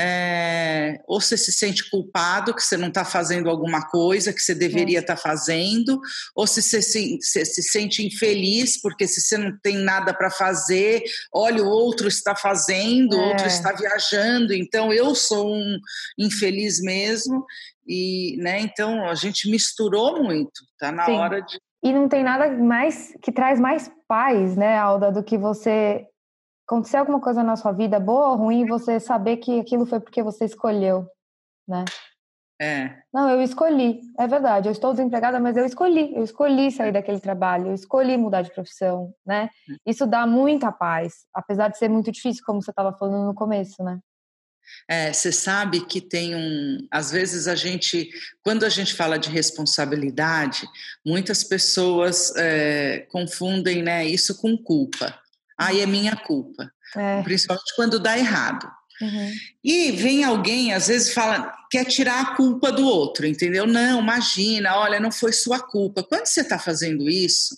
é, 0.00 1.00
ou 1.06 1.20
você 1.20 1.36
se 1.36 1.52
sente 1.52 1.88
culpado 1.90 2.54
que 2.54 2.62
você 2.62 2.76
não 2.76 2.88
está 2.88 3.04
fazendo 3.04 3.50
alguma 3.50 3.86
coisa 3.88 4.32
que 4.32 4.40
você 4.40 4.54
deveria 4.54 5.00
estar 5.00 5.12
é. 5.12 5.16
tá 5.16 5.22
fazendo, 5.22 6.00
ou 6.34 6.46
se 6.46 6.62
você 6.62 6.80
se, 6.80 7.18
se, 7.20 7.44
se, 7.44 7.62
sente 7.62 8.04
infeliz 8.04 8.80
porque 8.80 9.06
se 9.06 9.20
você 9.20 9.36
não 9.36 9.56
tem 9.62 9.76
nada 9.76 10.14
para 10.14 10.30
fazer, 10.30 11.02
olha, 11.32 11.62
o 11.62 11.68
outro 11.68 12.08
está 12.08 12.34
fazendo, 12.34 13.16
o 13.16 13.20
é. 13.20 13.28
outro 13.28 13.46
está 13.46 13.72
viajando, 13.72 14.54
então 14.54 14.92
eu 14.92 15.14
sou 15.14 15.54
um 15.54 15.78
infeliz 16.18 16.80
mesmo, 16.80 17.44
e 17.86 18.36
né, 18.38 18.60
então 18.60 19.06
a 19.08 19.14
gente 19.14 19.50
misturou 19.50 20.22
muito, 20.22 20.62
tá 20.78 20.90
na 20.90 21.04
Sim. 21.04 21.12
hora 21.12 21.40
de. 21.40 21.58
E 21.84 21.92
não 21.92 22.08
tem 22.08 22.22
nada 22.22 22.48
mais 22.48 23.12
que 23.20 23.32
traz 23.32 23.58
mais 23.58 23.90
paz, 24.06 24.56
né, 24.56 24.78
Alda, 24.78 25.10
do 25.10 25.22
que 25.22 25.36
você 25.36 26.06
acontecer 26.72 26.96
alguma 26.96 27.20
coisa 27.20 27.42
na 27.42 27.54
sua 27.54 27.70
vida, 27.70 28.00
boa 28.00 28.30
ou 28.30 28.36
ruim, 28.36 28.64
você 28.64 28.98
saber 28.98 29.36
que 29.36 29.60
aquilo 29.60 29.84
foi 29.84 30.00
porque 30.00 30.22
você 30.22 30.46
escolheu, 30.46 31.06
né? 31.68 31.84
É. 32.60 32.96
Não, 33.12 33.28
eu 33.28 33.42
escolhi, 33.42 34.00
é 34.18 34.26
verdade. 34.26 34.68
Eu 34.68 34.72
estou 34.72 34.92
desempregada, 34.92 35.38
mas 35.38 35.56
eu 35.56 35.66
escolhi. 35.66 36.14
Eu 36.14 36.22
escolhi 36.22 36.70
sair 36.70 36.88
é. 36.88 36.92
daquele 36.92 37.20
trabalho, 37.20 37.68
eu 37.68 37.74
escolhi 37.74 38.16
mudar 38.16 38.42
de 38.42 38.54
profissão, 38.54 39.12
né? 39.26 39.50
É. 39.68 39.90
Isso 39.90 40.06
dá 40.06 40.26
muita 40.26 40.72
paz, 40.72 41.26
apesar 41.34 41.68
de 41.68 41.76
ser 41.76 41.90
muito 41.90 42.10
difícil, 42.10 42.42
como 42.46 42.62
você 42.62 42.70
estava 42.70 42.96
falando 42.96 43.26
no 43.26 43.34
começo, 43.34 43.82
né? 43.82 43.98
É, 44.88 45.12
você 45.12 45.30
sabe 45.30 45.84
que 45.84 46.00
tem 46.00 46.34
um. 46.34 46.86
Às 46.90 47.10
vezes 47.10 47.48
a 47.48 47.54
gente, 47.54 48.08
quando 48.42 48.64
a 48.64 48.68
gente 48.68 48.94
fala 48.94 49.18
de 49.18 49.28
responsabilidade, 49.28 50.66
muitas 51.04 51.44
pessoas 51.44 52.32
é, 52.36 53.00
confundem 53.10 53.82
né, 53.82 54.06
isso 54.06 54.40
com 54.40 54.56
culpa. 54.56 55.21
Aí 55.66 55.80
é 55.80 55.86
minha 55.86 56.16
culpa. 56.16 56.70
É. 56.96 57.22
Principalmente 57.22 57.74
quando 57.76 57.98
dá 57.98 58.18
errado. 58.18 58.70
Uhum. 59.00 59.32
E 59.64 59.90
vem 59.92 60.22
alguém, 60.22 60.72
às 60.72 60.86
vezes, 60.86 61.12
fala, 61.12 61.52
quer 61.70 61.84
tirar 61.84 62.20
a 62.20 62.36
culpa 62.36 62.70
do 62.70 62.86
outro, 62.86 63.26
entendeu? 63.26 63.66
Não, 63.66 64.00
imagina, 64.00 64.76
olha, 64.76 65.00
não 65.00 65.10
foi 65.10 65.32
sua 65.32 65.58
culpa. 65.58 66.02
Quando 66.04 66.26
você 66.26 66.42
está 66.42 66.58
fazendo 66.58 67.10
isso, 67.10 67.56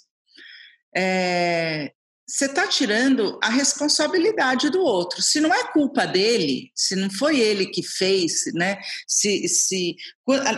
é, 0.96 1.92
você 2.26 2.46
está 2.46 2.66
tirando 2.66 3.38
a 3.42 3.50
responsabilidade 3.50 4.70
do 4.70 4.80
outro. 4.80 5.20
Se 5.20 5.40
não 5.40 5.52
é 5.52 5.70
culpa 5.72 6.06
dele, 6.06 6.70
se 6.74 6.96
não 6.96 7.10
foi 7.10 7.38
ele 7.38 7.66
que 7.66 7.82
fez, 7.82 8.44
né? 8.54 8.78
Se, 9.06 9.46
se 9.48 9.96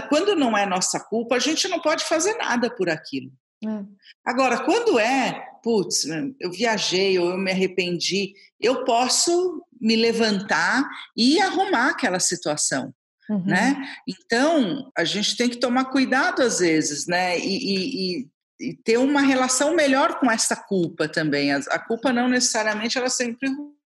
quando 0.08 0.36
não 0.36 0.56
é 0.56 0.64
nossa 0.64 1.00
culpa, 1.00 1.36
a 1.36 1.40
gente 1.40 1.66
não 1.66 1.80
pode 1.80 2.04
fazer 2.04 2.34
nada 2.36 2.70
por 2.70 2.88
aquilo. 2.88 3.32
É. 3.64 3.84
Agora, 4.24 4.64
quando 4.64 4.98
é, 4.98 5.46
putz, 5.62 6.04
eu 6.40 6.50
viajei 6.50 7.18
ou 7.18 7.30
eu 7.30 7.38
me 7.38 7.50
arrependi, 7.50 8.34
eu 8.60 8.84
posso 8.84 9.62
me 9.80 9.96
levantar 9.96 10.88
e 11.16 11.40
arrumar 11.40 11.90
aquela 11.90 12.20
situação. 12.20 12.94
Uhum. 13.28 13.44
Né? 13.44 13.76
Então, 14.06 14.90
a 14.96 15.04
gente 15.04 15.36
tem 15.36 15.48
que 15.48 15.56
tomar 15.56 15.86
cuidado 15.86 16.42
às 16.42 16.60
vezes, 16.60 17.06
né? 17.06 17.38
E, 17.38 18.20
e, 18.20 18.28
e, 18.60 18.74
ter 18.84 18.98
uma 18.98 19.20
relação 19.20 19.74
melhor 19.74 20.20
com 20.20 20.30
essa 20.30 20.56
culpa 20.56 21.08
também. 21.08 21.52
A, 21.52 21.78
culpa 21.78 22.12
não 22.12 22.28
necessariamente 22.28 22.96
ela 22.96 23.08
é 23.08 23.10
sempre 23.10 23.50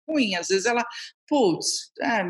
ruim, 0.07 0.35
às 0.35 0.49
vezes 0.49 0.67
ela, 0.67 0.85
putz, 1.29 1.93
é, 2.03 2.25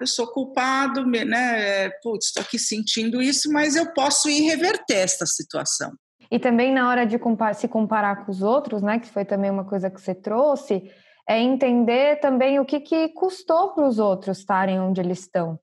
eu 0.00 0.06
sou 0.06 0.28
culpado, 0.28 1.04
né? 1.04 1.86
É, 1.86 1.90
putz, 2.02 2.26
estou 2.26 2.42
aqui 2.42 2.58
sentindo 2.58 3.20
isso, 3.20 3.52
mas 3.52 3.74
eu 3.74 3.92
posso 3.92 4.30
ir 4.30 4.42
reverter 4.42 4.98
essa 4.98 5.26
situação. 5.26 5.92
E 6.30 6.38
também 6.38 6.72
na 6.72 6.88
hora 6.88 7.06
de 7.06 7.18
se 7.54 7.68
comparar 7.68 8.24
com 8.24 8.30
os 8.30 8.42
outros, 8.42 8.82
né? 8.82 8.98
Que 8.98 9.08
foi 9.08 9.24
também 9.24 9.50
uma 9.50 9.64
coisa 9.64 9.90
que 9.90 10.00
você 10.00 10.14
trouxe 10.14 10.90
é 11.28 11.40
entender 11.40 12.20
também 12.20 12.60
o 12.60 12.64
que, 12.64 12.78
que 12.80 13.08
custou 13.08 13.74
para 13.74 13.84
os 13.84 13.98
outros 13.98 14.38
estarem 14.38 14.78
onde 14.78 15.00
eles 15.00 15.20
estão, 15.20 15.58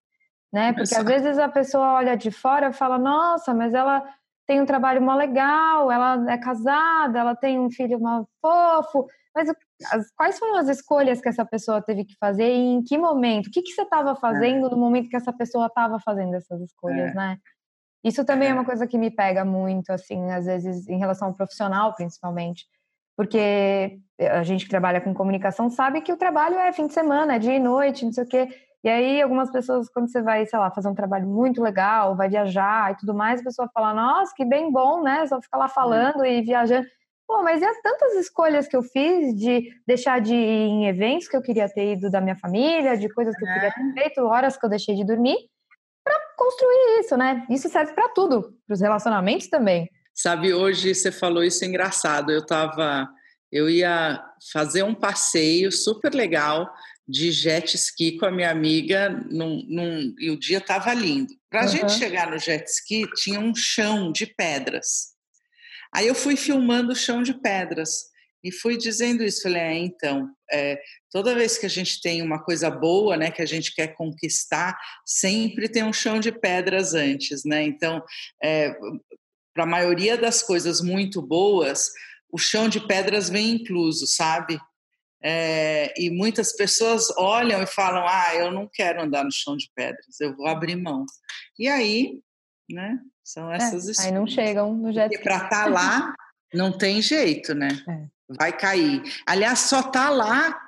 né? 0.51 0.73
Porque 0.73 0.93
Exato. 0.93 1.01
às 1.01 1.07
vezes 1.07 1.39
a 1.39 1.47
pessoa 1.47 1.93
olha 1.93 2.17
de 2.17 2.31
fora 2.31 2.69
e 2.69 2.73
fala, 2.73 2.97
nossa, 2.97 3.53
mas 3.53 3.73
ela 3.73 4.03
tem 4.45 4.61
um 4.61 4.65
trabalho 4.65 5.01
mó 5.01 5.15
legal, 5.15 5.89
ela 5.89 6.29
é 6.29 6.37
casada, 6.37 7.17
ela 7.17 7.33
tem 7.33 7.57
um 7.57 7.71
filho 7.71 7.97
mó 7.97 8.25
fofo, 8.41 9.07
mas 9.33 9.49
as, 9.49 10.11
quais 10.15 10.37
foram 10.37 10.57
as 10.57 10.67
escolhas 10.67 11.21
que 11.21 11.29
essa 11.29 11.45
pessoa 11.45 11.81
teve 11.81 12.03
que 12.05 12.15
fazer 12.19 12.49
e 12.49 12.73
em 12.73 12.83
que 12.83 12.97
momento? 12.97 13.47
O 13.47 13.51
que, 13.51 13.61
que 13.61 13.71
você 13.71 13.81
estava 13.83 14.15
fazendo 14.15 14.67
é. 14.67 14.69
no 14.69 14.77
momento 14.77 15.09
que 15.09 15.15
essa 15.15 15.31
pessoa 15.33 15.67
estava 15.67 15.97
fazendo 15.99 16.35
essas 16.35 16.61
escolhas, 16.61 17.11
é. 17.11 17.15
né? 17.15 17.37
Isso 18.03 18.25
também 18.25 18.49
é. 18.49 18.51
é 18.51 18.53
uma 18.53 18.65
coisa 18.65 18.85
que 18.85 18.97
me 18.97 19.09
pega 19.09 19.45
muito, 19.45 19.91
assim, 19.91 20.29
às 20.31 20.45
vezes 20.45 20.87
em 20.87 20.97
relação 20.97 21.29
ao 21.29 21.33
profissional, 21.33 21.93
principalmente 21.95 22.65
porque 23.15 23.99
a 24.19 24.43
gente 24.43 24.65
que 24.65 24.71
trabalha 24.71 24.99
com 24.99 25.13
comunicação 25.13 25.69
sabe 25.69 26.01
que 26.01 26.11
o 26.11 26.17
trabalho 26.17 26.57
é 26.57 26.71
fim 26.73 26.87
de 26.87 26.93
semana, 26.93 27.35
é 27.35 27.39
dia 27.39 27.55
e 27.55 27.59
noite, 27.59 28.05
não 28.05 28.11
sei 28.11 28.23
o 28.23 28.27
quê. 28.27 28.49
E 28.83 28.89
aí, 28.89 29.21
algumas 29.21 29.49
pessoas, 29.49 29.87
quando 29.87 30.11
você 30.11 30.21
vai, 30.21 30.45
sei 30.45 30.59
lá, 30.59 30.69
fazer 30.69 30.89
um 30.89 30.95
trabalho 30.95 31.25
muito 31.25 31.61
legal, 31.61 32.17
vai 32.17 32.27
viajar 32.27 32.91
e 32.91 32.97
tudo 32.97 33.13
mais, 33.13 33.39
a 33.39 33.43
pessoa 33.43 33.69
fala, 33.73 33.93
nossa, 33.93 34.33
que 34.35 34.43
bem 34.43 34.71
bom, 34.71 35.01
né? 35.01 35.25
Só 35.25 35.41
ficar 35.41 35.57
lá 35.57 35.69
falando 35.69 36.25
e 36.25 36.41
viajando. 36.41 36.85
Pô, 37.25 37.41
mas 37.41 37.61
e 37.61 37.65
as 37.65 37.81
tantas 37.81 38.13
escolhas 38.15 38.67
que 38.67 38.75
eu 38.75 38.83
fiz 38.83 39.33
de 39.35 39.69
deixar 39.87 40.19
de 40.19 40.35
ir 40.35 40.67
em 40.67 40.87
eventos 40.87 41.29
que 41.29 41.37
eu 41.37 41.41
queria 41.41 41.69
ter 41.69 41.93
ido 41.93 42.11
da 42.11 42.19
minha 42.19 42.35
família, 42.35 42.97
de 42.97 43.07
coisas 43.13 43.33
que 43.37 43.45
eu 43.45 43.53
queria 43.53 43.71
ter 43.71 43.93
feito, 43.93 44.25
horas 44.25 44.57
que 44.57 44.65
eu 44.65 44.69
deixei 44.69 44.95
de 44.95 45.05
dormir, 45.05 45.37
para 46.03 46.19
construir 46.37 46.99
isso, 46.99 47.17
né? 47.17 47.45
Isso 47.49 47.69
serve 47.69 47.93
para 47.93 48.09
tudo, 48.09 48.53
para 48.67 48.73
os 48.73 48.81
relacionamentos 48.81 49.47
também. 49.47 49.89
Sabe, 50.13 50.53
hoje 50.53 50.93
você 50.93 51.11
falou 51.11 51.43
isso 51.43 51.63
é 51.63 51.67
engraçado. 51.67 52.31
Eu 52.31 52.45
tava, 52.45 53.07
eu 53.51 53.69
ia 53.69 54.23
fazer 54.51 54.83
um 54.83 54.93
passeio 54.93 55.71
super 55.71 56.13
legal 56.13 56.69
de 57.07 57.31
jet 57.31 57.75
ski 57.75 58.17
com 58.17 58.25
a 58.25 58.31
minha 58.31 58.49
amiga 58.49 59.09
num, 59.29 59.65
num, 59.67 60.15
e 60.19 60.29
o 60.29 60.39
dia 60.39 60.59
estava 60.59 60.93
lindo. 60.93 61.33
Para 61.49 61.61
a 61.61 61.63
uhum. 61.63 61.69
gente 61.69 61.93
chegar 61.93 62.31
no 62.31 62.37
jet 62.37 62.65
ski 62.69 63.07
tinha 63.15 63.39
um 63.39 63.53
chão 63.55 64.11
de 64.11 64.25
pedras. 64.25 65.13
Aí 65.93 66.07
eu 66.07 66.15
fui 66.15 66.35
filmando 66.35 66.93
o 66.93 66.95
chão 66.95 67.21
de 67.21 67.33
pedras 67.33 68.12
e 68.43 68.51
fui 68.51 68.77
dizendo 68.77 69.23
isso. 69.23 69.43
Falei, 69.43 69.61
é, 69.61 69.77
então, 69.77 70.29
é, 70.51 70.79
toda 71.09 71.35
vez 71.35 71.57
que 71.57 71.65
a 71.65 71.69
gente 71.69 72.01
tem 72.01 72.21
uma 72.21 72.43
coisa 72.43 72.69
boa, 72.69 73.15
né, 73.15 73.31
que 73.31 73.41
a 73.41 73.45
gente 73.45 73.73
quer 73.73 73.95
conquistar, 73.95 74.77
sempre 75.05 75.69
tem 75.69 75.83
um 75.83 75.93
chão 75.93 76.19
de 76.19 76.31
pedras 76.31 76.93
antes, 76.93 77.43
né? 77.45 77.63
Então, 77.63 78.03
é, 78.43 78.75
para 79.53 79.63
a 79.63 79.67
maioria 79.67 80.17
das 80.17 80.43
coisas 80.43 80.81
muito 80.81 81.21
boas, 81.21 81.89
o 82.31 82.37
chão 82.37 82.67
de 82.67 82.85
pedras 82.85 83.29
vem 83.29 83.51
incluso, 83.51 84.07
sabe? 84.07 84.59
É, 85.25 85.93
e 85.97 86.09
muitas 86.09 86.53
pessoas 86.53 87.09
olham 87.17 87.61
e 87.61 87.67
falam: 87.67 88.05
Ah, 88.05 88.35
eu 88.35 88.51
não 88.51 88.67
quero 88.67 89.01
andar 89.01 89.23
no 89.23 89.31
chão 89.31 89.55
de 89.55 89.71
pedras, 89.73 90.19
eu 90.19 90.35
vou 90.35 90.47
abrir 90.47 90.75
mão. 90.75 91.05
E 91.57 91.67
aí, 91.69 92.19
né? 92.69 92.99
São 93.23 93.49
é, 93.49 93.55
essas 93.55 93.87
é, 93.87 93.91
histórias. 93.91 94.05
Aí 94.05 94.11
não 94.11 94.27
chegam 94.27 94.75
no 94.75 94.91
jet 94.91 95.09
Porque 95.09 95.23
para 95.23 95.37
estar 95.37 95.49
tá 95.49 95.65
lá, 95.65 96.13
não 96.53 96.77
tem 96.77 97.01
jeito, 97.01 97.55
né? 97.55 97.69
É. 97.87 98.07
Vai 98.37 98.55
cair. 98.55 99.01
Aliás, 99.25 99.59
só 99.59 99.79
está 99.79 100.09
lá 100.09 100.59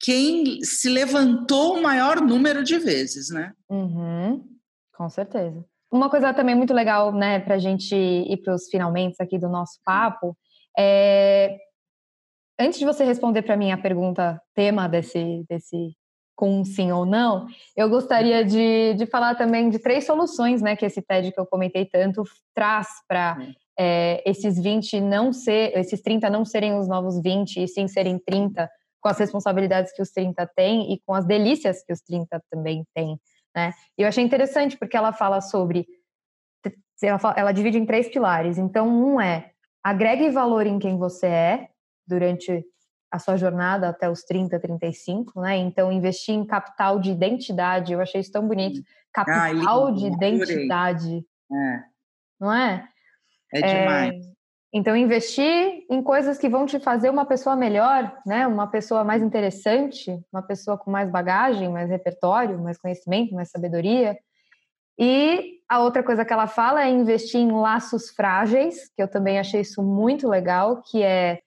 quem 0.00 0.62
se 0.62 0.88
levantou 0.88 1.78
o 1.78 1.82
maior 1.82 2.20
número 2.20 2.62
de 2.62 2.78
vezes, 2.78 3.30
né? 3.30 3.52
Uhum, 3.70 4.44
com 4.92 5.08
certeza. 5.08 5.64
Uma 5.90 6.10
coisa 6.10 6.34
também 6.34 6.54
muito 6.54 6.74
legal, 6.74 7.12
né, 7.12 7.38
para 7.38 7.54
a 7.54 7.58
gente 7.58 7.94
ir 7.94 8.36
para 8.38 8.54
os 8.54 8.68
finalmente 8.68 9.16
aqui 9.20 9.38
do 9.38 9.48
nosso 9.48 9.78
papo, 9.84 10.36
é... 10.76 11.56
antes 12.58 12.78
de 12.78 12.84
você 12.84 13.04
responder 13.04 13.42
para 13.42 13.56
mim 13.56 13.70
a 13.70 13.78
pergunta 13.78 14.40
tema 14.54 14.88
desse, 14.88 15.44
desse 15.48 15.96
com 16.36 16.64
sim 16.64 16.90
ou 16.90 17.06
não, 17.06 17.46
eu 17.76 17.88
gostaria 17.88 18.44
de, 18.44 18.94
de 18.94 19.06
falar 19.06 19.36
também 19.36 19.70
de 19.70 19.78
três 19.78 20.04
soluções, 20.04 20.60
né, 20.60 20.74
que 20.74 20.84
esse 20.84 21.00
TED 21.00 21.32
que 21.32 21.40
eu 21.40 21.46
comentei 21.46 21.86
tanto 21.86 22.24
traz 22.52 22.88
para 23.08 23.38
é, 23.78 24.22
esses 24.28 24.60
20 24.60 25.00
não 25.00 25.32
ser, 25.32 25.76
esses 25.76 26.00
30 26.00 26.30
não 26.30 26.44
serem 26.44 26.78
os 26.78 26.88
novos 26.88 27.20
20 27.20 27.62
e 27.62 27.68
sim 27.68 27.88
serem 27.88 28.18
30 28.18 28.70
com 29.00 29.08
as 29.08 29.18
responsabilidades 29.18 29.92
que 29.92 30.00
os 30.00 30.10
30 30.10 30.46
têm 30.56 30.92
e 30.92 31.00
com 31.04 31.12
as 31.12 31.26
delícias 31.26 31.84
que 31.84 31.92
os 31.92 32.00
30 32.00 32.42
também 32.50 32.84
têm. 32.94 33.18
Né? 33.54 33.72
E 33.98 34.02
eu 34.02 34.08
achei 34.08 34.24
interessante 34.24 34.78
porque 34.78 34.96
ela 34.96 35.12
fala 35.12 35.40
sobre. 35.40 35.86
Ela, 37.02 37.18
fala, 37.18 37.34
ela 37.36 37.52
divide 37.52 37.78
em 37.78 37.84
três 37.84 38.08
pilares. 38.08 38.56
Então, 38.56 38.88
um 38.88 39.20
é 39.20 39.50
agregue 39.82 40.30
valor 40.30 40.66
em 40.66 40.78
quem 40.78 40.96
você 40.96 41.26
é 41.26 41.68
durante 42.06 42.64
a 43.10 43.18
sua 43.18 43.36
jornada 43.36 43.90
até 43.90 44.10
os 44.10 44.22
30, 44.24 44.58
35, 44.58 45.40
né? 45.40 45.56
Então, 45.56 45.92
investir 45.92 46.34
em 46.34 46.46
capital 46.46 46.98
de 46.98 47.10
identidade, 47.10 47.92
eu 47.92 48.00
achei 48.00 48.20
isso 48.20 48.32
tão 48.32 48.48
bonito. 48.48 48.82
Capital 49.12 49.86
ah, 49.86 49.90
de 49.92 50.06
identidade. 50.06 51.24
É. 51.52 51.82
Não 52.40 52.52
é? 52.52 52.88
É 53.54 53.60
demais. 53.60 54.26
É, 54.26 54.34
então, 54.76 54.96
investir 54.96 55.84
em 55.88 56.02
coisas 56.02 56.36
que 56.36 56.48
vão 56.48 56.66
te 56.66 56.80
fazer 56.80 57.08
uma 57.08 57.24
pessoa 57.24 57.54
melhor, 57.54 58.12
né? 58.26 58.44
Uma 58.44 58.66
pessoa 58.66 59.04
mais 59.04 59.22
interessante, 59.22 60.10
uma 60.32 60.42
pessoa 60.42 60.76
com 60.76 60.90
mais 60.90 61.08
bagagem, 61.08 61.68
mais 61.68 61.88
repertório, 61.88 62.58
mais 62.58 62.76
conhecimento, 62.76 63.34
mais 63.34 63.50
sabedoria. 63.50 64.18
E 64.98 65.60
a 65.68 65.80
outra 65.80 66.02
coisa 66.02 66.24
que 66.24 66.32
ela 66.32 66.48
fala 66.48 66.82
é 66.84 66.90
investir 66.90 67.40
em 67.40 67.52
laços 67.52 68.10
frágeis, 68.10 68.90
que 68.96 69.02
eu 69.02 69.06
também 69.06 69.38
achei 69.38 69.60
isso 69.60 69.80
muito 69.80 70.28
legal, 70.28 70.82
que 70.82 71.04
é, 71.04 71.38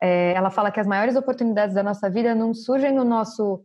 é 0.00 0.32
ela 0.32 0.48
fala 0.48 0.70
que 0.70 0.80
as 0.80 0.86
maiores 0.86 1.14
oportunidades 1.14 1.74
da 1.74 1.82
nossa 1.82 2.08
vida 2.08 2.34
não 2.34 2.54
surgem 2.54 2.92
no 2.92 3.04
nosso 3.04 3.62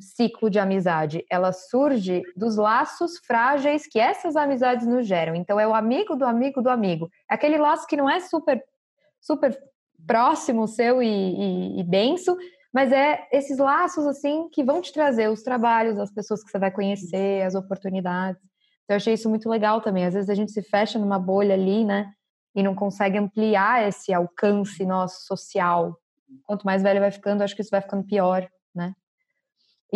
ciclo 0.00 0.48
de 0.48 0.58
amizade, 0.58 1.24
ela 1.30 1.52
surge 1.52 2.22
dos 2.36 2.56
laços 2.56 3.18
frágeis 3.18 3.86
que 3.86 3.98
essas 3.98 4.36
amizades 4.36 4.86
nos 4.86 5.06
geram. 5.06 5.34
Então 5.34 5.58
é 5.58 5.66
o 5.66 5.74
amigo 5.74 6.14
do 6.14 6.24
amigo 6.24 6.62
do 6.62 6.70
amigo. 6.70 7.10
É 7.30 7.34
aquele 7.34 7.58
laço 7.58 7.86
que 7.86 7.96
não 7.96 8.08
é 8.08 8.20
super 8.20 8.62
super 9.20 9.58
próximo 10.06 10.68
seu 10.68 11.02
e, 11.02 11.06
e, 11.06 11.80
e 11.80 11.82
denso, 11.82 12.36
mas 12.72 12.92
é 12.92 13.26
esses 13.32 13.58
laços 13.58 14.06
assim 14.06 14.48
que 14.50 14.62
vão 14.62 14.80
te 14.80 14.92
trazer 14.92 15.30
os 15.30 15.42
trabalhos, 15.42 15.98
as 15.98 16.12
pessoas 16.12 16.42
que 16.42 16.50
você 16.50 16.58
vai 16.58 16.70
conhecer, 16.70 17.42
as 17.42 17.54
oportunidades. 17.54 18.42
Então 18.84 18.94
eu 18.94 18.96
achei 18.96 19.14
isso 19.14 19.30
muito 19.30 19.48
legal 19.48 19.80
também. 19.80 20.04
Às 20.04 20.14
vezes 20.14 20.28
a 20.28 20.34
gente 20.34 20.52
se 20.52 20.62
fecha 20.62 20.98
numa 20.98 21.18
bolha 21.18 21.54
ali, 21.54 21.84
né? 21.84 22.12
E 22.54 22.62
não 22.62 22.74
consegue 22.74 23.18
ampliar 23.18 23.88
esse 23.88 24.12
alcance 24.12 24.84
nosso 24.84 25.24
social. 25.24 25.98
Quanto 26.44 26.64
mais 26.64 26.82
velho 26.82 27.00
vai 27.00 27.10
ficando, 27.10 27.42
acho 27.42 27.54
que 27.54 27.62
isso 27.62 27.70
vai 27.70 27.80
ficando 27.80 28.04
pior, 28.04 28.46
né? 28.74 28.92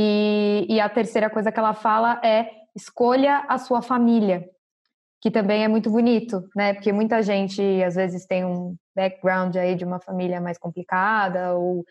E, 0.01 0.65
e 0.69 0.81
a 0.81 0.89
terceira 0.89 1.29
coisa 1.29 1.51
que 1.51 1.59
ela 1.59 1.75
fala 1.75 2.21
é 2.23 2.49
escolha 2.77 3.45
a 3.49 3.59
sua 3.59 3.83
família, 3.83 4.49
que 5.21 5.29
também 5.29 5.65
é 5.65 5.69
muito 5.69 5.91
bonito, 5.91 6.49
né? 6.55 6.73
Porque 6.73 6.93
muita 6.93 7.21
gente 7.21 7.61
às 7.83 7.97
vezes 7.97 8.25
tem 8.25 8.45
um 8.45 8.77
background 8.95 9.57
aí 9.57 9.75
de 9.75 9.85
uma 9.85 9.99
família 9.99 10.41
mais 10.41 10.57
complicada 10.57 11.55
ou 11.55 11.85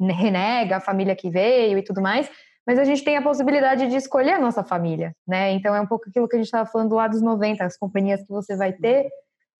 renega 0.00 0.78
a 0.78 0.80
família 0.80 1.14
que 1.14 1.28
veio 1.28 1.76
e 1.76 1.82
tudo 1.82 2.00
mais, 2.00 2.30
mas 2.66 2.78
a 2.78 2.84
gente 2.84 3.04
tem 3.04 3.18
a 3.18 3.22
possibilidade 3.22 3.88
de 3.88 3.96
escolher 3.96 4.32
a 4.32 4.40
nossa 4.40 4.64
família, 4.64 5.14
né? 5.28 5.52
Então 5.52 5.74
é 5.76 5.80
um 5.82 5.86
pouco 5.86 6.08
aquilo 6.08 6.26
que 6.26 6.36
a 6.36 6.38
gente 6.38 6.46
estava 6.46 6.70
falando 6.70 6.94
lá 6.94 7.08
dos 7.08 7.20
90, 7.20 7.62
as 7.62 7.76
companhias 7.76 8.22
que 8.22 8.28
você 8.28 8.56
vai 8.56 8.72
ter, 8.72 9.10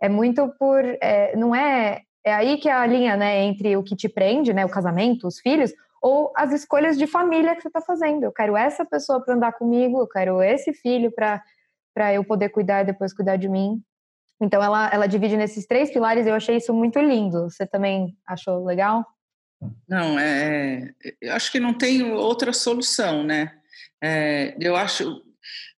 é 0.01 0.09
muito 0.09 0.49
por. 0.59 0.83
É, 1.03 1.37
não 1.37 1.55
é. 1.55 2.01
É 2.25 2.35
aí 2.35 2.59
que 2.59 2.69
é 2.69 2.73
a 2.73 2.87
linha, 2.87 3.17
né, 3.17 3.45
entre 3.45 3.79
o 3.79 3.83
que 3.83 3.97
te 3.97 4.07
prende, 4.07 4.53
né, 4.53 4.63
o 4.63 4.69
casamento, 4.69 5.27
os 5.27 5.41
filhos, 5.41 5.73
ou 6.01 6.33
as 6.35 6.53
escolhas 6.53 6.97
de 6.97 7.07
família 7.07 7.55
que 7.55 7.63
você 7.63 7.69
está 7.69 7.81
fazendo. 7.81 8.25
Eu 8.25 8.33
quero 8.33 8.57
essa 8.57 8.85
pessoa 8.85 9.23
para 9.23 9.35
andar 9.35 9.53
comigo, 9.53 10.01
eu 10.01 10.09
quero 10.09 10.43
esse 10.43 10.73
filho 10.73 11.13
para 11.13 12.15
eu 12.15 12.25
poder 12.25 12.49
cuidar 12.49 12.83
e 12.83 12.87
depois 12.87 13.13
cuidar 13.13 13.37
de 13.37 13.49
mim. 13.49 13.83
Então 14.41 14.63
ela, 14.63 14.89
ela 14.91 15.07
divide 15.07 15.37
nesses 15.37 15.67
três 15.67 15.91
pilares 15.91 16.27
eu 16.27 16.35
achei 16.35 16.57
isso 16.57 16.73
muito 16.73 16.99
lindo. 16.99 17.51
Você 17.51 17.67
também 17.67 18.17
achou 18.27 18.65
legal? 18.65 19.05
Não, 19.87 20.19
é, 20.19 20.95
é, 21.05 21.15
eu 21.21 21.35
acho 21.35 21.53
que 21.53 21.61
não 21.61 21.75
tem 21.75 22.03
outra 22.13 22.53
solução, 22.53 23.23
né? 23.23 23.55
É, 24.03 24.57
eu 24.59 24.75
acho, 24.75 25.23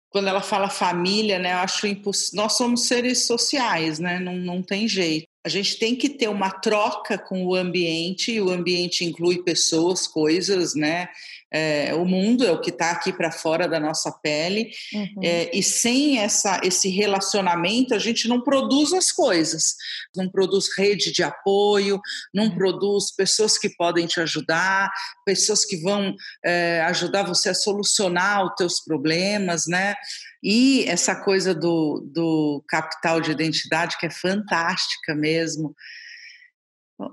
quando 0.10 0.28
ela 0.28 0.42
fala 0.42 0.70
família, 0.70 1.40
né, 1.40 1.54
eu 1.54 1.58
acho 1.58 1.88
impossível. 1.88 2.44
Nós 2.44 2.54
somos 2.54 2.86
seres 2.86 3.26
sociais, 3.26 3.98
né? 3.98 4.20
Não, 4.20 4.36
não 4.36 4.62
tem 4.62 4.88
jeito. 4.88 5.31
A 5.44 5.50
gente 5.50 5.78
tem 5.78 5.96
que 5.96 6.08
ter 6.08 6.28
uma 6.28 6.52
troca 6.52 7.18
com 7.18 7.46
o 7.46 7.56
ambiente, 7.56 8.32
e 8.32 8.42
o 8.42 8.52
ambiente 8.52 9.04
inclui 9.04 9.44
pessoas, 9.44 10.06
coisas, 10.08 10.76
né? 10.76 11.10
É, 11.54 11.94
o 11.94 12.06
mundo 12.06 12.46
é 12.46 12.52
o 12.52 12.62
que 12.62 12.70
está 12.70 12.92
aqui 12.92 13.12
para 13.12 13.30
fora 13.30 13.68
da 13.68 13.78
nossa 13.78 14.10
pele, 14.10 14.72
uhum. 14.94 15.22
é, 15.22 15.50
e 15.54 15.62
sem 15.62 16.18
essa, 16.20 16.62
esse 16.64 16.88
relacionamento 16.88 17.94
a 17.94 18.00
gente 18.00 18.26
não 18.30 18.40
produz 18.40 18.94
as 18.94 19.12
coisas, 19.12 19.76
não 20.16 20.30
produz 20.30 20.68
rede 20.78 21.12
de 21.12 21.24
apoio, 21.24 22.00
não 22.34 22.46
uhum. 22.46 22.56
produz 22.56 23.14
pessoas 23.14 23.58
que 23.58 23.68
podem 23.76 24.08
te 24.08 24.22
ajudar, 24.22 24.90
pessoas 25.26 25.66
que 25.66 25.76
vão 25.76 26.16
é, 26.46 26.82
ajudar 26.84 27.24
você 27.24 27.50
a 27.50 27.54
solucionar 27.54 28.46
os 28.46 28.56
teus 28.56 28.80
problemas, 28.80 29.68
né? 29.68 29.96
E 30.44 30.86
essa 30.86 31.16
coisa 31.16 31.54
do, 31.54 32.08
do 32.14 32.64
capital 32.68 33.22
de 33.22 33.32
identidade 33.32 33.98
que 33.98 34.06
é 34.06 34.10
fantástica 34.10 35.14
mesmo. 35.14 35.76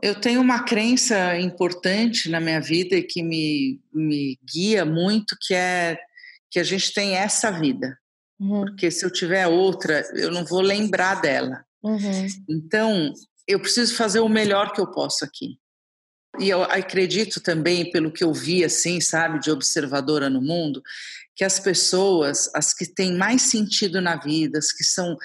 Eu 0.02 0.18
tenho 0.20 0.40
uma 0.40 0.64
crença 0.64 1.38
importante 1.38 2.28
na 2.28 2.40
minha 2.40 2.60
vida 2.60 2.96
e 2.96 3.02
que 3.02 3.22
me, 3.22 3.80
me 3.92 4.38
guia 4.44 4.84
muito, 4.84 5.36
que 5.40 5.54
é 5.54 5.98
que 6.50 6.58
a 6.58 6.64
gente 6.64 6.92
tem 6.94 7.16
essa 7.16 7.50
vida. 7.50 7.98
Uhum. 8.40 8.64
Porque 8.64 8.90
se 8.90 9.04
eu 9.04 9.10
tiver 9.10 9.46
outra, 9.46 10.02
eu 10.14 10.30
não 10.30 10.44
vou 10.44 10.60
lembrar 10.60 11.20
dela. 11.20 11.64
Uhum. 11.82 12.26
Então, 12.48 13.12
eu 13.46 13.60
preciso 13.60 13.94
fazer 13.94 14.20
o 14.20 14.28
melhor 14.28 14.72
que 14.72 14.80
eu 14.80 14.90
posso 14.90 15.24
aqui. 15.24 15.58
E 16.38 16.48
eu 16.48 16.62
acredito 16.62 17.40
também, 17.40 17.90
pelo 17.90 18.12
que 18.12 18.22
eu 18.22 18.32
vi, 18.32 18.64
assim, 18.64 19.00
sabe, 19.00 19.40
de 19.40 19.50
observadora 19.50 20.30
no 20.30 20.40
mundo, 20.40 20.82
que 21.38 21.44
as 21.44 21.60
pessoas, 21.60 22.50
as 22.52 22.74
que 22.74 22.84
têm 22.84 23.16
mais 23.16 23.42
sentido 23.42 24.00
na 24.00 24.16
vida, 24.16 24.58
as 24.58 24.72
que 24.72 24.82
são 24.82 25.16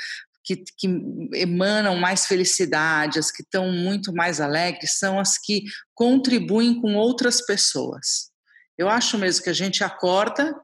que, 0.43 0.57
que 0.77 0.87
emanam 1.33 1.97
mais 1.97 2.27
felicidade, 2.27 3.17
as 3.17 3.31
que 3.31 3.41
estão 3.41 3.71
muito 3.71 4.13
mais 4.13 4.39
alegres, 4.39 4.99
são 4.99 5.19
as 5.19 5.39
que 5.39 5.63
contribuem 5.95 6.79
com 6.79 6.95
outras 6.95 7.43
pessoas. 7.43 8.29
Eu 8.77 8.89
acho 8.89 9.17
mesmo 9.17 9.43
que 9.43 9.49
a 9.49 9.53
gente 9.53 9.83
acorda 9.83 10.55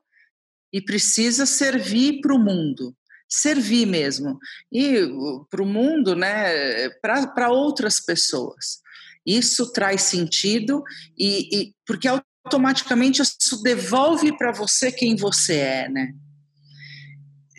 e 0.72 0.80
precisa 0.80 1.48
servir 1.48 2.22
para 2.22 2.36
o 2.36 2.40
mundo, 2.40 2.96
servir 3.28 3.88
mesmo. 3.88 4.38
E 4.72 5.02
para 5.50 5.64
o 5.64 5.66
mundo, 5.66 6.16
né, 6.16 6.90
para 7.02 7.50
outras 7.50 8.00
pessoas. 8.00 8.82
Isso 9.26 9.72
traz 9.72 10.02
sentido 10.04 10.84
e, 11.18 11.58
e 11.58 11.74
porque 11.86 12.08
automaticamente 12.50 13.22
isso 13.22 13.62
devolve 13.62 14.36
para 14.38 14.52
você 14.52 14.92
quem 14.92 15.16
você 15.16 15.56
é, 15.56 15.90
né? 15.90 16.14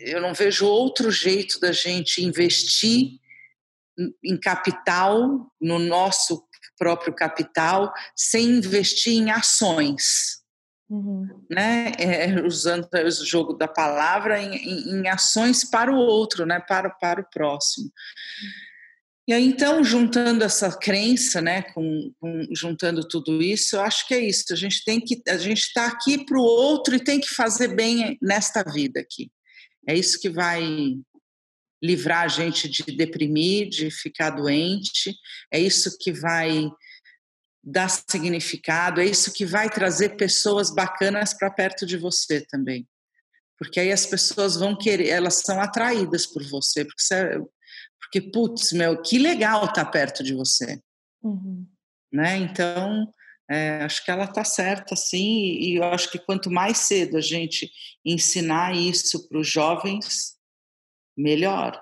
eu 0.01 0.21
não 0.21 0.33
vejo 0.33 0.65
outro 0.65 1.11
jeito 1.11 1.59
da 1.59 1.71
gente 1.71 2.23
investir 2.23 3.19
em 4.23 4.39
capital, 4.39 5.51
no 5.61 5.77
nosso 5.77 6.43
próprio 6.77 7.13
capital, 7.13 7.93
sem 8.15 8.45
investir 8.49 9.13
em 9.13 9.29
ações. 9.29 10.41
Uhum. 10.89 11.45
Né? 11.49 11.91
É, 11.99 12.41
usando 12.45 12.87
o 12.93 13.25
jogo 13.25 13.53
da 13.53 13.67
palavra 13.67 14.41
em, 14.41 14.55
em, 14.55 14.89
em, 14.95 15.07
ações 15.07 15.63
para 15.63 15.91
o 15.91 15.97
outro, 15.97 16.45
né? 16.45 16.59
para, 16.59 16.89
para 16.89 17.21
o 17.21 17.29
próximo. 17.29 17.89
E 19.27 19.33
aí, 19.33 19.45
então, 19.45 19.83
juntando 19.83 20.43
essa 20.43 20.75
crença, 20.77 21.41
né, 21.41 21.61
com, 21.61 22.11
com, 22.19 22.47
juntando 22.55 23.07
tudo 23.07 23.41
isso, 23.41 23.75
eu 23.75 23.81
acho 23.81 24.07
que 24.07 24.13
é 24.13 24.19
isso. 24.19 24.51
A 24.51 24.55
gente 24.55 24.83
tem 24.83 24.99
que, 24.99 25.21
a 25.27 25.37
gente 25.37 25.59
está 25.59 25.85
aqui 25.85 26.25
para 26.25 26.37
o 26.39 26.43
outro 26.43 26.95
e 26.95 27.03
tem 27.03 27.19
que 27.19 27.29
fazer 27.29 27.75
bem 27.75 28.17
nesta 28.21 28.63
vida 28.63 28.99
aqui. 28.99 29.31
É 29.87 29.95
isso 29.95 30.19
que 30.19 30.29
vai 30.29 30.61
livrar 31.83 32.23
a 32.23 32.27
gente 32.27 32.69
de 32.69 32.83
deprimir, 32.95 33.69
de 33.69 33.89
ficar 33.89 34.31
doente, 34.31 35.15
é 35.51 35.59
isso 35.59 35.97
que 35.99 36.11
vai 36.11 36.69
dar 37.63 37.89
significado, 37.89 39.01
é 39.01 39.05
isso 39.05 39.31
que 39.33 39.45
vai 39.45 39.69
trazer 39.69 40.15
pessoas 40.15 40.73
bacanas 40.73 41.33
para 41.33 41.49
perto 41.49 41.85
de 41.85 41.97
você 41.97 42.41
também. 42.41 42.87
Porque 43.57 43.79
aí 43.79 43.91
as 43.91 44.05
pessoas 44.05 44.55
vão 44.55 44.75
querer, 44.75 45.09
elas 45.09 45.35
são 45.35 45.59
atraídas 45.61 46.25
por 46.25 46.43
você, 46.43 46.83
porque, 46.83 47.01
você, 47.01 47.39
porque 48.01 48.21
putz, 48.21 48.71
meu, 48.73 49.01
que 49.01 49.17
legal 49.17 49.65
estar 49.65 49.85
tá 49.85 49.91
perto 49.91 50.23
de 50.23 50.33
você. 50.33 50.81
Uhum. 51.23 51.65
Né? 52.11 52.37
Então, 52.37 53.07
é, 53.49 53.83
acho 53.83 54.03
que 54.03 54.11
ela 54.11 54.25
está 54.25 54.43
certa, 54.43 54.95
sim, 54.95 55.57
e 55.59 55.75
eu 55.75 55.83
acho 55.85 56.11
que 56.11 56.19
quanto 56.19 56.49
mais 56.49 56.79
cedo 56.79 57.17
a 57.17 57.21
gente 57.21 57.71
ensinar 58.03 58.75
isso 58.75 59.27
para 59.27 59.39
os 59.39 59.47
jovens, 59.47 60.35
melhor. 61.17 61.81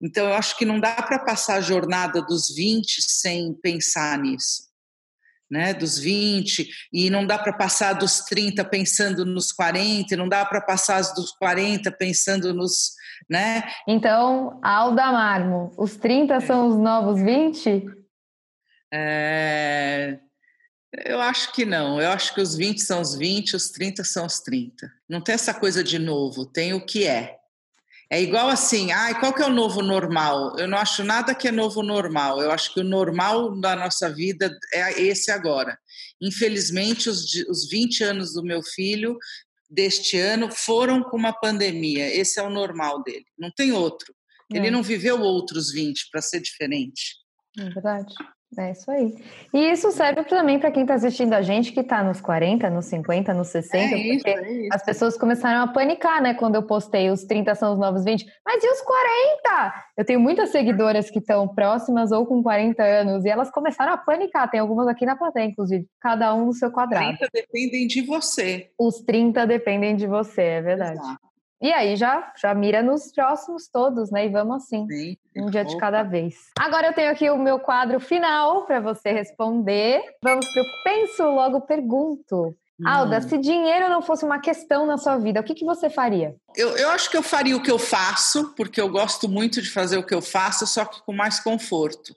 Então, 0.00 0.28
eu 0.28 0.34
acho 0.34 0.56
que 0.56 0.64
não 0.64 0.78
dá 0.78 0.94
para 1.02 1.18
passar 1.24 1.56
a 1.56 1.60
jornada 1.60 2.22
dos 2.22 2.54
20 2.54 3.02
sem 3.02 3.52
pensar 3.54 4.18
nisso. 4.18 4.67
Né, 5.50 5.72
dos 5.72 5.98
20, 5.98 6.68
e 6.92 7.08
não 7.08 7.26
dá 7.26 7.38
para 7.38 7.54
passar 7.54 7.94
dos 7.94 8.20
30 8.20 8.62
pensando 8.66 9.24
nos 9.24 9.50
40, 9.50 10.14
não 10.14 10.28
dá 10.28 10.44
para 10.44 10.60
passar 10.60 11.00
dos 11.14 11.32
40 11.32 11.90
pensando 11.92 12.52
nos. 12.52 12.92
Né? 13.30 13.64
Então, 13.86 14.60
Alda 14.62 15.10
Marmo, 15.10 15.72
os 15.78 15.96
30 15.96 16.34
é. 16.34 16.40
são 16.40 16.68
os 16.68 16.76
novos 16.76 17.22
20? 17.22 17.82
É, 18.92 20.18
eu 21.04 21.20
acho 21.20 21.52
que 21.52 21.64
não. 21.64 22.00
Eu 22.00 22.10
acho 22.10 22.34
que 22.34 22.40
os 22.40 22.56
20 22.56 22.80
são 22.80 23.00
os 23.00 23.14
20, 23.14 23.56
os 23.56 23.70
30 23.70 24.04
são 24.04 24.26
os 24.26 24.40
30. 24.40 24.90
Não 25.08 25.20
tem 25.20 25.34
essa 25.34 25.52
coisa 25.52 25.84
de 25.84 25.98
novo, 25.98 26.46
tem 26.46 26.72
o 26.72 26.84
que 26.84 27.06
é. 27.06 27.37
É 28.10 28.22
igual 28.22 28.48
assim, 28.48 28.90
ai, 28.90 29.18
qual 29.20 29.34
que 29.34 29.42
é 29.42 29.46
o 29.46 29.52
novo 29.52 29.82
normal? 29.82 30.58
Eu 30.58 30.66
não 30.66 30.78
acho 30.78 31.04
nada 31.04 31.34
que 31.34 31.46
é 31.46 31.52
novo 31.52 31.82
normal. 31.82 32.40
Eu 32.40 32.50
acho 32.50 32.72
que 32.72 32.80
o 32.80 32.84
normal 32.84 33.60
da 33.60 33.76
nossa 33.76 34.10
vida 34.12 34.56
é 34.72 35.02
esse 35.02 35.30
agora. 35.30 35.78
Infelizmente, 36.20 37.10
os, 37.10 37.34
os 37.48 37.68
20 37.68 38.04
anos 38.04 38.32
do 38.32 38.42
meu 38.42 38.62
filho 38.62 39.18
deste 39.70 40.18
ano 40.18 40.50
foram 40.50 41.02
com 41.02 41.18
uma 41.18 41.34
pandemia. 41.34 42.08
Esse 42.08 42.40
é 42.40 42.42
o 42.42 42.50
normal 42.50 43.02
dele. 43.02 43.26
Não 43.38 43.50
tem 43.50 43.72
outro. 43.72 44.14
Ele 44.50 44.68
é. 44.68 44.70
não 44.70 44.82
viveu 44.82 45.20
outros 45.20 45.70
20 45.70 46.08
para 46.10 46.22
ser 46.22 46.40
diferente. 46.40 47.16
É 47.58 47.68
verdade. 47.68 48.14
É 48.56 48.70
isso 48.70 48.90
aí. 48.90 49.14
E 49.52 49.70
isso 49.70 49.92
serve 49.92 50.24
também 50.24 50.58
para 50.58 50.70
quem 50.70 50.82
está 50.82 50.94
assistindo 50.94 51.34
a 51.34 51.42
gente 51.42 51.70
que 51.70 51.80
está 51.80 52.02
nos 52.02 52.20
40, 52.20 52.70
nos 52.70 52.86
50, 52.86 53.34
nos 53.34 53.48
60, 53.48 53.76
é 53.76 53.98
isso, 53.98 54.24
porque 54.24 54.30
é 54.30 54.52
isso. 54.52 54.68
as 54.72 54.82
pessoas 54.82 55.18
começaram 55.18 55.62
a 55.62 55.66
panicar, 55.68 56.22
né? 56.22 56.32
Quando 56.32 56.54
eu 56.54 56.62
postei 56.62 57.10
os 57.10 57.24
30 57.24 57.54
são 57.54 57.74
os 57.74 57.78
novos 57.78 58.04
20. 58.04 58.24
Mas 58.44 58.64
e 58.64 58.68
os 58.68 58.80
40? 58.80 59.74
Eu 59.98 60.04
tenho 60.04 60.18
muitas 60.18 60.50
seguidoras 60.50 61.10
que 61.10 61.18
estão 61.18 61.46
próximas 61.46 62.10
ou 62.10 62.24
com 62.24 62.42
40 62.42 62.82
anos 62.82 63.24
e 63.24 63.28
elas 63.28 63.50
começaram 63.50 63.92
a 63.92 63.98
panicar. 63.98 64.50
Tem 64.50 64.60
algumas 64.60 64.88
aqui 64.88 65.04
na 65.04 65.16
plateia, 65.16 65.44
inclusive, 65.44 65.86
cada 66.00 66.34
um 66.34 66.46
no 66.46 66.52
seu 66.54 66.70
quadrado. 66.70 67.10
Os 67.12 67.18
30 67.18 67.30
dependem 67.32 67.86
de 67.86 68.00
você. 68.02 68.70
Os 68.78 69.00
30 69.02 69.46
dependem 69.46 69.94
de 69.94 70.06
você, 70.06 70.42
é 70.42 70.62
verdade. 70.62 70.98
Exato. 70.98 71.27
E 71.60 71.72
aí 71.72 71.96
já, 71.96 72.32
já 72.40 72.54
mira 72.54 72.82
nos 72.82 73.10
próximos 73.12 73.68
todos, 73.68 74.10
né? 74.10 74.26
E 74.26 74.28
vamos 74.28 74.62
assim, 74.62 74.86
Sim. 74.86 75.16
um 75.36 75.50
dia 75.50 75.64
de 75.64 75.76
cada 75.76 76.04
vez. 76.04 76.36
Agora 76.58 76.86
eu 76.86 76.92
tenho 76.92 77.10
aqui 77.10 77.28
o 77.30 77.38
meu 77.38 77.58
quadro 77.58 77.98
final 77.98 78.64
para 78.64 78.80
você 78.80 79.10
responder. 79.10 80.00
Vamos 80.22 80.46
para 80.52 80.62
o 80.62 80.66
Penso 80.84 81.24
Logo 81.24 81.60
Pergunto. 81.62 82.54
Hum. 82.80 82.86
Alda, 82.86 83.20
se 83.20 83.36
dinheiro 83.36 83.88
não 83.88 84.00
fosse 84.00 84.24
uma 84.24 84.38
questão 84.38 84.86
na 84.86 84.96
sua 84.96 85.18
vida, 85.18 85.40
o 85.40 85.42
que, 85.42 85.54
que 85.54 85.64
você 85.64 85.90
faria? 85.90 86.36
Eu, 86.54 86.76
eu 86.76 86.90
acho 86.90 87.10
que 87.10 87.16
eu 87.16 87.24
faria 87.24 87.56
o 87.56 87.62
que 87.62 87.70
eu 87.70 87.78
faço, 87.78 88.54
porque 88.54 88.80
eu 88.80 88.88
gosto 88.88 89.28
muito 89.28 89.60
de 89.60 89.68
fazer 89.68 89.98
o 89.98 90.06
que 90.06 90.14
eu 90.14 90.22
faço, 90.22 90.64
só 90.64 90.84
que 90.84 91.02
com 91.02 91.12
mais 91.12 91.40
conforto. 91.40 92.14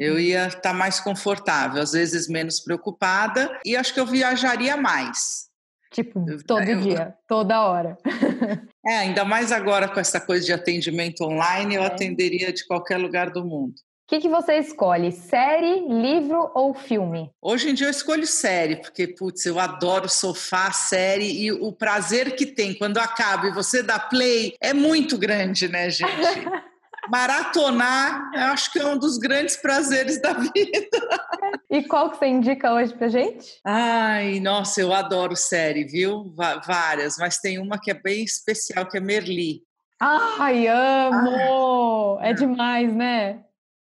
Eu 0.00 0.14
uhum. 0.14 0.18
ia 0.18 0.46
estar 0.46 0.60
tá 0.60 0.72
mais 0.72 0.98
confortável, 0.98 1.82
às 1.82 1.92
vezes 1.92 2.26
menos 2.26 2.58
preocupada, 2.58 3.58
e 3.66 3.76
acho 3.76 3.92
que 3.92 4.00
eu 4.00 4.06
viajaria 4.06 4.78
mais 4.78 5.47
Tipo, 5.90 6.24
todo 6.46 6.62
eu, 6.62 6.80
dia, 6.80 7.14
toda 7.26 7.62
hora. 7.62 7.98
É, 8.86 9.00
ainda 9.00 9.22
mais 9.22 9.52
agora 9.52 9.86
com 9.86 10.00
essa 10.00 10.18
coisa 10.18 10.46
de 10.46 10.52
atendimento 10.52 11.22
online, 11.22 11.74
eu 11.74 11.82
é. 11.82 11.86
atenderia 11.86 12.50
de 12.50 12.66
qualquer 12.66 12.96
lugar 12.96 13.28
do 13.28 13.44
mundo. 13.44 13.74
O 13.74 14.08
que, 14.08 14.20
que 14.20 14.28
você 14.30 14.54
escolhe? 14.54 15.12
Série, 15.12 15.86
livro 15.86 16.50
ou 16.54 16.72
filme? 16.72 17.30
Hoje 17.42 17.68
em 17.68 17.74
dia 17.74 17.88
eu 17.88 17.90
escolho 17.90 18.26
série, 18.26 18.76
porque, 18.76 19.06
putz, 19.06 19.44
eu 19.44 19.58
adoro 19.58 20.08
sofá, 20.08 20.72
série, 20.72 21.30
e 21.30 21.52
o 21.52 21.70
prazer 21.70 22.34
que 22.34 22.46
tem 22.46 22.72
quando 22.72 22.96
acaba 22.96 23.48
e 23.48 23.52
você 23.52 23.82
dá 23.82 23.98
play 23.98 24.54
é 24.62 24.72
muito 24.72 25.18
grande, 25.18 25.68
né, 25.68 25.90
gente? 25.90 26.08
Maratonar, 27.10 28.30
eu 28.34 28.42
acho 28.44 28.72
que 28.72 28.78
é 28.78 28.86
um 28.86 28.98
dos 28.98 29.18
grandes 29.18 29.56
prazeres 29.56 30.20
da 30.20 30.32
vida. 30.32 30.52
E 31.70 31.82
qual 31.82 32.10
que 32.10 32.18
você 32.18 32.26
indica 32.26 32.72
hoje 32.72 32.94
pra 32.94 33.08
gente? 33.08 33.60
Ai, 33.62 34.40
nossa, 34.40 34.80
eu 34.80 34.90
adoro 34.90 35.36
série, 35.36 35.84
viu? 35.84 36.32
várias, 36.66 37.18
mas 37.18 37.38
tem 37.38 37.58
uma 37.58 37.78
que 37.78 37.90
é 37.90 37.94
bem 37.94 38.24
especial, 38.24 38.86
que 38.86 38.96
é 38.96 39.00
Merli. 39.00 39.62
Ai, 40.00 40.66
amo! 40.66 42.18
Ah, 42.20 42.28
é 42.28 42.32
demais, 42.32 42.94
né? 42.94 43.40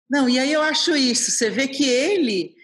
Não, 0.08 0.28
e 0.28 0.38
aí 0.38 0.52
eu 0.52 0.62
acho 0.62 0.94
isso. 0.94 1.32
Você 1.32 1.50
vê 1.50 1.66
que 1.66 1.84
ele 1.84 2.54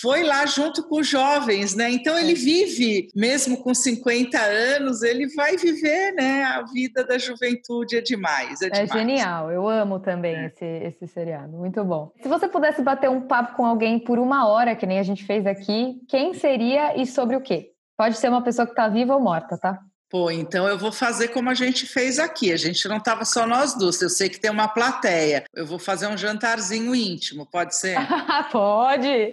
foi 0.00 0.22
lá 0.22 0.46
junto 0.46 0.82
com 0.88 1.00
os 1.00 1.06
jovens, 1.08 1.74
né? 1.74 1.90
Então 1.90 2.18
ele 2.18 2.32
é. 2.32 2.34
vive, 2.34 3.08
mesmo 3.14 3.58
com 3.62 3.74
50 3.74 4.38
anos, 4.38 5.02
ele 5.02 5.28
vai 5.34 5.56
viver, 5.56 6.12
né? 6.12 6.44
A 6.44 6.62
vida 6.62 7.04
da 7.04 7.18
juventude 7.18 7.96
é 7.96 8.00
demais. 8.00 8.62
É, 8.62 8.68
é 8.68 8.86
genial, 8.86 9.50
eu 9.50 9.68
amo 9.68 10.00
também 10.00 10.34
é. 10.34 10.46
esse, 10.46 10.64
esse 10.64 11.06
seriado, 11.06 11.56
muito 11.56 11.84
bom. 11.84 12.12
Se 12.22 12.28
você 12.28 12.48
pudesse 12.48 12.82
bater 12.82 13.10
um 13.10 13.20
papo 13.20 13.56
com 13.56 13.66
alguém 13.66 13.98
por 13.98 14.18
uma 14.18 14.48
hora, 14.48 14.74
que 14.74 14.86
nem 14.86 14.98
a 14.98 15.02
gente 15.02 15.24
fez 15.24 15.46
aqui, 15.46 16.00
quem 16.08 16.32
seria 16.32 16.96
e 16.96 17.06
sobre 17.06 17.36
o 17.36 17.40
quê? 17.40 17.72
Pode 17.96 18.16
ser 18.16 18.28
uma 18.28 18.42
pessoa 18.42 18.66
que 18.66 18.72
está 18.72 18.88
viva 18.88 19.14
ou 19.14 19.20
morta, 19.20 19.58
tá? 19.58 19.78
Pô, 20.08 20.30
então 20.30 20.68
eu 20.68 20.78
vou 20.78 20.92
fazer 20.92 21.28
como 21.28 21.50
a 21.50 21.54
gente 21.54 21.84
fez 21.84 22.18
aqui. 22.18 22.52
A 22.52 22.56
gente 22.56 22.86
não 22.88 22.98
estava 22.98 23.24
só 23.24 23.46
nós 23.46 23.74
duas. 23.74 24.00
Eu 24.00 24.08
sei 24.08 24.28
que 24.28 24.38
tem 24.38 24.50
uma 24.50 24.68
plateia. 24.68 25.44
Eu 25.52 25.66
vou 25.66 25.78
fazer 25.78 26.06
um 26.06 26.16
jantarzinho 26.16 26.94
íntimo, 26.94 27.44
pode 27.44 27.74
ser? 27.74 27.96
pode! 28.52 29.30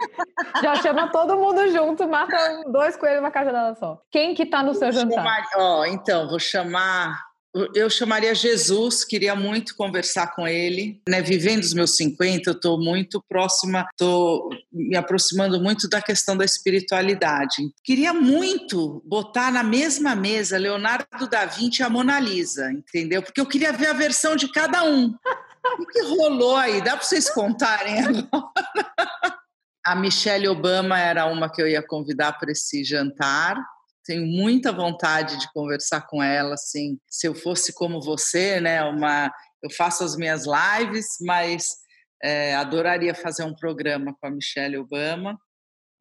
Já 0.62 0.76
chama 0.76 1.12
todo 1.12 1.38
mundo 1.38 1.72
junto, 1.72 2.08
mata 2.08 2.64
dois 2.68 2.96
coelhos 2.98 3.22
numa 3.22 3.32
cajadada 3.32 3.76
só. 3.76 4.02
Quem 4.10 4.34
que 4.34 4.46
tá 4.46 4.64
no 4.64 4.74
seu 4.74 4.92
jantar? 4.92 5.44
Ó, 5.56 5.86
então, 5.86 6.28
vou 6.28 6.40
chamar 6.40 7.33
eu 7.74 7.89
chamaria 7.89 8.34
Jesus, 8.34 9.04
queria 9.04 9.36
muito 9.36 9.76
conversar 9.76 10.34
com 10.36 10.47
ele. 10.47 11.01
Né? 11.08 11.22
Vivendo 11.22 11.64
os 11.64 11.74
meus 11.74 11.95
50, 11.95 12.49
eu 12.49 12.54
estou 12.54 12.82
muito 12.82 13.24
próxima, 13.30 13.88
estou 13.91 14.49
me 14.72 14.95
aproximando 14.95 15.62
muito 15.62 15.88
da 15.88 16.01
questão 16.01 16.36
da 16.36 16.45
espiritualidade. 16.45 17.72
Queria 17.84 18.14
muito 18.14 19.04
botar 19.06 19.51
na 19.51 19.64
mesma 19.64 20.16
mesa 20.16 20.58
Leonardo 20.58 21.28
da 21.30 21.45
Vinci 21.45 21.82
e 21.82 21.86
a 21.86 21.89
Mona 21.89 22.20
Lisa, 22.20 22.72
entendeu? 22.72 23.22
Porque 23.22 23.39
eu 23.39 23.45
queria 23.45 23.72
ver 23.72 23.88
a 23.88 23.93
versão 23.93 24.36
de 24.36 24.51
cada 24.51 24.84
um. 24.84 25.14
O 25.80 25.86
que 25.86 26.01
rolou 26.01 26.56
aí? 26.56 26.82
Dá 26.82 26.97
para 26.97 27.06
vocês 27.06 27.30
contarem 27.30 27.99
agora? 27.99 28.24
A 29.86 29.95
Michelle 29.95 30.47
Obama 30.47 30.97
era 30.97 31.26
uma 31.26 31.51
que 31.51 31.62
eu 31.62 31.68
ia 31.68 31.86
convidar 31.86 32.39
para 32.39 32.54
esse 32.54 32.86
jantar 32.86 33.58
tenho 34.06 34.26
muita 34.26 34.72
vontade 34.72 35.39
de 35.39 35.51
conversar 35.54 36.08
com 36.08 36.22
ela, 36.22 36.54
assim, 36.54 36.97
se 37.10 37.28
eu 37.28 37.34
fosse 37.34 37.74
como 37.74 38.01
você, 38.01 38.60
né, 38.60 38.84
uma, 38.84 39.32
eu 39.62 39.70
faço 39.72 40.04
as 40.04 40.16
minhas 40.16 40.45
lives, 40.45 41.06
mas 41.22 41.70
é, 42.22 42.56
adoraria 42.56 43.16
fazer 43.16 43.43
um 43.43 43.56
programa 43.56 44.16
com 44.20 44.28
a 44.28 44.32
Michelle 44.32 44.78
Obama, 44.78 45.38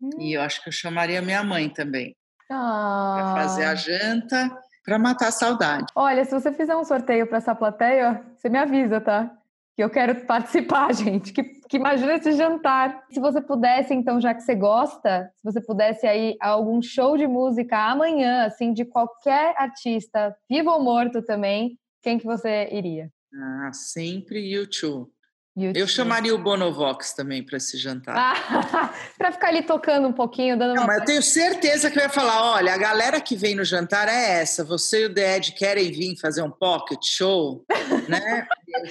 hum. 0.00 0.11
e 0.18 0.34
eu 0.34 0.42
acho 0.42 0.62
que 0.62 0.68
eu 0.68 0.72
chamaria 0.72 1.22
minha 1.22 1.42
mãe 1.44 1.68
também, 1.68 2.16
ah. 2.50 3.14
para 3.16 3.42
fazer 3.42 3.64
a 3.64 3.74
janta, 3.74 4.50
para 4.84 4.98
matar 4.98 5.28
a 5.28 5.32
saudade. 5.32 5.86
Olha, 5.94 6.24
se 6.24 6.32
você 6.32 6.53
fizer 6.53 6.76
um 6.76 6.84
sorteio 6.84 7.26
para 7.26 7.38
essa 7.38 7.55
plateia, 7.55 8.24
você 8.36 8.48
me 8.48 8.59
avisa, 8.59 9.00
tá? 9.00 9.30
Que 9.75 9.83
eu 9.83 9.91
quero 9.91 10.27
participar, 10.27 10.93
gente. 10.95 11.33
Que, 11.33 11.43
que 11.43 11.77
imagina 11.77 12.14
esse 12.14 12.33
jantar. 12.33 13.05
Se 13.11 13.20
você 13.20 13.41
pudesse, 13.41 13.95
então, 13.95 14.20
já 14.20 14.35
que 14.35 14.43
você 14.43 14.55
gosta, 14.55 15.31
se 15.37 15.43
você 15.43 15.61
pudesse 15.61 16.07
aí 16.07 16.37
algum 16.41 16.83
show 16.83 17.16
de 17.16 17.27
música 17.27 17.79
amanhã, 17.79 18.45
assim, 18.45 18.73
de 18.73 18.85
qualquer 18.85 19.55
artista, 19.57 20.37
vivo 20.49 20.70
ou 20.70 20.83
morto 20.83 21.23
também, 21.23 21.79
quem 22.03 22.18
que 22.18 22.27
você 22.27 22.68
iria? 22.73 23.11
Ah, 23.35 23.70
sempre 23.73 24.39
YouTube. 24.41 25.11
YouTube. 25.55 25.80
Eu 25.80 25.86
chamaria 25.86 26.34
o 26.34 26.38
Bonovox 26.38 27.12
também 27.12 27.44
para 27.44 27.59
esse 27.59 27.76
jantar. 27.76 28.14
Ah, 28.16 28.90
para 29.18 29.32
ficar 29.32 29.48
ali 29.48 29.62
tocando 29.62 30.09
um 30.09 30.12
pouquinho, 30.12 30.59
dando 30.59 30.74
Não, 30.74 30.84
uma. 30.84 30.86
Mas 30.86 31.00
eu 31.00 31.05
tenho 31.05 31.22
certeza 31.22 31.90
que 31.90 31.98
eu 31.98 32.03
ia 32.03 32.09
falar: 32.09 32.53
olha, 32.53 32.72
a 32.72 32.78
galera 32.78 33.20
que 33.20 33.36
vem 33.36 33.55
no 33.55 33.62
jantar 33.62 34.09
é 34.09 34.40
essa. 34.40 34.64
Você 34.64 35.03
e 35.03 35.05
o 35.07 35.12
Ded 35.12 35.53
querem 35.53 35.92
vir 35.92 36.16
fazer 36.18 36.40
um 36.40 36.50
pocket 36.50 37.05
show, 37.05 37.64
né? 38.09 38.46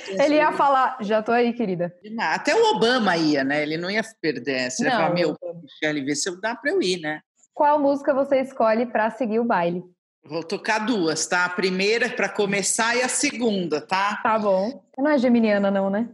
Ele 0.09 0.35
ia 0.35 0.51
falar: 0.51 0.97
já 1.01 1.23
tô 1.23 1.31
aí, 1.31 1.51
querida. 1.51 1.91
Até 2.19 2.55
o 2.55 2.75
Obama 2.75 3.17
ia, 3.17 3.43
né? 3.43 3.63
Ele 3.63 3.77
não 3.77 3.89
ia 3.89 4.03
perder. 4.21 4.69
Você 4.69 4.83
ia 4.83 4.91
falar: 4.91 5.13
meu, 5.13 5.35
Michelle, 5.63 6.05
vê 6.05 6.15
se 6.15 6.29
dá 6.39 6.55
para 6.55 6.71
eu 6.71 6.81
ir, 6.81 6.99
né? 7.01 7.21
Qual 7.55 7.79
música 7.79 8.13
você 8.13 8.39
escolhe 8.39 8.85
para 8.85 9.09
seguir 9.09 9.39
o 9.39 9.45
baile? 9.45 9.83
Vou 10.23 10.43
tocar 10.43 10.85
duas, 10.85 11.25
tá? 11.25 11.45
A 11.45 11.49
primeira 11.49 12.07
para 12.09 12.29
começar 12.29 12.95
e 12.95 13.01
a 13.01 13.09
segunda, 13.09 13.81
tá? 13.81 14.19
Tá 14.21 14.37
bom. 14.37 14.83
Você 14.93 15.01
não 15.01 15.09
é 15.09 15.17
geminiana, 15.17 15.71
não, 15.71 15.89
né? 15.89 16.07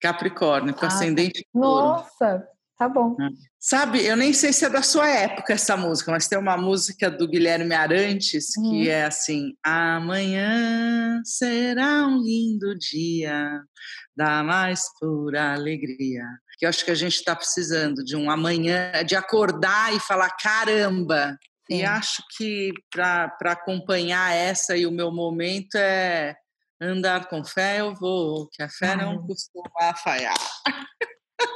Capricórnio, 0.00 0.74
com 0.74 0.84
ah, 0.84 0.88
ascendente 0.88 1.46
Nossa, 1.54 2.46
tá 2.78 2.88
bom. 2.88 3.16
É. 3.20 3.28
Sabe, 3.58 4.04
eu 4.06 4.16
nem 4.16 4.32
sei 4.32 4.52
se 4.52 4.64
é 4.64 4.70
da 4.70 4.82
sua 4.82 5.08
época 5.08 5.52
essa 5.52 5.76
música, 5.76 6.12
mas 6.12 6.28
tem 6.28 6.38
uma 6.38 6.56
música 6.56 7.10
do 7.10 7.26
Guilherme 7.26 7.74
Arantes 7.74 8.52
que 8.52 8.60
hum. 8.60 8.84
é 8.84 9.04
assim: 9.04 9.54
Amanhã 9.64 11.20
será 11.24 12.06
um 12.06 12.22
lindo 12.22 12.78
dia, 12.78 13.60
da 14.16 14.44
mais 14.44 14.82
pura 15.00 15.52
alegria. 15.52 16.22
Que 16.58 16.64
eu 16.64 16.68
acho 16.68 16.84
que 16.84 16.90
a 16.90 16.94
gente 16.94 17.16
está 17.16 17.34
precisando 17.34 18.04
de 18.04 18.14
um 18.14 18.30
amanhã, 18.30 18.92
de 19.04 19.16
acordar 19.16 19.92
e 19.94 19.98
falar: 19.98 20.30
caramba! 20.30 21.36
Sim. 21.68 21.78
E 21.78 21.84
acho 21.84 22.22
que 22.36 22.72
para 22.92 23.32
acompanhar 23.46 24.32
essa 24.32 24.76
e 24.76 24.86
o 24.86 24.92
meu 24.92 25.10
momento 25.10 25.74
é 25.74 26.36
Andar 26.80 27.28
com 27.28 27.42
fé 27.42 27.80
eu 27.80 27.94
vou, 27.94 28.48
que 28.52 28.62
a 28.62 28.68
fé 28.68 28.88
Ai. 28.88 28.96
não 28.96 29.26
costuma 29.26 29.94
falhar. 30.02 30.36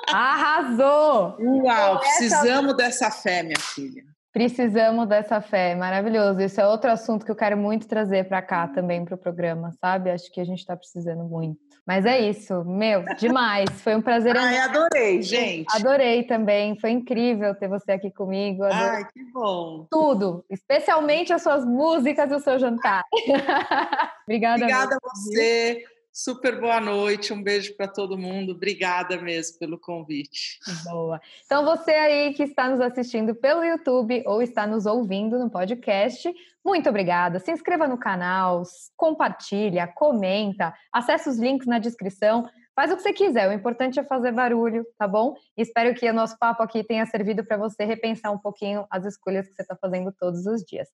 Arrasou! 0.09 1.37
Uau, 1.39 1.99
precisamos 2.01 2.77
dessa 2.77 3.11
fé, 3.11 3.43
minha 3.43 3.59
filha. 3.59 4.03
Precisamos 4.33 5.09
dessa 5.09 5.41
fé, 5.41 5.75
maravilhoso. 5.75 6.41
Isso 6.41 6.61
é 6.61 6.67
outro 6.67 6.91
assunto 6.91 7.25
que 7.25 7.31
eu 7.31 7.37
quero 7.37 7.57
muito 7.57 7.87
trazer 7.89 8.29
para 8.29 8.41
cá 8.41 8.69
também 8.69 9.05
para 9.05 9.15
o 9.15 9.19
programa, 9.19 9.73
sabe? 9.81 10.11
Acho 10.11 10.31
que 10.33 10.41
a 10.41 10.45
gente 10.45 10.61
está 10.61 10.77
precisando 10.77 11.25
muito. 11.25 11.59
Mas 11.91 12.07
é 12.07 12.21
isso, 12.21 12.65
meu, 12.65 13.05
demais. 13.19 13.69
Foi 13.83 13.97
um 13.97 14.01
prazer. 14.01 14.37
Ai, 14.39 14.59
adorei, 14.59 15.21
gente. 15.23 15.75
Adorei 15.75 16.23
também. 16.23 16.79
Foi 16.79 16.91
incrível 16.91 17.53
ter 17.57 17.67
você 17.67 17.91
aqui 17.91 18.13
comigo. 18.13 18.63
Adorei. 18.63 18.89
Ai, 18.91 19.05
que 19.13 19.25
bom. 19.33 19.89
Tudo, 19.91 20.45
especialmente 20.49 21.33
as 21.33 21.43
suas 21.43 21.65
músicas 21.65 22.31
e 22.31 22.35
o 22.37 22.39
seu 22.39 22.61
jantar. 22.61 23.03
Obrigada. 24.23 24.63
Obrigada 24.63 24.95
a 24.95 24.99
você. 25.03 25.83
Super 26.13 26.61
boa 26.61 26.81
noite, 26.81 27.33
um 27.33 27.41
beijo 27.41 27.77
para 27.77 27.87
todo 27.87 28.19
mundo. 28.19 28.51
Obrigada 28.53 29.17
mesmo 29.21 29.59
pelo 29.61 29.79
convite. 29.79 30.59
Boa. 30.85 31.21
Então, 31.47 31.65
você 31.65 31.93
aí 31.93 32.35
que 32.35 32.43
está 32.43 32.69
nos 32.69 32.81
assistindo 32.81 33.33
pelo 33.33 33.65
YouTube 33.65 34.25
ou 34.27 34.43
está 34.43 34.67
nos 34.67 34.87
ouvindo 34.87 35.39
no 35.39 35.49
podcast, 35.49 36.33
muito 36.65 36.89
obrigada. 36.89 37.39
Se 37.39 37.53
inscreva 37.53 37.87
no 37.87 37.97
canal, 37.97 38.65
compartilha, 38.97 39.87
comenta, 39.87 40.75
acesse 40.93 41.29
os 41.29 41.39
links 41.39 41.69
na 41.69 41.79
descrição. 41.79 42.49
Faz 42.75 42.91
o 42.91 42.97
que 42.97 43.03
você 43.03 43.13
quiser, 43.13 43.49
o 43.49 43.53
importante 43.53 44.01
é 44.01 44.05
fazer 44.05 44.33
barulho, 44.33 44.85
tá 44.99 45.07
bom? 45.07 45.37
Espero 45.57 45.95
que 45.95 46.09
o 46.09 46.15
nosso 46.15 46.37
papo 46.39 46.63
aqui 46.63 46.83
tenha 46.83 47.07
servido 47.07 47.45
para 47.45 47.57
você 47.57 47.85
repensar 47.85 48.33
um 48.33 48.39
pouquinho 48.39 48.85
as 48.91 49.05
escolhas 49.05 49.47
que 49.47 49.55
você 49.55 49.63
está 49.63 49.77
fazendo 49.77 50.13
todos 50.13 50.47
os 50.47 50.65
dias. 50.65 50.89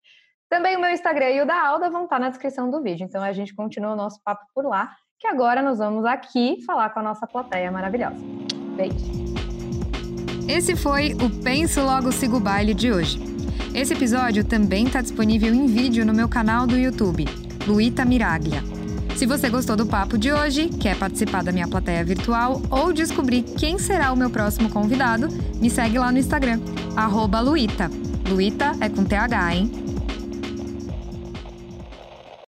Também 0.49 0.77
o 0.77 0.81
meu 0.81 0.91
Instagram 0.91 1.31
e 1.31 1.43
o 1.43 1.47
da 1.47 1.61
Alda 1.61 1.91
vão 1.91 2.05
estar 2.05 2.17
tá 2.17 2.21
na 2.21 2.29
descrição 2.29 2.71
do 2.71 2.83
vídeo, 2.83 3.05
então 3.05 3.23
a 3.23 3.33
gente 3.33 3.55
continua 3.55 3.93
o 3.93 3.97
nosso 3.97 4.21
papo 4.23 4.45
por 4.55 4.64
lá 4.64 4.95
que 5.19 5.27
agora 5.27 5.62
nós 5.62 5.79
vamos 5.79 6.05
aqui 6.05 6.62
falar 6.67 6.91
com 6.91 7.01
a 7.01 7.03
nossa 7.03 7.27
plateia 7.27 7.71
maravilhosa. 7.71 8.17
Beijo! 8.77 9.27
Esse 10.49 10.77
foi 10.77 11.14
o 11.14 11.43
Penso 11.43 11.81
Logo 11.81 12.12
Sigo 12.12 12.39
Baile 12.39 12.75
de 12.75 12.93
hoje. 12.93 13.19
Esse 13.75 13.95
episódio 13.95 14.45
também 14.45 14.87
está 14.87 15.01
disponível 15.01 15.53
em 15.53 15.67
vídeo 15.67 16.05
no 16.05 16.14
meu 16.14 16.29
canal 16.29 16.67
do 16.67 16.79
YouTube, 16.79 17.25
Luíta 17.67 18.05
Miraglia. 18.05 18.62
Se 19.17 19.27
você 19.27 19.49
gostou 19.49 19.77
do 19.77 19.87
papo 19.87 20.19
de 20.19 20.31
hoje, 20.31 20.69
quer 20.69 20.97
participar 20.99 21.43
da 21.43 21.51
minha 21.51 21.67
plateia 21.67 22.05
virtual 22.05 22.61
ou 22.71 22.93
descobrir 22.93 23.43
quem 23.43 23.79
será 23.79 24.12
o 24.12 24.17
meu 24.17 24.29
próximo 24.29 24.69
convidado, 24.69 25.29
me 25.61 25.71
segue 25.71 25.99
lá 25.99 26.12
no 26.12 26.19
Instagram, 26.19 26.61
arroba 26.95 27.41
Luíta. 27.41 27.91
Luíta 28.29 28.73
é 28.81 28.89
com 28.89 29.05
TH, 29.05 29.55
hein? 29.55 29.86